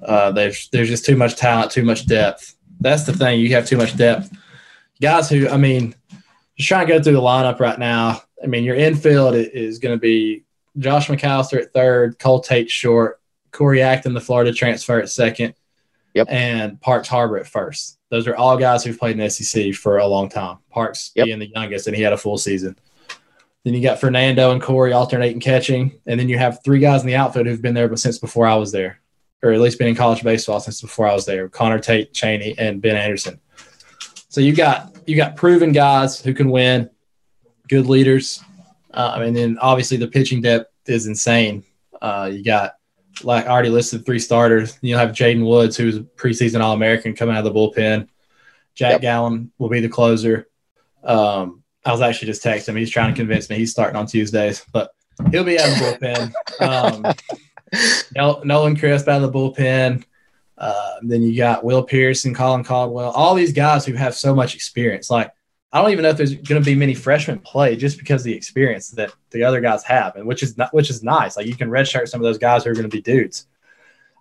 Uh, 0.00 0.30
there's 0.30 0.68
there's 0.68 0.88
just 0.88 1.04
too 1.04 1.16
much 1.16 1.34
talent, 1.34 1.72
too 1.72 1.82
much 1.82 2.06
depth. 2.06 2.54
That's 2.78 3.02
the 3.02 3.12
thing. 3.12 3.40
You 3.40 3.48
have 3.54 3.66
too 3.66 3.76
much 3.76 3.96
depth. 3.96 4.30
Guys 5.00 5.28
who 5.28 5.48
I 5.48 5.56
mean, 5.56 5.96
just 6.56 6.68
trying 6.68 6.86
to 6.86 6.92
go 6.92 7.02
through 7.02 7.14
the 7.14 7.20
lineup 7.20 7.58
right 7.58 7.80
now. 7.80 8.22
I 8.42 8.46
mean, 8.46 8.62
your 8.62 8.76
infield 8.76 9.34
i- 9.34 9.38
is 9.38 9.80
going 9.80 9.96
to 9.96 10.00
be 10.00 10.44
Josh 10.78 11.08
McAllister 11.08 11.60
at 11.62 11.72
third, 11.72 12.20
Cole 12.20 12.40
Tate 12.40 12.70
short, 12.70 13.20
Corey 13.50 13.82
Acton, 13.82 14.14
the 14.14 14.20
Florida 14.20 14.52
transfer 14.52 15.00
at 15.00 15.08
second, 15.10 15.54
Yep. 16.14 16.26
and 16.30 16.80
Parks 16.80 17.08
Harber 17.08 17.38
at 17.38 17.48
first. 17.48 17.98
Those 18.14 18.28
are 18.28 18.36
all 18.36 18.56
guys 18.56 18.84
who've 18.84 18.96
played 18.96 19.18
in 19.18 19.18
the 19.18 19.28
SEC 19.28 19.74
for 19.74 19.98
a 19.98 20.06
long 20.06 20.28
time. 20.28 20.58
Parks 20.70 21.10
Yep. 21.16 21.24
being 21.24 21.38
the 21.40 21.48
youngest, 21.48 21.88
and 21.88 21.96
he 21.96 22.02
had 22.04 22.12
a 22.12 22.16
full 22.16 22.38
season. 22.38 22.76
Then 23.64 23.74
you 23.74 23.82
got 23.82 23.98
Fernando 23.98 24.52
and 24.52 24.62
Corey 24.62 24.92
alternating 24.92 25.40
catching, 25.40 25.98
and 26.06 26.20
then 26.20 26.28
you 26.28 26.38
have 26.38 26.60
three 26.64 26.78
guys 26.78 27.00
in 27.00 27.08
the 27.08 27.16
outfield 27.16 27.46
who've 27.48 27.60
been 27.60 27.74
there 27.74 27.94
since 27.96 28.18
before 28.18 28.46
I 28.46 28.54
was 28.54 28.70
there, 28.70 29.00
or 29.42 29.50
at 29.50 29.58
least 29.60 29.80
been 29.80 29.88
in 29.88 29.96
college 29.96 30.22
baseball 30.22 30.60
since 30.60 30.80
before 30.80 31.08
I 31.08 31.12
was 31.12 31.26
there. 31.26 31.48
Connor 31.48 31.80
Tate, 31.80 32.14
Chaney, 32.14 32.54
and 32.56 32.80
Ben 32.80 32.94
Anderson. 32.94 33.40
So 34.28 34.40
you 34.40 34.54
got 34.54 34.96
you 35.08 35.16
got 35.16 35.34
proven 35.34 35.72
guys 35.72 36.20
who 36.20 36.34
can 36.34 36.50
win, 36.50 36.88
good 37.68 37.86
leaders, 37.86 38.44
uh, 38.92 39.18
and 39.22 39.34
then 39.34 39.58
obviously 39.58 39.96
the 39.96 40.06
pitching 40.06 40.40
depth 40.40 40.70
is 40.86 41.08
insane. 41.08 41.64
Uh, 42.00 42.30
you 42.32 42.44
got 42.44 42.74
like 43.22 43.46
I 43.46 43.48
already 43.48 43.68
listed 43.68 44.04
three 44.04 44.18
starters. 44.18 44.78
You'll 44.80 44.98
have 44.98 45.10
Jaden 45.10 45.46
Woods, 45.46 45.76
who's 45.76 45.96
a 45.96 46.00
preseason 46.00 46.60
All 46.60 46.72
American, 46.72 47.14
coming 47.14 47.36
out 47.36 47.46
of 47.46 47.52
the 47.52 47.58
bullpen. 47.58 48.08
Jack 48.74 48.92
Yep. 48.92 49.00
Gallen 49.02 49.52
will 49.58 49.68
be 49.68 49.80
the 49.80 49.88
closer. 49.88 50.48
Um, 51.04 51.62
I 51.84 51.92
was 51.92 52.00
actually 52.00 52.26
just 52.26 52.42
texting 52.42 52.70
him. 52.70 52.76
He's 52.76 52.90
trying 52.90 53.12
to 53.12 53.16
convince 53.16 53.48
me 53.48 53.56
he's 53.56 53.70
starting 53.70 53.96
on 53.96 54.06
Tuesdays, 54.06 54.64
but 54.72 54.90
he'll 55.30 55.44
be 55.44 55.58
out 55.60 55.68
of 55.68 56.00
the 56.00 56.32
bullpen. 56.60 57.14
Um, 58.16 58.42
Nolan 58.44 58.76
Crisp 58.76 59.06
out 59.06 59.22
of 59.22 59.32
the 59.32 59.38
bullpen. 59.38 60.04
Uh, 60.56 60.94
then 61.02 61.22
you 61.22 61.36
got 61.36 61.64
Will 61.64 61.82
Pierce 61.82 62.24
and 62.24 62.34
Colin 62.34 62.64
Caldwell. 62.64 63.10
All 63.10 63.34
these 63.34 63.52
guys 63.52 63.84
who 63.84 63.94
have 63.94 64.14
so 64.14 64.34
much 64.34 64.54
experience. 64.54 65.10
Like 65.10 65.30
I 65.74 65.82
don't 65.82 65.90
even 65.90 66.04
know 66.04 66.10
if 66.10 66.16
there's 66.16 66.36
going 66.36 66.62
to 66.62 66.64
be 66.64 66.76
many 66.76 66.94
freshmen 66.94 67.40
play 67.40 67.74
just 67.74 67.98
because 67.98 68.22
the 68.22 68.32
experience 68.32 68.90
that 68.90 69.12
the 69.30 69.42
other 69.42 69.60
guys 69.60 69.82
have, 69.82 70.14
and 70.14 70.24
which 70.24 70.44
is 70.44 70.56
not, 70.56 70.72
which 70.72 70.88
is 70.88 71.02
nice. 71.02 71.36
Like 71.36 71.46
you 71.46 71.56
can 71.56 71.68
redshirt 71.68 72.08
some 72.08 72.20
of 72.20 72.24
those 72.24 72.38
guys 72.38 72.62
who 72.62 72.70
are 72.70 72.74
going 72.74 72.88
to 72.88 72.96
be 72.96 73.02
dudes. 73.02 73.48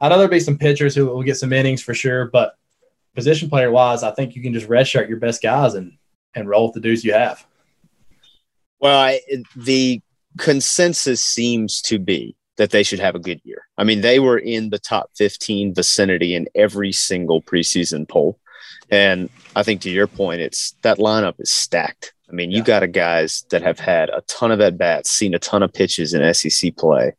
I 0.01 0.09
know 0.09 0.17
there'll 0.17 0.31
be 0.31 0.39
some 0.39 0.57
pitchers 0.57 0.95
who 0.95 1.05
will 1.05 1.21
get 1.21 1.37
some 1.37 1.53
innings 1.53 1.83
for 1.83 1.93
sure, 1.93 2.25
but 2.25 2.57
position 3.13 3.49
player 3.49 3.69
wise, 3.69 4.01
I 4.01 4.09
think 4.11 4.35
you 4.35 4.41
can 4.41 4.51
just 4.51 4.67
redshirt 4.67 5.07
your 5.07 5.19
best 5.19 5.43
guys 5.43 5.75
and 5.75 5.95
and 6.33 6.49
roll 6.49 6.65
with 6.65 6.73
the 6.73 6.79
dudes 6.79 7.03
you 7.03 7.13
have. 7.13 7.45
Well, 8.79 8.99
I, 8.99 9.21
the 9.55 10.01
consensus 10.39 11.23
seems 11.23 11.83
to 11.83 11.99
be 11.99 12.35
that 12.57 12.71
they 12.71 12.81
should 12.81 12.99
have 12.99 13.13
a 13.13 13.19
good 13.19 13.41
year. 13.43 13.67
I 13.77 13.83
mean, 13.83 14.01
they 14.01 14.19
were 14.19 14.39
in 14.39 14.71
the 14.71 14.79
top 14.79 15.11
15 15.15 15.75
vicinity 15.75 16.33
in 16.33 16.47
every 16.55 16.91
single 16.91 17.43
preseason 17.43 18.09
poll. 18.09 18.39
And 18.89 19.29
I 19.55 19.63
think 19.63 19.81
to 19.81 19.89
your 19.89 20.07
point, 20.07 20.41
it's 20.41 20.75
that 20.81 20.97
lineup 20.97 21.35
is 21.39 21.51
stacked. 21.51 22.13
I 22.29 22.33
mean, 22.33 22.51
you 22.51 22.63
got 22.63 22.83
a 22.83 22.87
guys 22.87 23.45
that 23.51 23.61
have 23.61 23.79
had 23.79 24.09
a 24.09 24.21
ton 24.21 24.51
of 24.51 24.59
at 24.59 24.77
bats, 24.77 25.11
seen 25.11 25.35
a 25.35 25.39
ton 25.39 25.61
of 25.61 25.73
pitches 25.73 26.13
in 26.13 26.33
SEC 26.33 26.75
play 26.75 27.13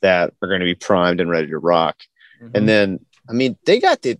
that 0.00 0.32
are 0.42 0.48
going 0.48 0.60
to 0.60 0.66
be 0.66 0.74
primed 0.74 1.20
and 1.20 1.30
ready 1.30 1.48
to 1.48 1.58
rock. 1.58 1.96
Mm-hmm. 2.42 2.56
And 2.56 2.68
then, 2.68 3.06
I 3.28 3.32
mean, 3.32 3.56
they 3.64 3.80
got 3.80 4.02
the 4.02 4.18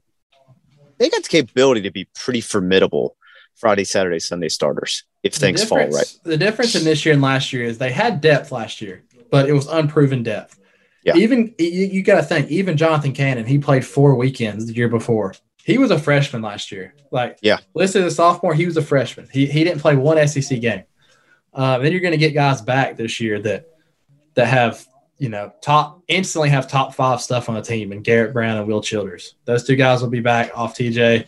they 0.99 1.11
got 1.11 1.23
the 1.23 1.29
capability 1.29 1.83
to 1.83 1.91
be 1.91 2.09
pretty 2.15 2.41
formidable 2.41 3.17
Friday, 3.57 3.85
Saturday, 3.85 4.19
Sunday 4.19 4.49
starters 4.49 5.05
if 5.23 5.35
The 5.35 5.41
things 5.41 5.65
fall 5.65 5.79
right. 5.79 6.19
The 6.23 6.37
difference 6.37 6.75
in 6.75 6.85
this 6.85 7.05
year 7.05 7.13
and 7.13 7.23
last 7.23 7.53
year 7.53 7.65
is 7.65 7.79
they 7.79 7.93
had 7.93 8.21
depth 8.21 8.53
last 8.53 8.81
year, 8.81 9.05
but 9.31 9.49
it 9.49 9.53
was 9.53 9.67
unproven 9.67 10.23
depth. 10.23 10.59
Yeah. 11.05 11.17
Even 11.17 11.55
you, 11.59 11.69
you 11.69 12.03
got 12.03 12.17
to 12.17 12.23
think, 12.23 12.51
even 12.51 12.77
Jonathan 12.77 13.13
Cannon, 13.13 13.47
he 13.47 13.59
played 13.59 13.85
four 13.85 14.15
weekends 14.15 14.67
the 14.67 14.75
year 14.75 14.89
before. 14.89 15.35
He 15.67 15.79
was 15.79 15.91
a 15.91 15.99
freshman 15.99 16.43
last 16.43 16.71
year. 16.71 16.95
Like, 17.11 17.39
Yeah. 17.43 17.59
listed 17.75 18.05
as 18.05 18.13
a 18.13 18.15
sophomore, 18.15 18.55
he 18.55 18.67
was 18.67 18.77
a 18.77 18.83
freshman. 18.83 19.29
He, 19.33 19.47
he 19.47 19.65
didn't 19.65 19.81
play 19.81 19.97
one 19.97 20.17
SEC 20.29 20.61
game. 20.61 20.85
Uh, 21.53 21.79
then 21.79 21.91
you're 21.91 22.01
going 22.01 22.13
to 22.13 22.19
get 22.19 22.35
guys 22.35 22.63
back 22.63 22.97
this 22.97 23.19
year 23.21 23.41
that 23.41 23.67
that 24.35 24.47
have 24.47 24.87
you 25.19 25.29
know 25.31 25.51
top 25.63 26.03
instantly 26.07 26.51
have 26.51 26.69
top 26.69 26.95
five 26.95 27.21
stuff 27.21 27.49
on 27.49 27.55
the 27.57 27.63
team, 27.63 27.91
and 27.91 28.05
Garrett 28.05 28.33
Brown 28.33 28.59
and 28.59 28.69
Will 28.69 28.81
Childers. 28.83 29.35
Those 29.45 29.65
two 29.65 29.75
guys 29.75 30.03
will 30.03 30.11
be 30.11 30.21
back 30.21 30.53
off 30.55 30.77
TJ, 30.77 31.25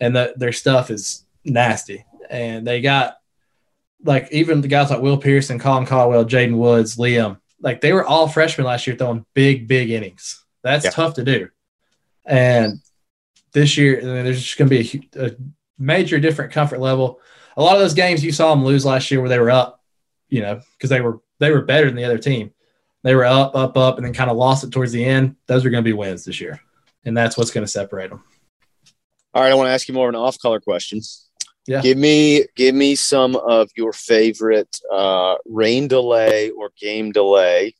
and 0.00 0.16
the, 0.16 0.32
their 0.36 0.52
stuff 0.52 0.90
is 0.90 1.24
nasty. 1.44 2.04
And 2.30 2.66
they 2.66 2.80
got 2.80 3.16
like 4.04 4.28
even 4.32 4.62
the 4.62 4.68
guys 4.68 4.88
like 4.90 5.02
Will 5.02 5.18
Pearson, 5.18 5.58
Colin 5.58 5.84
Caldwell, 5.84 6.24
Jaden 6.24 6.56
Woods, 6.56 6.96
Liam, 6.96 7.38
like 7.60 7.80
they 7.82 7.92
were 7.92 8.06
all 8.06 8.26
freshmen 8.28 8.66
last 8.66 8.86
year 8.86 8.96
throwing 8.96 9.26
big, 9.34 9.66
big 9.68 9.90
innings. 9.90 10.44
That's 10.62 10.84
Yeah. 10.86 10.90
tough 10.92 11.14
to 11.14 11.24
do. 11.24 11.48
And 12.24 12.80
this 13.56 13.78
year, 13.78 14.02
mean, 14.02 14.24
there's 14.24 14.42
just 14.42 14.58
going 14.58 14.68
to 14.68 14.78
be 14.82 15.08
a, 15.16 15.28
a 15.28 15.30
major 15.78 16.20
different 16.20 16.52
comfort 16.52 16.78
level. 16.78 17.20
A 17.56 17.62
lot 17.62 17.74
of 17.74 17.80
those 17.80 17.94
games 17.94 18.22
you 18.22 18.30
saw 18.30 18.50
them 18.50 18.62
lose 18.62 18.84
last 18.84 19.10
year 19.10 19.18
where 19.18 19.30
they 19.30 19.38
were 19.38 19.50
up, 19.50 19.82
you 20.28 20.42
know, 20.42 20.60
because 20.72 20.90
they 20.90 21.00
were 21.00 21.20
they 21.38 21.50
were 21.50 21.62
better 21.62 21.86
than 21.86 21.96
the 21.96 22.04
other 22.04 22.18
team. 22.18 22.52
They 23.02 23.14
were 23.14 23.24
up, 23.24 23.56
up, 23.56 23.78
up, 23.78 23.96
and 23.96 24.04
then 24.04 24.12
kind 24.12 24.30
of 24.30 24.36
lost 24.36 24.62
it 24.62 24.72
towards 24.72 24.92
the 24.92 25.02
end. 25.02 25.36
Those 25.46 25.64
are 25.64 25.70
going 25.70 25.82
to 25.82 25.88
be 25.88 25.94
wins 25.94 26.26
this 26.26 26.38
year, 26.38 26.60
and 27.06 27.16
that's 27.16 27.38
what's 27.38 27.50
going 27.50 27.64
to 27.64 27.70
separate 27.70 28.10
them. 28.10 28.22
All 29.32 29.42
right, 29.42 29.50
I 29.50 29.54
want 29.54 29.68
to 29.68 29.72
ask 29.72 29.88
you 29.88 29.94
more 29.94 30.08
of 30.08 30.14
an 30.14 30.20
off-color 30.20 30.60
question. 30.60 31.00
Yeah. 31.66 31.80
Give 31.80 31.96
me 31.96 32.44
give 32.56 32.74
me 32.74 32.94
some 32.94 33.36
of 33.36 33.70
your 33.74 33.94
favorite 33.94 34.78
uh, 34.92 35.36
rain 35.46 35.88
delay 35.88 36.50
or 36.50 36.72
game 36.78 37.10
delay 37.10 37.74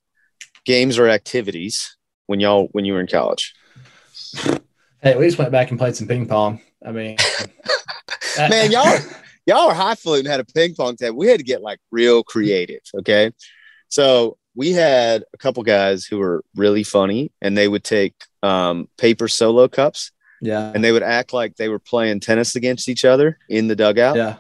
games 0.65 0.99
or 0.99 1.09
activities 1.09 1.99
when 2.27 2.41
y'all 2.41 2.69
when 2.73 2.87
you 2.87 2.95
were 2.95 3.01
in 3.01 3.07
college. 3.07 3.55
Hey, 5.07 5.15
we 5.15 5.25
just 5.25 5.39
went 5.39 5.53
back 5.53 5.71
and 5.71 5.79
played 5.79 5.95
some 5.95 6.09
ping 6.09 6.27
pong. 6.27 6.61
I 6.85 6.91
mean, 6.91 7.17
Man, 8.39 8.73
y'all 8.73 8.99
y'all 9.47 9.69
were 9.69 9.75
highfalutin 9.75 10.29
had 10.29 10.41
a 10.41 10.45
ping 10.45 10.75
pong 10.75 10.97
table. 10.97 11.17
We 11.17 11.29
had 11.29 11.39
to 11.39 11.45
get 11.45 11.63
like 11.63 11.79
real 11.93 12.25
creative. 12.25 12.81
Okay. 12.93 13.31
So 13.89 14.37
we 14.57 14.73
had 14.73 15.23
a 15.33 15.39
couple 15.39 15.63
guys 15.63 16.07
who 16.07 16.19
were 16.19 16.43
really 16.57 16.83
funny 16.83 17.31
and 17.41 17.57
they 17.57 17.69
would 17.69 17.85
take 17.85 18.15
um, 18.43 18.89
paper 18.99 19.29
solo 19.29 19.69
cups 19.69 20.11
yeah, 20.43 20.73
and 20.75 20.83
they 20.83 20.91
would 20.91 21.05
act 21.05 21.33
like 21.33 21.55
they 21.55 21.69
were 21.69 21.79
playing 21.79 22.19
tennis 22.19 22.57
against 22.57 22.89
each 22.89 23.05
other 23.05 23.39
in 23.49 23.69
the 23.69 23.77
dugout. 23.77 24.17
yeah. 24.17 24.37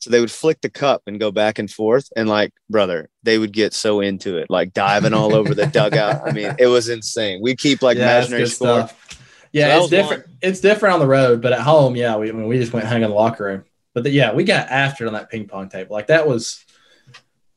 So 0.00 0.10
they 0.10 0.20
would 0.20 0.30
flick 0.30 0.60
the 0.60 0.68
cup 0.68 1.02
and 1.06 1.18
go 1.18 1.30
back 1.30 1.58
and 1.58 1.70
forth. 1.70 2.10
And 2.14 2.28
like, 2.28 2.52
brother, 2.68 3.08
they 3.22 3.38
would 3.38 3.52
get 3.52 3.72
so 3.72 4.00
into 4.00 4.36
it, 4.36 4.50
like 4.50 4.74
diving 4.74 5.14
all 5.14 5.34
over 5.34 5.54
the 5.54 5.66
dugout. 5.66 6.28
I 6.28 6.32
mean, 6.32 6.54
it 6.58 6.66
was 6.66 6.90
insane. 6.90 7.40
We 7.42 7.56
keep 7.56 7.80
like 7.80 7.96
yeah, 7.98 8.18
imaginary 8.18 8.46
score. 8.46 8.88
stuff. 8.88 9.19
Yeah, 9.52 9.68
that 9.68 9.78
it's 9.78 9.90
different. 9.90 10.24
It's 10.40 10.60
different 10.60 10.94
on 10.94 11.00
the 11.00 11.06
road, 11.06 11.42
but 11.42 11.52
at 11.52 11.60
home, 11.60 11.96
yeah, 11.96 12.16
we 12.16 12.28
I 12.28 12.32
mean, 12.32 12.46
we 12.46 12.58
just 12.58 12.72
went 12.72 12.86
hung 12.86 13.02
in 13.02 13.10
the 13.10 13.16
locker 13.16 13.44
room. 13.44 13.64
But 13.94 14.04
the, 14.04 14.10
yeah, 14.10 14.32
we 14.32 14.44
got 14.44 14.68
after 14.68 15.04
it 15.04 15.08
on 15.08 15.14
that 15.14 15.30
ping 15.30 15.46
pong 15.46 15.68
table. 15.68 15.94
Like 15.94 16.06
that 16.06 16.26
was 16.26 16.64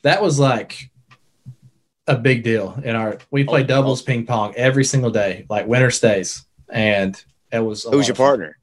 that 0.01 0.21
was 0.21 0.39
like 0.39 0.89
a 2.07 2.17
big 2.17 2.43
deal 2.43 2.79
in 2.83 2.95
our. 2.95 3.17
We 3.31 3.43
oh, 3.43 3.47
played 3.47 3.65
Oh, 3.65 3.75
doubles 3.75 4.01
ping 4.01 4.25
pong 4.25 4.53
every 4.55 4.83
single 4.83 5.11
day, 5.11 5.45
like 5.49 5.67
winter 5.67 5.91
stays, 5.91 6.45
and 6.69 7.21
it 7.51 7.59
was. 7.59 7.83
Who's 7.83 8.07
your 8.07 8.15
partner? 8.15 8.57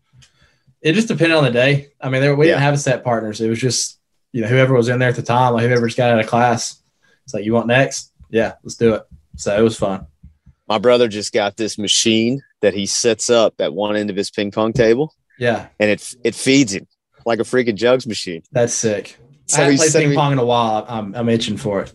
It 0.83 0.95
just 0.95 1.09
depended 1.09 1.37
on 1.37 1.45
the 1.45 1.51
day. 1.51 1.89
I 2.01 2.09
mean, 2.09 2.23
there, 2.23 2.35
we 2.35 2.47
Yeah. 2.47 2.53
didn't 2.55 2.63
have 2.63 2.75
a 2.75 2.79
set 2.79 3.05
partners. 3.05 3.41
It 3.41 3.49
was 3.49 3.61
just 3.61 4.01
you 4.33 4.43
know 4.43 4.49
whoever 4.49 4.75
was 4.75 4.89
in 4.89 4.99
there 4.99 5.09
at 5.09 5.17
the 5.17 5.23
time, 5.23 5.55
like 5.55 5.65
whoever 5.67 5.87
just 5.87 5.97
got 5.97 6.11
out 6.11 6.21
of 6.21 6.27
class. 6.27 6.83
It's 7.25 7.35
like 7.35 7.45
you 7.45 7.53
want 7.53 7.67
next, 7.69 8.13
yeah, 8.31 8.55
let's 8.63 8.77
do 8.77 8.95
it. 8.95 9.03
So 9.37 9.57
it 9.57 9.63
was 9.63 9.79
fun. 9.79 10.07
My 10.69 10.79
brother 10.79 11.09
just 11.09 11.33
got 11.33 11.57
this 11.57 11.79
machine 11.79 12.43
that 12.63 12.75
he 12.75 12.87
sets 12.87 13.31
up 13.31 13.55
at 13.61 13.73
one 13.73 13.97
end 13.97 14.11
of 14.11 14.17
his 14.17 14.31
ping 14.31 14.51
pong 14.51 14.73
table 14.73 15.15
Yeah, 15.39 15.69
and 15.79 15.91
it 15.91 16.15
it 16.25 16.35
feeds 16.35 16.73
him 16.75 16.87
like 17.27 17.39
a 17.39 17.43
freaking 17.45 17.75
jugs 17.75 18.07
machine. 18.07 18.43
that's 18.53 18.75
sick. 18.75 19.17
So 19.47 19.59
I 19.59 19.65
haven't 19.65 19.79
played 19.79 19.93
ping 19.93 20.15
pong 20.15 20.33
in 20.33 20.39
a 20.39 20.45
while. 20.45 20.85
I'm, 20.89 21.15
I'm 21.15 21.29
itching 21.29 21.57
for 21.57 21.83
it. 21.83 21.93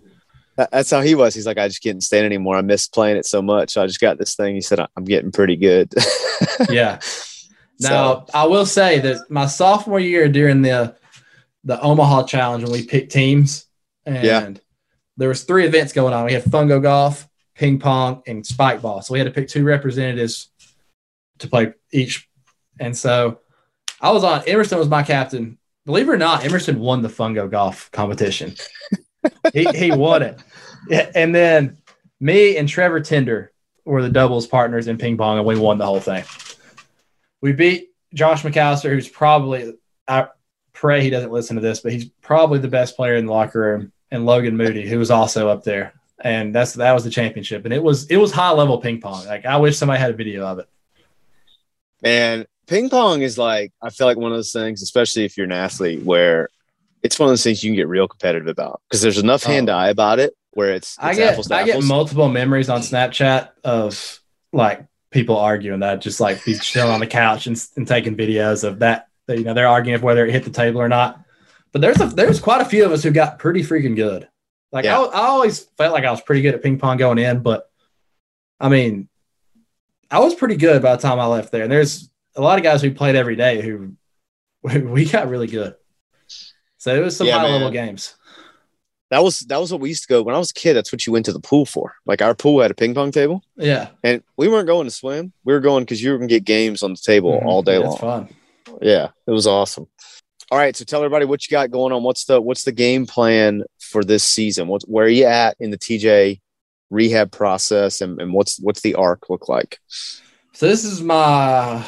That- 0.58 0.72
That's 0.72 0.92
how 0.92 1.02
he 1.02 1.16
was. 1.16 1.34
He's 1.34 1.46
like, 1.46 1.58
I 1.58 1.68
just 1.68 1.82
can't 1.82 2.02
stand 2.04 2.26
anymore. 2.26 2.56
I 2.58 2.62
miss 2.62 2.88
playing 2.88 3.18
it 3.18 3.26
so 3.26 3.42
much. 3.42 3.72
So 3.72 3.82
I 3.84 3.88
just 3.88 4.00
got 4.00 4.18
this 4.18 4.36
thing. 4.36 4.56
He 4.56 4.62
said, 4.62 4.80
I'm 4.96 5.04
getting 5.06 5.32
pretty 5.32 5.56
good. 5.56 5.94
Yeah. 6.70 7.00
So- 7.00 7.90
Now 7.90 8.26
I 8.34 8.46
will 8.48 8.66
say 8.66 9.00
that 9.00 9.30
my 9.30 9.46
sophomore 9.48 10.00
year 10.00 10.28
during 10.30 10.62
the 10.62 10.96
the 11.64 11.82
Omaha 11.82 12.24
Challenge 12.28 12.64
when 12.64 12.72
we 12.72 12.86
picked 12.86 13.12
teams, 13.12 13.66
and 14.06 14.24
Yeah. 14.24 14.50
there 15.18 15.30
was 15.30 15.44
three 15.44 15.66
events 15.66 15.92
going 15.94 16.14
on. 16.14 16.26
We 16.26 16.34
had 16.34 16.44
fungo 16.44 16.82
golf, 16.82 17.28
ping 17.56 17.80
pong, 17.80 18.22
and 18.28 18.46
spike 18.46 18.82
ball. 18.82 19.02
So 19.02 19.14
we 19.14 19.20
had 19.20 19.26
to 19.26 19.32
pick 19.34 19.48
two 19.48 19.64
representatives 19.64 20.50
to 21.40 21.48
play 21.48 21.74
each. 21.92 22.30
And 22.80 22.96
so 22.98 23.40
I 24.02 24.12
was 24.12 24.24
on. 24.24 24.44
Emerson 24.48 24.78
was 24.78 24.90
my 24.90 25.04
captain. 25.04 25.58
Believe 25.86 26.10
it 26.10 26.12
or 26.12 26.18
not, 26.18 26.44
Emerson 26.44 26.80
won 26.80 27.02
the 27.02 27.10
fungo 27.10 27.50
golf 27.50 27.92
competition. 27.92 28.56
he 29.54 29.66
he 29.74 29.92
won 29.92 30.24
it. 30.24 30.40
And 31.16 31.34
then 31.34 31.78
me 32.20 32.58
and 32.58 32.68
Trevor 32.68 33.00
Tinder 33.00 33.52
were 33.86 34.02
the 34.02 34.10
doubles 34.10 34.48
partners 34.48 34.88
in 34.88 34.98
ping 34.98 35.18
pong, 35.18 35.38
and 35.38 35.48
we 35.48 35.58
won 35.58 35.78
the 35.78 35.86
whole 35.86 36.00
thing. 36.00 36.24
We 37.42 37.54
beat 37.54 37.90
Josh 38.14 38.44
McAllister, 38.44 38.90
who's 38.90 39.08
probably 39.08 39.74
I 40.08 40.28
pray 40.74 41.02
he 41.02 41.10
doesn't 41.10 41.32
listen 41.32 41.56
to 41.56 41.62
this, 41.62 41.80
but 41.80 41.92
he's 41.92 42.06
probably 42.06 42.60
the 42.60 42.68
best 42.68 42.96
player 42.96 43.16
in 43.16 43.26
the 43.26 43.32
locker 43.32 43.60
room, 43.60 43.92
and 44.12 44.26
Logan 44.26 44.58
Moody, 44.58 44.88
who 44.88 45.00
was 45.00 45.12
also 45.12 45.50
up 45.50 45.64
there. 45.64 45.94
And 46.20 46.56
that's 46.56 46.74
that 46.74 46.94
was 46.94 47.04
the 47.04 47.10
championship. 47.10 47.66
And 47.66 47.74
it 47.74 47.84
was 47.84 48.08
it 48.08 48.18
was 48.18 48.32
high 48.32 48.52
level 48.52 48.80
ping 48.80 49.02
pong. 49.02 49.26
Like 49.26 49.46
I 49.46 49.58
wish 49.58 49.78
somebody 49.78 50.00
had 50.00 50.12
a 50.12 50.18
video 50.18 50.46
of 50.46 50.60
it. 50.60 50.70
Man, 52.06 52.46
ping 52.68 52.90
pong 52.90 53.22
is 53.24 53.38
like 53.38 53.74
I 53.82 53.90
feel 53.90 54.08
like 54.08 54.16
one 54.18 54.32
of 54.32 54.38
those 54.38 54.54
things, 54.54 54.82
especially 54.82 55.26
if 55.26 55.36
you're 55.36 55.46
an 55.46 55.52
athlete, 55.52 56.04
where 56.04 56.50
it's 57.04 57.20
one 57.20 57.28
of 57.28 57.32
those 57.32 57.44
things 57.44 57.64
you 57.64 57.72
can 57.72 57.76
get 57.76 57.88
real 57.88 58.08
competitive 58.08 58.48
about 58.48 58.82
because 58.90 59.02
there's 59.02 59.18
enough 59.18 59.44
Oh. 59.46 59.50
hand 59.50 59.70
eye 59.70 59.90
about 59.90 60.20
it 60.20 60.34
where 60.52 60.72
it's, 60.74 60.96
it's 60.96 61.04
I 61.04 61.14
get 61.16 61.34
apples 61.34 61.52
I 61.52 61.64
get 61.64 61.72
apples. 61.72 61.86
multiple 61.88 62.30
memories 62.30 62.70
on 62.70 62.80
Snapchat 62.82 63.50
of 63.66 64.20
like 64.54 64.86
people 65.12 65.38
arguing 65.38 65.82
that 65.82 66.00
just 66.02 66.20
like 66.22 66.44
be 66.46 66.54
chilling 66.56 66.92
on 66.94 67.00
the 67.00 67.08
couch 67.08 67.48
and, 67.48 67.62
and 67.76 67.88
taking 67.88 68.16
videos 68.16 68.64
of 68.64 68.80
that. 68.80 69.08
that, 69.28 69.38
You 69.38 69.44
know, 69.44 69.54
they're 69.54 69.68
arguing 69.68 70.00
whether 70.02 70.26
it 70.26 70.32
hit 70.32 70.44
the 70.46 70.50
table 70.52 70.80
or 70.82 70.88
not. 70.90 71.20
But 71.72 71.82
there's 71.82 72.00
a 72.00 72.06
there's 72.08 72.40
quite 72.40 72.62
a 72.62 72.66
few 72.66 72.86
of 72.86 72.92
us 72.92 73.04
who 73.04 73.12
got 73.12 73.38
pretty 73.40 73.62
freaking 73.64 73.96
good. 73.96 74.30
Like 74.72 74.86
Yeah. 74.86 75.00
I, 75.00 75.06
I 75.06 75.28
always 75.28 75.60
felt 75.78 75.94
like 75.94 76.06
I 76.06 76.12
was 76.12 76.22
pretty 76.22 76.42
good 76.42 76.54
at 76.56 76.62
ping 76.64 76.78
pong 76.80 76.98
going 76.98 77.18
in, 77.18 77.40
but 77.42 77.70
I 78.60 78.70
mean, 78.70 79.10
I 80.16 80.20
was 80.20 80.34
pretty 80.34 80.56
good 80.56 80.82
by 80.82 80.96
the 80.96 81.02
time 81.02 81.20
I 81.20 81.26
left 81.26 81.52
there. 81.52 81.64
And 81.64 81.72
there's 81.72 82.10
a 82.36 82.42
lot 82.42 82.58
of 82.58 82.64
guys 82.64 82.82
who 82.82 82.92
played 82.94 83.16
every 83.18 83.36
day 83.36 83.62
who 83.62 83.94
we 84.64 85.04
got 85.04 85.28
really 85.28 85.48
good. 85.48 85.76
So 86.78 86.96
it 86.96 87.00
was 87.04 87.18
some 87.18 87.28
Yeah, 87.28 87.40
high 87.40 87.52
level 87.52 87.70
games. 87.70 88.16
that 89.10 89.22
was 89.22 89.42
that 89.42 89.60
was 89.60 89.74
what 89.74 89.82
we 89.82 89.90
used 89.90 90.04
to 90.04 90.08
go 90.08 90.24
when 90.24 90.34
I 90.34 90.38
was 90.38 90.52
a 90.52 90.54
kid. 90.54 90.74
That's 90.76 90.92
what 90.94 91.06
you 91.06 91.12
went 91.12 91.26
to 91.26 91.34
the 91.34 91.42
pool 91.42 91.66
for. 91.66 91.96
Like 92.06 92.22
our 92.22 92.34
pool 92.34 92.62
had 92.62 92.72
a 92.72 92.76
ping 92.76 92.94
pong 92.94 93.12
table, 93.12 93.44
Yeah, 93.58 93.90
and 94.04 94.24
we 94.38 94.48
weren't 94.48 94.68
going 94.68 94.88
to 94.88 94.92
swim. 94.92 95.34
We 95.44 95.52
were 95.54 95.60
going 95.60 95.84
because 95.84 96.02
you 96.02 96.12
were 96.12 96.18
gonna 96.18 96.28
get 96.28 96.46
games 96.46 96.82
on 96.82 96.92
the 96.92 97.02
table 97.04 97.34
mm-hmm. 97.34 97.48
all 97.48 97.62
day 97.62 97.78
That's 97.82 98.02
long. 98.02 98.28
fun. 98.28 98.78
Yeah, 98.82 99.10
it 99.28 99.32
was 99.32 99.48
awesome. 99.48 99.88
All 100.50 100.58
right, 100.60 100.76
so 100.76 100.86
tell 100.86 101.02
everybody 101.02 101.26
what 101.26 101.46
you 101.46 101.52
got 101.52 101.72
going 101.72 101.92
on. 101.92 102.04
What's 102.04 102.24
the 102.26 102.40
what's 102.40 102.64
the 102.64 102.72
game 102.72 103.06
plan 103.06 103.64
for 103.80 104.04
this 104.04 104.24
season? 104.24 104.68
What's 104.70 104.86
where 104.86 105.06
are 105.06 105.10
you 105.10 105.26
at 105.26 105.58
in 105.60 105.72
the 105.72 105.78
TJ 105.78 106.40
rehab 106.90 107.32
process, 107.32 108.02
and, 108.02 108.22
and 108.22 108.34
what's 108.34 108.60
what's 108.60 108.82
the 108.82 108.96
arc 108.96 109.30
look 109.30 109.50
like? 109.50 109.80
So 110.54 110.68
this 110.68 110.86
is 110.86 111.02
my 111.02 111.84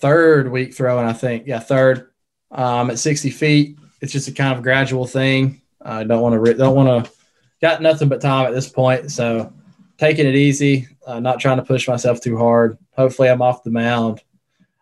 third 0.00 0.50
week 0.52 0.74
throwing, 0.74 1.06
I 1.06 1.12
think. 1.12 1.46
Yeah, 1.46 1.58
third. 1.58 2.10
Um, 2.50 2.90
at 2.90 2.98
60 3.00 3.30
feet, 3.30 3.78
it's 4.00 4.12
just 4.12 4.28
a 4.28 4.32
kind 4.32 4.56
of 4.56 4.62
gradual 4.62 5.06
thing. 5.06 5.60
I 5.82 6.04
don't 6.04 6.20
want 6.20 6.34
to, 6.34 6.38
re- 6.38 6.54
don't 6.54 6.76
want 6.76 7.06
to, 7.06 7.12
got 7.60 7.82
nothing 7.82 8.08
but 8.08 8.20
time 8.20 8.46
at 8.46 8.54
this 8.54 8.68
point. 8.68 9.10
So 9.10 9.52
taking 9.98 10.26
it 10.26 10.36
easy, 10.36 10.86
uh, 11.06 11.20
not 11.20 11.40
trying 11.40 11.56
to 11.56 11.64
push 11.64 11.88
myself 11.88 12.20
too 12.20 12.36
hard. 12.38 12.78
Hopefully, 12.96 13.28
I'm 13.28 13.42
off 13.42 13.64
the 13.64 13.70
mound. 13.70 14.20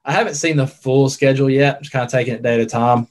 I 0.04 0.12
haven't 0.12 0.34
seen 0.34 0.56
the 0.56 0.66
full 0.66 1.08
schedule 1.08 1.48
yet. 1.48 1.76
I'm 1.76 1.82
just 1.82 1.92
kind 1.92 2.04
of 2.04 2.10
taking 2.10 2.34
it 2.34 2.42
day 2.42 2.58
to 2.58 2.66
time. 2.66 3.06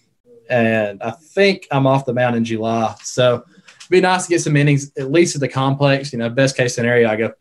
And 0.50 1.02
I 1.02 1.12
think 1.12 1.68
I'm 1.72 1.88
off 1.88 2.06
the 2.06 2.14
mound 2.14 2.36
in 2.36 2.44
July. 2.44 2.94
So 3.02 3.46
be 3.92 4.02
nice 4.02 4.24
to 4.24 4.30
get 4.30 4.42
some 4.42 4.56
innings, 4.56 4.92
at 4.98 5.12
least 5.12 5.36
at 5.36 5.42
the 5.42 5.48
complex. 5.48 6.12
You 6.12 6.20
know, 6.20 6.30
best 6.30 6.58
case 6.58 6.74
scenario, 6.74 7.10
I 7.10 7.16
go, 7.18 7.34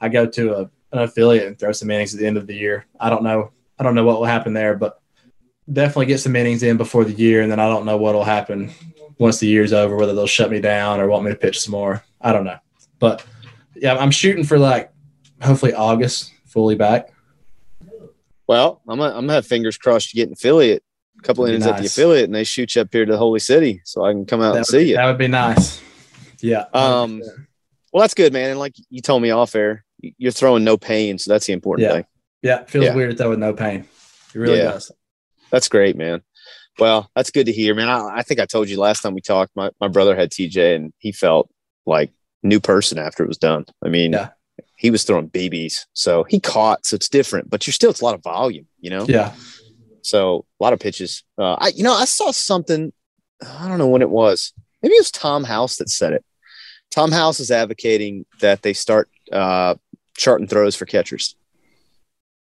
I 0.00 0.08
go 0.08 0.26
to 0.26 0.54
a, 0.54 0.60
an 0.92 0.98
affiliate 0.98 1.46
and 1.46 1.58
throw 1.58 1.72
some 1.72 1.90
innings 1.90 2.12
at 2.12 2.20
the 2.20 2.26
end 2.26 2.36
of 2.36 2.46
the 2.46 2.54
year. 2.54 2.86
I 3.00 3.08
don't 3.08 3.22
know. 3.22 3.52
I 3.78 3.84
don't 3.84 3.94
know 3.94 4.04
what 4.04 4.18
will 4.18 4.26
happen 4.26 4.52
there, 4.52 4.76
but 4.76 5.00
definitely 5.72 6.06
get 6.06 6.18
some 6.18 6.36
innings 6.36 6.62
in 6.62 6.76
before 6.76 7.04
the 7.04 7.12
year. 7.12 7.40
And 7.40 7.50
then 7.50 7.60
I 7.60 7.68
don't 7.68 7.86
know 7.86 7.96
what 7.96 8.14
will 8.14 8.24
happen 8.24 8.70
once 9.18 9.38
the 9.38 9.46
year's 9.46 9.72
over, 9.72 9.96
whether 9.96 10.14
they'll 10.14 10.26
shut 10.26 10.50
me 10.50 10.60
down 10.60 11.00
or 11.00 11.08
want 11.08 11.24
me 11.24 11.30
to 11.30 11.36
pitch 11.36 11.60
some 11.60 11.72
more. 11.72 12.04
I 12.20 12.32
don't 12.32 12.44
know. 12.44 12.58
But 12.98 13.24
yeah, 13.74 13.96
I'm 13.96 14.10
shooting 14.10 14.44
for 14.44 14.58
like 14.58 14.92
hopefully 15.40 15.72
August 15.72 16.32
fully 16.46 16.74
back. 16.74 17.12
Well, 18.48 18.82
I'm 18.88 18.98
gonna, 18.98 19.14
I'm 19.14 19.22
gonna 19.22 19.34
have 19.34 19.46
fingers 19.46 19.78
crossed 19.78 20.12
you 20.12 20.18
get 20.20 20.28
an 20.28 20.34
affiliate, 20.34 20.82
a 21.18 21.22
couple 21.22 21.44
be 21.44 21.50
innings 21.50 21.66
at 21.66 21.78
the 21.78 21.86
affiliate, 21.86 22.24
and 22.24 22.34
they 22.34 22.44
shoot 22.44 22.74
you 22.74 22.82
up 22.82 22.88
here 22.92 23.06
to 23.06 23.12
the 23.12 23.18
Holy 23.18 23.38
City, 23.40 23.80
so 23.84 24.04
I 24.04 24.12
can 24.12 24.26
come 24.26 24.42
out 24.42 24.52
That 24.52 24.58
and 24.58 24.66
see 24.66 24.90
you. 24.90 24.96
that 24.96 25.06
would 25.06 25.18
be 25.18 25.28
nice. 25.28 25.80
Yeah. 26.42 26.64
Um, 26.74 27.22
Well, 27.92 28.00
that's 28.00 28.14
good, 28.14 28.32
man. 28.32 28.50
And 28.50 28.58
like 28.58 28.74
you 28.90 29.00
told 29.02 29.22
me 29.22 29.30
off 29.30 29.54
air, 29.54 29.84
you're 30.00 30.32
throwing 30.32 30.64
no 30.64 30.76
pain, 30.76 31.18
so 31.18 31.30
that's 31.32 31.46
the 31.46 31.52
important 31.52 31.86
Yeah. 31.88 31.92
thing. 31.94 32.04
yeah. 32.42 32.60
It 32.62 32.70
feels 32.70 32.84
yeah. 32.86 32.94
weird 32.94 33.16
though 33.18 33.30
with 33.30 33.38
no 33.38 33.52
pain. 33.52 33.86
It 34.34 34.38
really 34.38 34.58
Yeah. 34.58 34.72
does. 34.72 34.90
That's 35.50 35.68
great, 35.68 35.96
man. 35.96 36.22
Well, 36.78 37.10
that's 37.14 37.30
good 37.30 37.46
to 37.46 37.52
hear, 37.52 37.74
man. 37.74 37.88
I, 37.90 38.18
I 38.18 38.22
think 38.22 38.40
I 38.40 38.46
told 38.46 38.68
you 38.70 38.78
last 38.78 39.02
time 39.02 39.14
we 39.14 39.20
talked. 39.20 39.54
My 39.54 39.70
my 39.80 39.88
brother 39.88 40.16
had 40.16 40.30
TJ, 40.30 40.74
and 40.74 40.92
he 40.98 41.12
felt 41.12 41.50
like 41.86 42.10
new 42.42 42.58
person 42.60 42.98
after 42.98 43.22
it 43.22 43.28
was 43.28 43.36
done. 43.38 43.66
I 43.84 43.88
mean, 43.88 44.12
Yeah. 44.14 44.30
he 44.78 44.90
was 44.90 45.04
throwing 45.04 45.28
BBs, 45.28 45.84
so 45.92 46.24
he 46.24 46.40
caught, 46.40 46.86
so 46.86 46.94
it's 46.96 47.08
different. 47.10 47.50
But 47.50 47.66
you're 47.66 47.72
still, 47.74 47.90
it's 47.90 48.00
a 48.00 48.04
lot 48.04 48.14
of 48.14 48.22
volume, 48.22 48.66
you 48.80 48.88
know. 48.90 49.04
Yeah. 49.06 49.34
So 50.00 50.46
a 50.60 50.64
lot 50.64 50.72
of 50.72 50.80
pitches. 50.80 51.22
Uh, 51.38 51.54
I, 51.60 51.68
you 51.68 51.82
know, 51.84 51.92
I 51.94 52.06
saw 52.06 52.30
something. 52.32 52.92
I 53.46 53.68
don't 53.68 53.78
know 53.78 53.86
when 53.88 54.02
it 54.02 54.10
was. 54.10 54.52
Maybe 54.82 54.94
it 54.94 55.00
was 55.00 55.10
Tom 55.12 55.44
House 55.44 55.76
that 55.76 55.88
said 55.90 56.14
it. 56.14 56.24
Tom 56.92 57.10
House 57.10 57.40
is 57.40 57.50
advocating 57.50 58.24
that 58.40 58.62
they 58.62 58.72
start 58.74 59.08
uh, 59.32 59.74
charting 60.16 60.46
throws 60.46 60.76
for 60.76 60.84
catchers, 60.86 61.34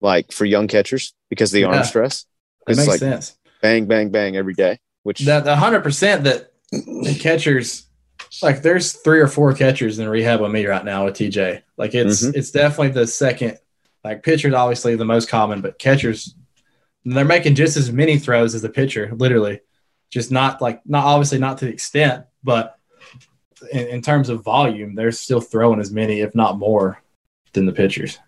like 0.01 0.33
for 0.33 0.45
young 0.45 0.69
catchers, 0.69 1.15
because 1.31 1.51
of 1.51 1.55
the 1.55 1.65
arm 1.65 1.85
stress. 1.85 2.27
It 2.69 2.77
makes 2.77 2.89
like 2.89 3.01
sense. 3.01 3.37
bang, 3.63 3.87
bang, 3.87 4.11
bang 4.11 4.37
every 4.37 4.55
day. 4.55 4.79
Which 5.05 5.21
the 5.21 5.57
hundred 5.57 5.83
percent 5.83 6.25
that 6.25 6.53
the 6.71 7.17
catchers 7.19 7.87
like 8.43 8.63
there's 8.63 8.93
three 8.93 9.21
or 9.21 9.27
four 9.29 9.53
catchers 9.53 9.99
in 9.99 10.09
rehab 10.09 10.41
with 10.41 10.51
me 10.53 10.65
right 10.67 10.85
now 10.85 11.05
with 11.05 11.15
TJ. 11.17 11.63
Like 11.77 11.95
it's 11.95 12.25
Mhm. 12.25 12.35
it's 12.37 12.51
definitely 12.51 12.89
the 12.91 13.07
second 13.07 13.59
like 14.05 14.23
pitchers 14.23 14.55
obviously 14.55 14.97
the 14.97 15.05
most 15.05 15.29
common, 15.29 15.61
but 15.61 15.79
catchers 15.79 16.35
they're 17.05 17.25
making 17.25 17.57
just 17.57 17.77
as 17.77 17.91
many 17.91 18.17
throws 18.19 18.55
as 18.55 18.63
the 18.63 18.69
pitcher, 18.69 19.13
literally. 19.17 19.61
Just 20.11 20.31
not 20.31 20.61
like 20.63 20.81
not 20.87 21.05
obviously 21.05 21.39
not 21.39 21.59
to 21.59 21.65
the 21.65 21.73
extent, 21.73 22.25
but 22.45 22.79
in, 23.71 23.87
in 23.89 24.03
terms 24.03 24.29
of 24.29 24.43
volume, 24.43 24.95
they're 24.95 25.13
still 25.13 25.41
throwing 25.41 25.81
as 25.81 25.91
many, 25.91 26.21
if 26.21 26.35
not 26.35 26.59
more, 26.59 27.01
than 27.53 27.67
the 27.67 27.73
pitchers. 27.73 28.19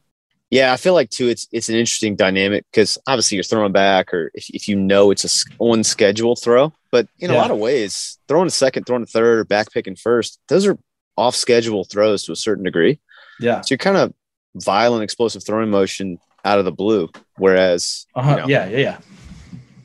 Yeah, 0.51 0.73
I 0.73 0.77
feel 0.77 0.95
like 0.95 1.11
too. 1.11 1.29
It's 1.29 1.49
it's 1.51 1.69
an 1.69 1.75
interesting 1.75 2.15
dynamic 2.15 2.65
because 2.71 2.97
obviously 3.07 3.37
you're 3.37 3.43
throwing 3.45 3.73
back, 3.73 4.15
or 4.15 4.31
if, 4.35 4.51
if 4.51 4.69
you 4.69 4.77
know 4.77 5.11
it's 5.11 5.25
a 5.25 5.55
on 5.59 5.83
schedule 5.83 6.37
throw, 6.37 6.73
but 6.93 7.09
in 7.19 7.31
a 7.31 7.35
lot 7.35 7.51
of 7.51 7.59
ways, 7.59 8.19
throwing 8.29 8.47
a 8.47 8.51
second, 8.51 8.85
throwing 8.85 9.03
a 9.03 9.07
third, 9.07 9.39
or 9.41 9.45
back 9.45 9.73
picking 9.73 9.97
first, 9.97 10.39
those 10.49 10.67
are 10.67 10.79
off 11.17 11.35
schedule 11.35 11.85
throws 11.85 12.25
to 12.25 12.33
a 12.33 12.37
certain 12.37 12.63
degree. 12.65 13.01
Yeah. 13.41 13.63
So 13.63 13.73
you're 13.73 13.79
kind 13.79 13.97
of 13.97 14.13
violent, 14.55 15.03
explosive 15.03 15.45
throwing 15.45 15.71
motion 15.71 16.19
out 16.45 16.59
of 16.61 16.65
the 16.67 16.73
blue. 16.73 17.09
Whereas 17.37 18.07
Uh-huh. 18.15 18.31
you 18.31 18.37
know, 18.37 18.47
Yeah, 18.47 18.69
yeah, 18.69 18.79
yeah. 18.79 18.99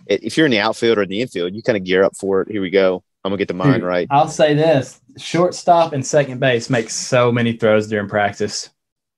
if 0.06 0.38
you're 0.38 0.46
in 0.46 0.52
the 0.52 0.60
outfield 0.60 0.98
or 1.00 1.04
in 1.04 1.10
the 1.10 1.22
infield, 1.22 1.56
you 1.56 1.64
kind 1.64 1.78
of 1.78 1.84
gear 1.84 2.04
up 2.04 2.16
for 2.16 2.42
it. 2.42 2.52
Here 2.52 2.62
we 2.62 2.70
go. 2.70 3.04
I'm 3.24 3.30
gonna 3.32 3.38
get 3.38 3.48
the 3.48 3.54
mind 3.56 3.84
right. 3.84 4.08
I'll 4.12 4.28
say 4.28 4.54
this: 4.54 5.00
shortstop 5.20 5.94
and 5.94 6.06
second 6.06 6.40
base 6.40 6.70
make 6.70 6.90
so 6.90 7.32
many 7.32 7.54
throws 7.54 7.88
during 7.88 8.10
practice. 8.10 8.70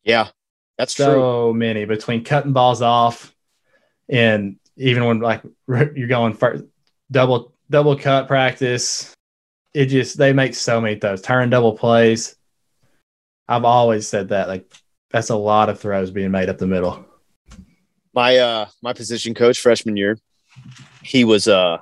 Yeah, 0.04 0.30
that's 0.78 0.94
true. 0.94 1.06
So 1.06 1.54
many 1.54 1.86
between 1.86 2.24
cutting 2.24 2.54
balls 2.54 2.82
off, 2.82 3.34
and 4.10 4.58
even 4.78 5.06
when 5.06 5.20
like 5.20 5.42
you're 5.68 6.08
going 6.08 6.34
for 6.34 6.62
double 7.12 7.54
double 7.70 7.98
cut 7.98 8.28
practice, 8.28 9.14
it 9.74 9.86
just 9.88 10.18
they 10.18 10.34
make 10.34 10.56
so 10.56 10.82
many 10.82 11.00
throws. 11.00 11.22
Turn 11.22 11.50
double 11.50 11.78
plays. 11.78 12.36
I've 13.48 13.66
always 13.66 14.08
said 14.08 14.30
that 14.30 14.48
like 14.48 14.72
that's 15.10 15.30
a 15.30 15.36
lot 15.36 15.70
of 15.70 15.80
throws 15.80 16.12
being 16.12 16.32
made 16.32 16.50
up 16.50 16.58
the 16.58 16.68
middle. 16.68 17.06
my 18.14 18.38
uh 18.38 18.66
my 18.82 18.94
position 18.94 19.34
coach 19.34 19.60
freshman 19.60 19.98
year 19.98 20.18
he 21.04 21.24
was 21.24 21.48
uh 21.48 21.78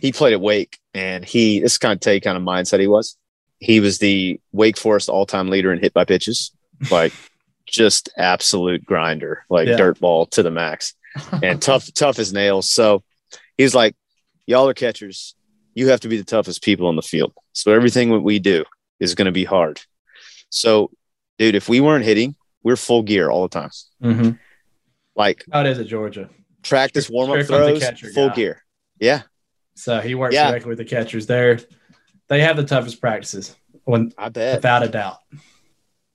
he 0.00 0.12
played 0.12 0.32
at 0.32 0.40
wake 0.40 0.78
and 0.92 1.24
he 1.24 1.60
this 1.60 1.78
kind 1.78 1.92
of 1.92 2.00
tell 2.00 2.14
you 2.14 2.20
kind 2.20 2.36
of 2.36 2.42
mindset 2.42 2.80
he 2.80 2.86
was 2.86 3.16
he 3.60 3.80
was 3.80 3.98
the 3.98 4.40
wake 4.52 4.76
forest 4.76 5.08
all-time 5.08 5.48
leader 5.48 5.72
in 5.72 5.78
hit 5.80 5.92
by 5.94 6.04
pitches 6.04 6.52
like 6.90 7.12
just 7.66 8.08
absolute 8.16 8.84
grinder 8.84 9.44
like 9.48 9.66
Yeah. 9.68 9.76
dirt 9.76 9.98
ball 10.00 10.26
to 10.26 10.42
the 10.42 10.50
max 10.50 10.94
and 11.42 11.60
tough 11.68 11.92
tough 11.94 12.18
as 12.18 12.32
nails 12.32 12.68
so 12.70 13.02
he 13.56 13.62
was 13.62 13.74
like 13.74 13.96
y'all 14.46 14.68
are 14.68 14.74
catchers 14.74 15.34
you 15.74 15.88
have 15.88 16.00
to 16.00 16.08
be 16.08 16.16
the 16.18 16.24
toughest 16.24 16.62
people 16.62 16.86
on 16.86 16.96
the 16.96 17.02
field 17.02 17.32
so 17.52 17.72
everything 17.72 18.10
that 18.10 18.20
we 18.20 18.38
do 18.38 18.64
is 19.00 19.14
going 19.14 19.26
to 19.26 19.32
be 19.32 19.44
hard 19.44 19.80
so 20.50 20.90
dude 21.38 21.54
if 21.54 21.68
we 21.68 21.80
weren't 21.80 22.04
hitting 22.04 22.34
we're 22.62 22.76
full 22.76 23.02
gear 23.02 23.30
all 23.30 23.42
the 23.42 23.48
time 23.60 23.70
Mm-hmm. 24.02 24.30
like 25.16 25.44
How 25.52 25.60
it 25.60 25.66
is 25.68 25.78
at 25.78 25.86
Georgia. 25.86 26.28
practice 26.62 27.08
warm 27.08 27.30
up 27.30 27.46
throws, 27.46 27.80
catcher 27.80 28.08
full 28.10 28.28
guy. 28.28 28.34
gear. 28.34 28.62
Yeah, 29.00 29.22
So 29.74 30.00
he 30.00 30.14
works 30.14 30.34
Yeah. 30.34 30.50
directly 30.50 30.68
with 30.70 30.78
the 30.78 30.84
catchers. 30.84 31.26
There, 31.26 31.58
they 32.28 32.40
have 32.40 32.56
the 32.56 32.64
toughest 32.64 33.00
practices, 33.00 33.54
when, 33.84 34.12
I 34.18 34.28
bet. 34.28 34.56
without 34.56 34.82
a 34.82 34.88
doubt. 34.88 35.18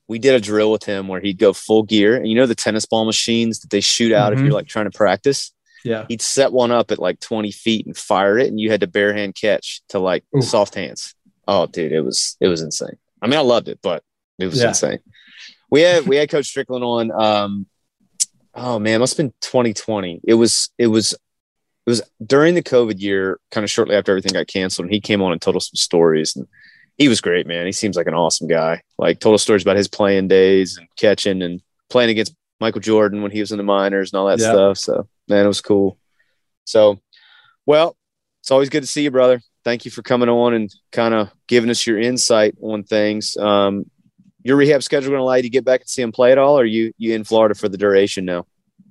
we 0.08 0.18
did 0.20 0.34
a 0.34 0.40
drill 0.40 0.72
with 0.72 0.84
him 0.84 1.08
where 1.08 1.22
he'd 1.22 1.38
go 1.38 1.54
full 1.54 1.84
gear. 1.84 2.16
And 2.16 2.28
you 2.28 2.34
know 2.36 2.48
the 2.48 2.56
tennis 2.56 2.86
ball 2.88 3.06
machines 3.06 3.60
that 3.60 3.70
they 3.70 3.80
shoot 3.80 4.12
out 4.12 4.34
if 4.34 4.40
Mhm. 4.40 4.46
you're 4.46 4.54
like 4.54 4.66
trying 4.68 4.90
to 4.90 4.98
practice? 4.98 5.52
Yeah. 5.86 6.06
He'd 6.10 6.22
set 6.22 6.52
one 6.52 6.72
up 6.72 6.90
at 6.92 6.98
like 7.00 7.20
20 7.20 7.52
feet 7.52 7.86
and 7.86 7.96
fire 7.96 8.38
it, 8.40 8.48
and 8.48 8.60
you 8.60 8.72
had 8.72 8.82
to 8.82 8.88
bare 8.88 9.14
hand 9.14 9.36
catch 9.36 9.82
to 9.90 10.00
like 10.00 10.24
Oof. 10.36 10.44
soft 10.44 10.74
hands. 10.76 11.14
Oh, 11.48 11.68
dude, 11.68 11.92
it 11.92 12.02
was 12.02 12.38
it 12.42 12.48
was 12.48 12.62
insane. 12.62 12.98
I 13.22 13.28
mean, 13.28 13.38
I 13.38 13.42
loved 13.44 13.68
it, 13.70 13.80
but 13.84 14.04
it 14.40 14.48
was 14.48 14.60
Yeah. 14.60 14.70
insane. 14.70 15.00
We 15.70 15.82
had 15.82 16.08
we 16.08 16.16
had 16.16 16.30
Coach 16.30 16.52
Stricklin 16.54 16.82
on. 16.82 17.12
Um, 17.12 17.68
oh 18.56 18.80
man, 18.80 19.00
must 19.00 19.16
have 19.16 19.26
been 19.26 19.34
2020. 19.42 20.22
It 20.24 20.34
was 20.34 20.70
it 20.80 20.88
was 20.88 21.14
it 21.90 21.94
was 21.94 22.02
during 22.24 22.54
the 22.54 22.62
COVID 22.62 23.00
year, 23.00 23.40
kind 23.50 23.64
of 23.64 23.72
shortly 23.72 23.96
after 23.96 24.12
everything 24.12 24.34
got 24.34 24.46
canceled, 24.46 24.86
and 24.86 24.94
he 24.94 25.02
came 25.02 25.24
on 25.24 25.32
and 25.32 25.42
told 25.42 25.56
us 25.56 25.70
some 25.70 25.76
stories. 25.76 26.36
And 26.36 26.48
he 26.98 27.08
was 27.08 27.20
great, 27.20 27.48
man. 27.48 27.66
He 27.66 27.72
seems 27.72 27.96
like 27.98 28.06
an 28.06 28.14
awesome 28.14 28.48
guy. 28.48 28.82
Like 29.00 29.20
told 29.20 29.34
us 29.34 29.42
stories 29.42 29.64
about 29.64 29.76
his 29.76 29.88
playing 29.88 30.28
days 30.28 30.78
and 30.78 30.88
catching 30.98 31.42
and 31.42 31.62
playing 31.90 32.12
against 32.12 32.36
Michael 32.60 32.82
Jordan 32.82 33.24
when 33.24 33.32
he 33.32 33.40
was 33.40 33.52
in 33.52 33.58
the 33.58 33.64
minors 33.64 34.14
and 34.14 34.20
all 34.20 34.28
that 34.28 34.38
Yeah. 34.40 34.52
stuff. 34.52 34.78
So 34.78 35.08
man, 35.28 35.46
it 35.46 35.48
was 35.48 35.62
cool. 35.62 35.98
So, 36.66 37.00
well, 37.66 37.98
it's 38.42 38.52
always 38.52 38.70
good 38.70 38.82
to 38.84 38.88
see 38.88 39.02
you, 39.04 39.10
brother. 39.12 39.42
Thank 39.64 39.84
you 39.86 39.90
for 39.92 40.04
coming 40.04 40.30
on 40.30 40.54
and 40.54 40.72
kind 40.92 41.16
of 41.16 41.32
giving 41.48 41.72
us 41.72 41.88
your 41.88 42.00
insight 42.00 42.56
on 42.62 42.84
things. 42.84 43.36
Um, 43.36 43.90
your 44.44 44.58
rehab 44.58 44.84
schedule 44.84 45.10
going 45.10 45.20
to 45.20 45.24
allow 45.24 45.34
you 45.36 45.42
to 45.42 45.50
get 45.50 45.66
back 45.66 45.82
and 45.82 45.90
see 45.90 46.02
him 46.04 46.12
play 46.12 46.32
at 46.32 46.38
all, 46.38 46.60
or 46.60 46.62
are 46.62 46.66
you 46.66 46.94
you 47.00 47.14
in 47.16 47.24
Florida 47.24 47.56
for 47.56 47.68
the 47.68 47.78
duration 47.78 48.26
now? 48.26 48.46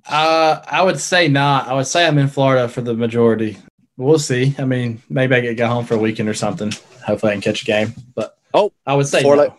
Uh, 0.07 0.61
I 0.67 0.81
would 0.83 0.99
say 0.99 1.27
not. 1.27 1.67
I 1.67 1.73
would 1.73 1.87
say 1.87 2.05
I'm 2.07 2.17
in 2.17 2.27
Florida 2.27 2.67
for 2.67 2.81
the 2.81 2.93
majority. 2.93 3.57
We'll 3.97 4.19
see. 4.19 4.55
I 4.57 4.65
mean, 4.65 5.01
maybe 5.09 5.35
I 5.35 5.41
could 5.41 5.57
go 5.57 5.67
home 5.67 5.85
for 5.85 5.95
a 5.95 5.97
weekend 5.97 6.29
or 6.29 6.33
something. 6.33 6.71
Hopefully, 7.05 7.31
I 7.31 7.35
can 7.35 7.41
catch 7.41 7.61
a 7.61 7.65
game. 7.65 7.93
But 8.15 8.37
Oh, 8.53 8.71
I 8.85 8.95
would 8.95 9.07
say 9.07 9.19
before, 9.19 9.35
no. 9.35 9.41
let- 9.43 9.57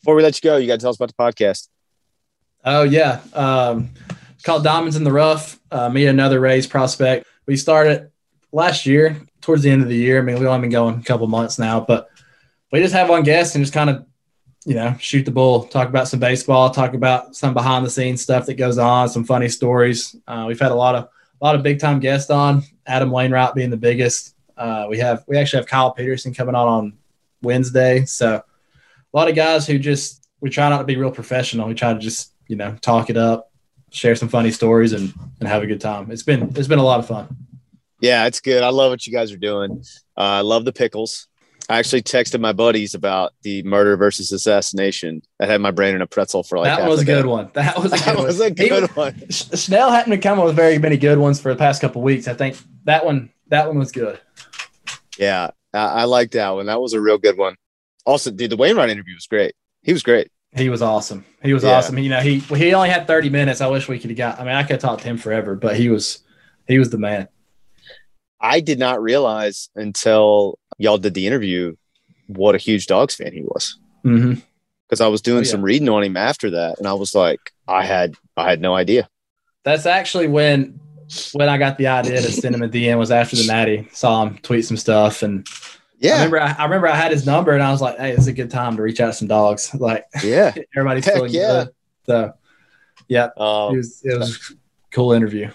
before 0.00 0.14
we 0.14 0.22
let 0.22 0.36
you 0.42 0.48
go, 0.48 0.56
you 0.56 0.66
got 0.66 0.74
to 0.74 0.80
tell 0.80 0.90
us 0.90 0.96
about 0.96 1.08
the 1.08 1.14
podcast. 1.14 1.68
Oh 2.64 2.82
yeah, 2.82 3.20
um, 3.34 3.90
it's 4.34 4.42
called 4.42 4.62
Diamonds 4.64 4.96
in 4.96 5.04
the 5.04 5.12
Rough. 5.12 5.58
Uh, 5.70 5.88
me 5.88 6.02
and 6.06 6.10
another 6.18 6.38
Rays 6.40 6.66
prospect. 6.66 7.26
We 7.46 7.56
started 7.56 8.10
last 8.52 8.84
year, 8.86 9.16
towards 9.40 9.62
the 9.62 9.70
end 9.70 9.82
of 9.82 9.88
the 9.88 9.96
year. 9.96 10.18
I 10.18 10.22
mean, 10.22 10.38
we've 10.38 10.46
only 10.48 10.62
been 10.62 10.70
going 10.70 10.96
a 11.00 11.02
couple 11.02 11.26
months 11.26 11.58
now, 11.58 11.80
but 11.80 12.08
we 12.72 12.80
just 12.80 12.94
have 12.94 13.08
one 13.08 13.22
guest 13.22 13.54
and 13.54 13.64
just 13.64 13.72
kind 13.74 13.88
of, 13.90 14.04
you 14.68 14.74
know, 14.74 14.94
shoot 15.00 15.24
the 15.24 15.30
bull, 15.30 15.64
talk 15.64 15.88
about 15.88 16.08
some 16.08 16.20
baseball, 16.20 16.68
talk 16.68 16.92
about 16.92 17.34
some 17.34 17.54
behind 17.54 17.86
the 17.86 17.90
scenes 17.90 18.20
stuff 18.20 18.44
that 18.44 18.54
goes 18.54 18.76
on, 18.76 19.08
some 19.08 19.24
funny 19.24 19.48
stories. 19.48 20.14
Uh, 20.26 20.44
we've 20.46 20.60
had 20.60 20.72
a 20.72 20.74
lot 20.74 20.94
of 20.94 21.04
a 21.04 21.44
lot 21.44 21.54
of 21.54 21.62
big 21.62 21.80
time 21.80 22.00
guests 22.00 22.30
on. 22.30 22.62
Adam 22.86 23.10
Wainwright 23.10 23.54
being 23.54 23.70
the 23.70 23.78
biggest. 23.78 24.34
Uh, 24.58 24.86
we 24.90 24.98
have 24.98 25.24
we 25.26 25.38
actually 25.38 25.60
have 25.60 25.66
Kyle 25.66 25.92
Peterson 25.92 26.34
coming 26.34 26.54
on 26.54 26.68
on 26.68 26.98
Wednesday. 27.40 28.04
So 28.04 28.34
a 28.34 29.16
lot 29.16 29.30
of 29.30 29.34
guys 29.34 29.66
who 29.66 29.78
just 29.78 30.28
we 30.42 30.50
try 30.50 30.68
not 30.68 30.78
to 30.78 30.84
be 30.84 30.96
real 30.96 31.12
professional. 31.12 31.66
We 31.66 31.74
try 31.74 31.94
to 31.94 31.98
just 31.98 32.34
you 32.46 32.56
know 32.56 32.76
talk 32.82 33.08
it 33.08 33.16
up, 33.16 33.50
share 33.90 34.16
some 34.16 34.28
funny 34.28 34.50
stories, 34.50 34.92
and 34.92 35.14
and 35.40 35.48
have 35.48 35.62
a 35.62 35.66
good 35.66 35.80
time. 35.80 36.10
It's 36.10 36.22
been 36.22 36.52
it's 36.56 36.68
been 36.68 36.78
a 36.78 36.84
lot 36.84 36.98
of 36.98 37.06
fun. 37.06 37.34
Yeah, 38.02 38.26
it's 38.26 38.40
good. 38.40 38.62
I 38.62 38.68
love 38.68 38.90
what 38.90 39.06
you 39.06 39.14
guys 39.14 39.32
are 39.32 39.38
doing. 39.38 39.82
Uh, 40.14 40.20
I 40.20 40.40
love 40.42 40.66
the 40.66 40.74
pickles. 40.74 41.27
I 41.70 41.78
actually 41.78 42.00
texted 42.02 42.40
my 42.40 42.52
buddies 42.52 42.94
about 42.94 43.32
the 43.42 43.62
murder 43.62 43.96
versus 43.96 44.32
assassination. 44.32 45.20
That 45.38 45.50
had 45.50 45.60
my 45.60 45.70
brain 45.70 45.94
in 45.94 46.00
a 46.02 46.06
pretzel 46.06 46.42
for 46.42 46.58
like 46.58 46.66
that 46.76 46.88
was 46.88 47.00
a 47.02 47.04
the 47.04 47.12
day. 47.12 47.18
good 47.18 47.26
one. 47.26 47.50
That 47.54 47.76
was 47.78 47.92
a 47.92 47.96
good 47.96 48.04
That 48.06 48.16
one. 48.16 48.24
was 48.26 48.40
a 48.40 48.50
good 48.50 48.90
one. 48.96 49.30
Snell 49.30 49.90
hadn't 49.90 50.10
been 50.10 50.20
coming 50.20 50.44
with 50.44 50.56
very 50.56 50.78
many 50.78 50.96
good 50.96 51.18
ones 51.18 51.40
for 51.40 51.52
the 51.52 51.58
past 51.58 51.80
couple 51.82 52.00
weeks. 52.02 52.26
I 52.26 52.34
think 52.34 52.56
that 52.84 53.04
one 53.04 53.30
that 53.48 53.66
one 53.66 53.78
was 53.78 53.92
good. 53.92 54.18
Yeah, 55.18 55.50
I, 55.74 55.78
I 55.78 56.04
like 56.04 56.30
that 56.32 56.50
one. 56.50 56.66
That 56.66 56.80
was 56.80 56.92
a 56.92 57.00
real 57.00 57.18
good 57.18 57.36
one. 57.36 57.56
Also, 58.06 58.30
dude, 58.30 58.50
the 58.50 58.56
Wainwright 58.56 58.88
interview 58.90 59.14
was 59.14 59.26
great. 59.26 59.54
He 59.82 59.92
was 59.92 60.02
great. 60.02 60.30
He 60.56 60.70
was 60.70 60.80
awesome. 60.80 61.24
He 61.42 61.52
was 61.52 61.62
Yeah. 61.64 61.72
awesome. 61.72 61.98
You 61.98 62.08
know, 62.08 62.20
he 62.20 62.38
he 62.38 62.72
only 62.72 62.88
had 62.88 63.06
30 63.06 63.28
minutes. 63.28 63.60
I 63.60 63.66
wish 63.66 63.88
we 63.88 63.98
could 63.98 64.10
have 64.10 64.16
got. 64.16 64.40
I 64.40 64.44
mean, 64.44 64.54
I 64.54 64.62
could 64.62 64.72
have 64.72 64.80
talked 64.80 65.02
to 65.02 65.08
him 65.08 65.18
forever, 65.18 65.54
but 65.54 65.76
he 65.76 65.88
was 65.90 66.20
he 66.66 66.78
was 66.78 66.88
the 66.90 66.98
man. 66.98 67.28
I 68.40 68.60
did 68.60 68.78
not 68.78 69.02
realize 69.02 69.68
until 69.74 70.58
y'all 70.78 70.98
did 70.98 71.14
the 71.14 71.26
interview 71.26 71.74
what 72.28 72.54
a 72.54 72.58
huge 72.58 72.86
dogs 72.86 73.14
fan 73.14 73.32
he 73.32 73.42
was. 73.42 73.78
Mm-hmm. 74.04 74.40
Because 74.88 75.00
I 75.00 75.08
was 75.08 75.20
doing 75.22 75.38
Oh, 75.38 75.42
yeah. 75.42 75.50
some 75.50 75.62
reading 75.62 75.88
on 75.88 76.02
him 76.02 76.16
after 76.16 76.50
that, 76.50 76.78
and 76.78 76.86
I 76.86 76.94
was 76.94 77.14
like, 77.14 77.40
I 77.66 77.84
had 77.84 78.14
I 78.36 78.48
had 78.48 78.60
no 78.60 78.74
idea. 78.74 79.08
That's 79.64 79.84
actually 79.86 80.28
when 80.28 80.80
when 81.32 81.48
I 81.48 81.58
got 81.58 81.76
the 81.78 81.86
idea 81.88 82.16
to 82.22 82.32
send 82.32 82.54
him 82.54 82.62
a 82.62 82.68
DM 82.68 82.96
was 82.98 83.10
after 83.10 83.36
the 83.36 83.46
Natty. 83.46 83.88
Saw 83.92 84.24
him 84.24 84.38
tweet 84.38 84.64
some 84.64 84.76
stuff, 84.78 85.22
and 85.22 85.46
I 85.50 85.52
Yeah, 85.98 86.12
remember 86.14 86.40
I, 86.40 86.52
I 86.58 86.64
remember 86.64 86.88
I 86.88 86.96
had 86.96 87.10
his 87.12 87.26
number, 87.26 87.52
and 87.52 87.62
I 87.62 87.70
was 87.70 87.82
like, 87.82 87.98
"Hey, 87.98 88.12
it's 88.12 88.28
a 88.28 88.32
good 88.32 88.50
time 88.50 88.76
to 88.76 88.82
reach 88.82 89.00
out 89.00 89.08
to 89.08 89.12
some 89.12 89.28
dogs." 89.28 89.70
Like 89.78 90.06
yeah. 90.22 90.54
everybody's 90.76 91.04
Heck 91.04 91.14
feeling 91.16 91.32
yeah. 91.32 91.64
good. 91.64 91.68
So 92.06 92.32
yeah, 93.08 93.26
it 93.26 93.40
Um, 93.40 93.76
was 93.76 94.00
it 94.04 94.18
was 94.18 94.52
a 94.52 94.54
cool 94.90 95.12
interview. 95.12 95.50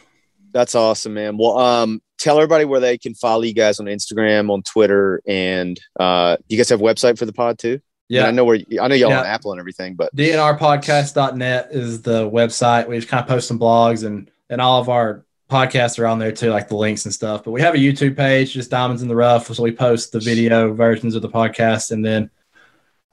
That's 0.52 0.76
awesome, 0.76 1.16
man. 1.16 1.38
Well, 1.38 1.58
um, 1.58 2.02
tell 2.24 2.38
everybody 2.38 2.66
where 2.66 2.80
they 2.80 2.98
can 2.98 3.14
follow 3.14 3.44
you 3.44 3.54
guys 3.54 3.80
on 3.80 3.86
Instagram, 3.88 4.50
on 4.50 4.64
Twitter, 4.64 5.22
and 5.28 5.80
uh, 6.00 6.38
you 6.48 6.58
guys 6.58 6.70
have 6.70 6.80
a 6.82 6.84
website 6.84 7.18
for 7.20 7.26
the 7.26 7.34
pod 7.34 7.60
too. 7.60 7.80
Yeah, 8.10 8.26
I 8.28 8.32
know 8.32 8.46
where 8.46 8.60
I 8.82 8.88
know 8.88 8.96
y'all 8.96 9.10
Yeah. 9.10 9.20
on 9.22 9.26
Apple 9.26 9.52
and 9.52 9.60
everything, 9.60 9.96
but 9.96 10.14
dnrpodcast.net 10.16 11.70
is 11.72 12.02
the 12.02 12.30
website. 12.30 12.88
We 12.88 12.98
just 12.98 13.08
kind 13.08 13.22
of 13.22 13.28
post 13.28 13.48
some 13.48 13.60
blogs 13.60 14.06
and 14.06 14.30
and 14.50 14.62
all 14.62 14.80
of 14.80 14.90
our 14.90 15.26
podcasts 15.50 16.00
are 16.00 16.06
on 16.08 16.20
there 16.20 16.32
too, 16.32 16.50
like 16.50 16.68
the 16.68 16.76
links 16.76 17.06
and 17.06 17.14
stuff. 17.14 17.44
But 17.44 17.52
we 17.52 17.62
have 17.62 17.76
a 17.76 17.78
YouTube 17.78 18.16
page, 18.18 18.54
just 18.54 18.70
Diamonds 18.72 19.02
in 19.02 19.08
the 19.08 19.16
Rough. 19.16 19.48
So 19.54 19.64
we 19.64 19.72
post 19.72 20.12
the 20.12 20.20
video 20.20 20.74
versions 20.74 21.16
of 21.16 21.22
the 21.22 21.30
podcast 21.30 21.92
and 21.92 22.04
then 22.04 22.30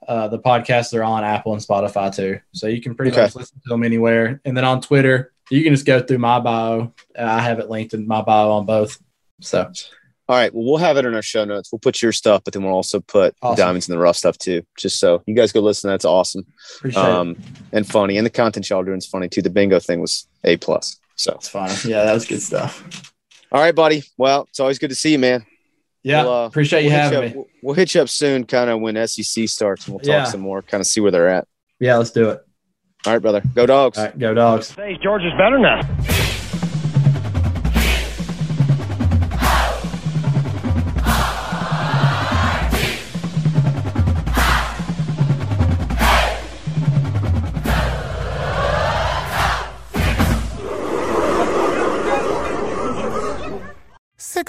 uh, 0.07 0.27
the 0.27 0.39
podcasts 0.39 0.95
are 0.97 1.03
on 1.03 1.23
Apple 1.23 1.53
and 1.53 1.61
Spotify 1.61 2.13
too. 2.13 2.39
So 2.53 2.67
you 2.67 2.81
can 2.81 2.95
pretty 2.95 3.11
Okay. 3.11 3.21
much 3.21 3.35
listen 3.35 3.59
to 3.63 3.69
them 3.69 3.83
anywhere. 3.83 4.41
And 4.45 4.55
then 4.57 4.65
on 4.65 4.81
Twitter, 4.81 5.31
you 5.51 5.63
can 5.63 5.73
just 5.73 5.85
go 5.85 6.01
through 6.01 6.17
my 6.19 6.39
bio. 6.39 6.93
I 7.17 7.39
have 7.41 7.59
it 7.59 7.69
linked 7.69 7.93
in 7.93 8.07
my 8.07 8.21
bio 8.21 8.51
on 8.51 8.65
both. 8.65 8.99
So 9.41 9.71
all 10.29 10.37
right. 10.37 10.53
Well, 10.53 10.63
we'll 10.63 10.77
have 10.77 10.95
it 10.97 11.03
in 11.05 11.13
our 11.13 11.21
show 11.21 11.43
notes. 11.43 11.71
We'll 11.71 11.79
put 11.79 12.01
your 12.01 12.13
stuff, 12.13 12.43
but 12.45 12.53
then 12.53 12.63
we'll 12.63 12.73
also 12.73 13.01
put 13.01 13.35
Awesome. 13.41 13.57
diamonds 13.57 13.89
in 13.89 13.93
the 13.95 13.99
rough 14.01 14.15
stuff 14.15 14.37
too, 14.37 14.63
just 14.77 14.97
so 14.99 15.21
you 15.27 15.35
guys 15.35 15.51
go 15.51 15.59
listen. 15.59 15.89
That's 15.89 16.05
awesome 16.05 16.45
appreciate 16.77 17.01
it. 17.03 17.09
um, 17.09 17.35
and 17.73 17.85
funny, 17.85 18.17
and 18.17 18.25
the 18.25 18.29
content 18.29 18.69
y'all 18.69 18.83
doing 18.83 18.97
is 18.99 19.05
funny 19.05 19.27
too. 19.27 19.41
The 19.41 19.49
bingo 19.49 19.79
thing 19.79 19.99
was 19.99 20.27
a 20.43 20.55
plus. 20.57 20.97
So, 21.15 21.33
It's 21.33 21.49
fine. 21.49 21.69
Yeah, 21.85 22.05
that 22.05 22.13
was 22.13 22.25
good 22.25 22.41
stuff. 22.41 23.13
all 23.51 23.59
right, 23.61 23.75
buddy. 23.75 24.03
Well, 24.17 24.43
it's 24.49 24.59
always 24.59 24.79
good 24.79 24.89
to 24.89 24.95
see 24.95 25.11
you, 25.11 25.19
man. 25.19 25.45
Yeah, 26.03 26.23
We'll, 26.23 26.33
uh, 26.33 26.45
appreciate 26.47 26.83
you 26.83 26.89
we'll 26.91 26.97
having 26.99 27.21
you 27.23 27.27
me. 27.29 27.35
we'll- 27.35 27.47
We'll 27.63 27.75
hit 27.75 27.93
you 27.93 28.01
up 28.01 28.09
soon, 28.09 28.45
kind 28.45 28.69
of 28.71 28.79
when 28.79 28.95
SEC 29.07 29.47
starts, 29.47 29.85
and 29.85 29.93
we'll 29.93 29.99
talk 29.99 30.07
Yeah. 30.07 30.23
some 30.23 30.39
more, 30.41 30.61
kind 30.63 30.81
of 30.81 30.87
see 30.87 30.99
where 31.01 31.11
they're 31.11 31.27
at. 31.29 31.47
Yeah, 31.79 31.97
let's 31.97 32.09
do 32.11 32.29
it. 32.29 32.41
All 33.05 33.13
right, 33.13 33.19
brother. 33.19 33.41
Go 33.55 33.65
dogs. 33.65 33.97
All 33.97 34.05
right, 34.05 34.19
go 34.19 34.33
dogs. 34.33 34.67
Say 34.67 34.97
George 35.01 35.23
is 35.23 35.31
better 35.37 35.57
now. 35.57 35.81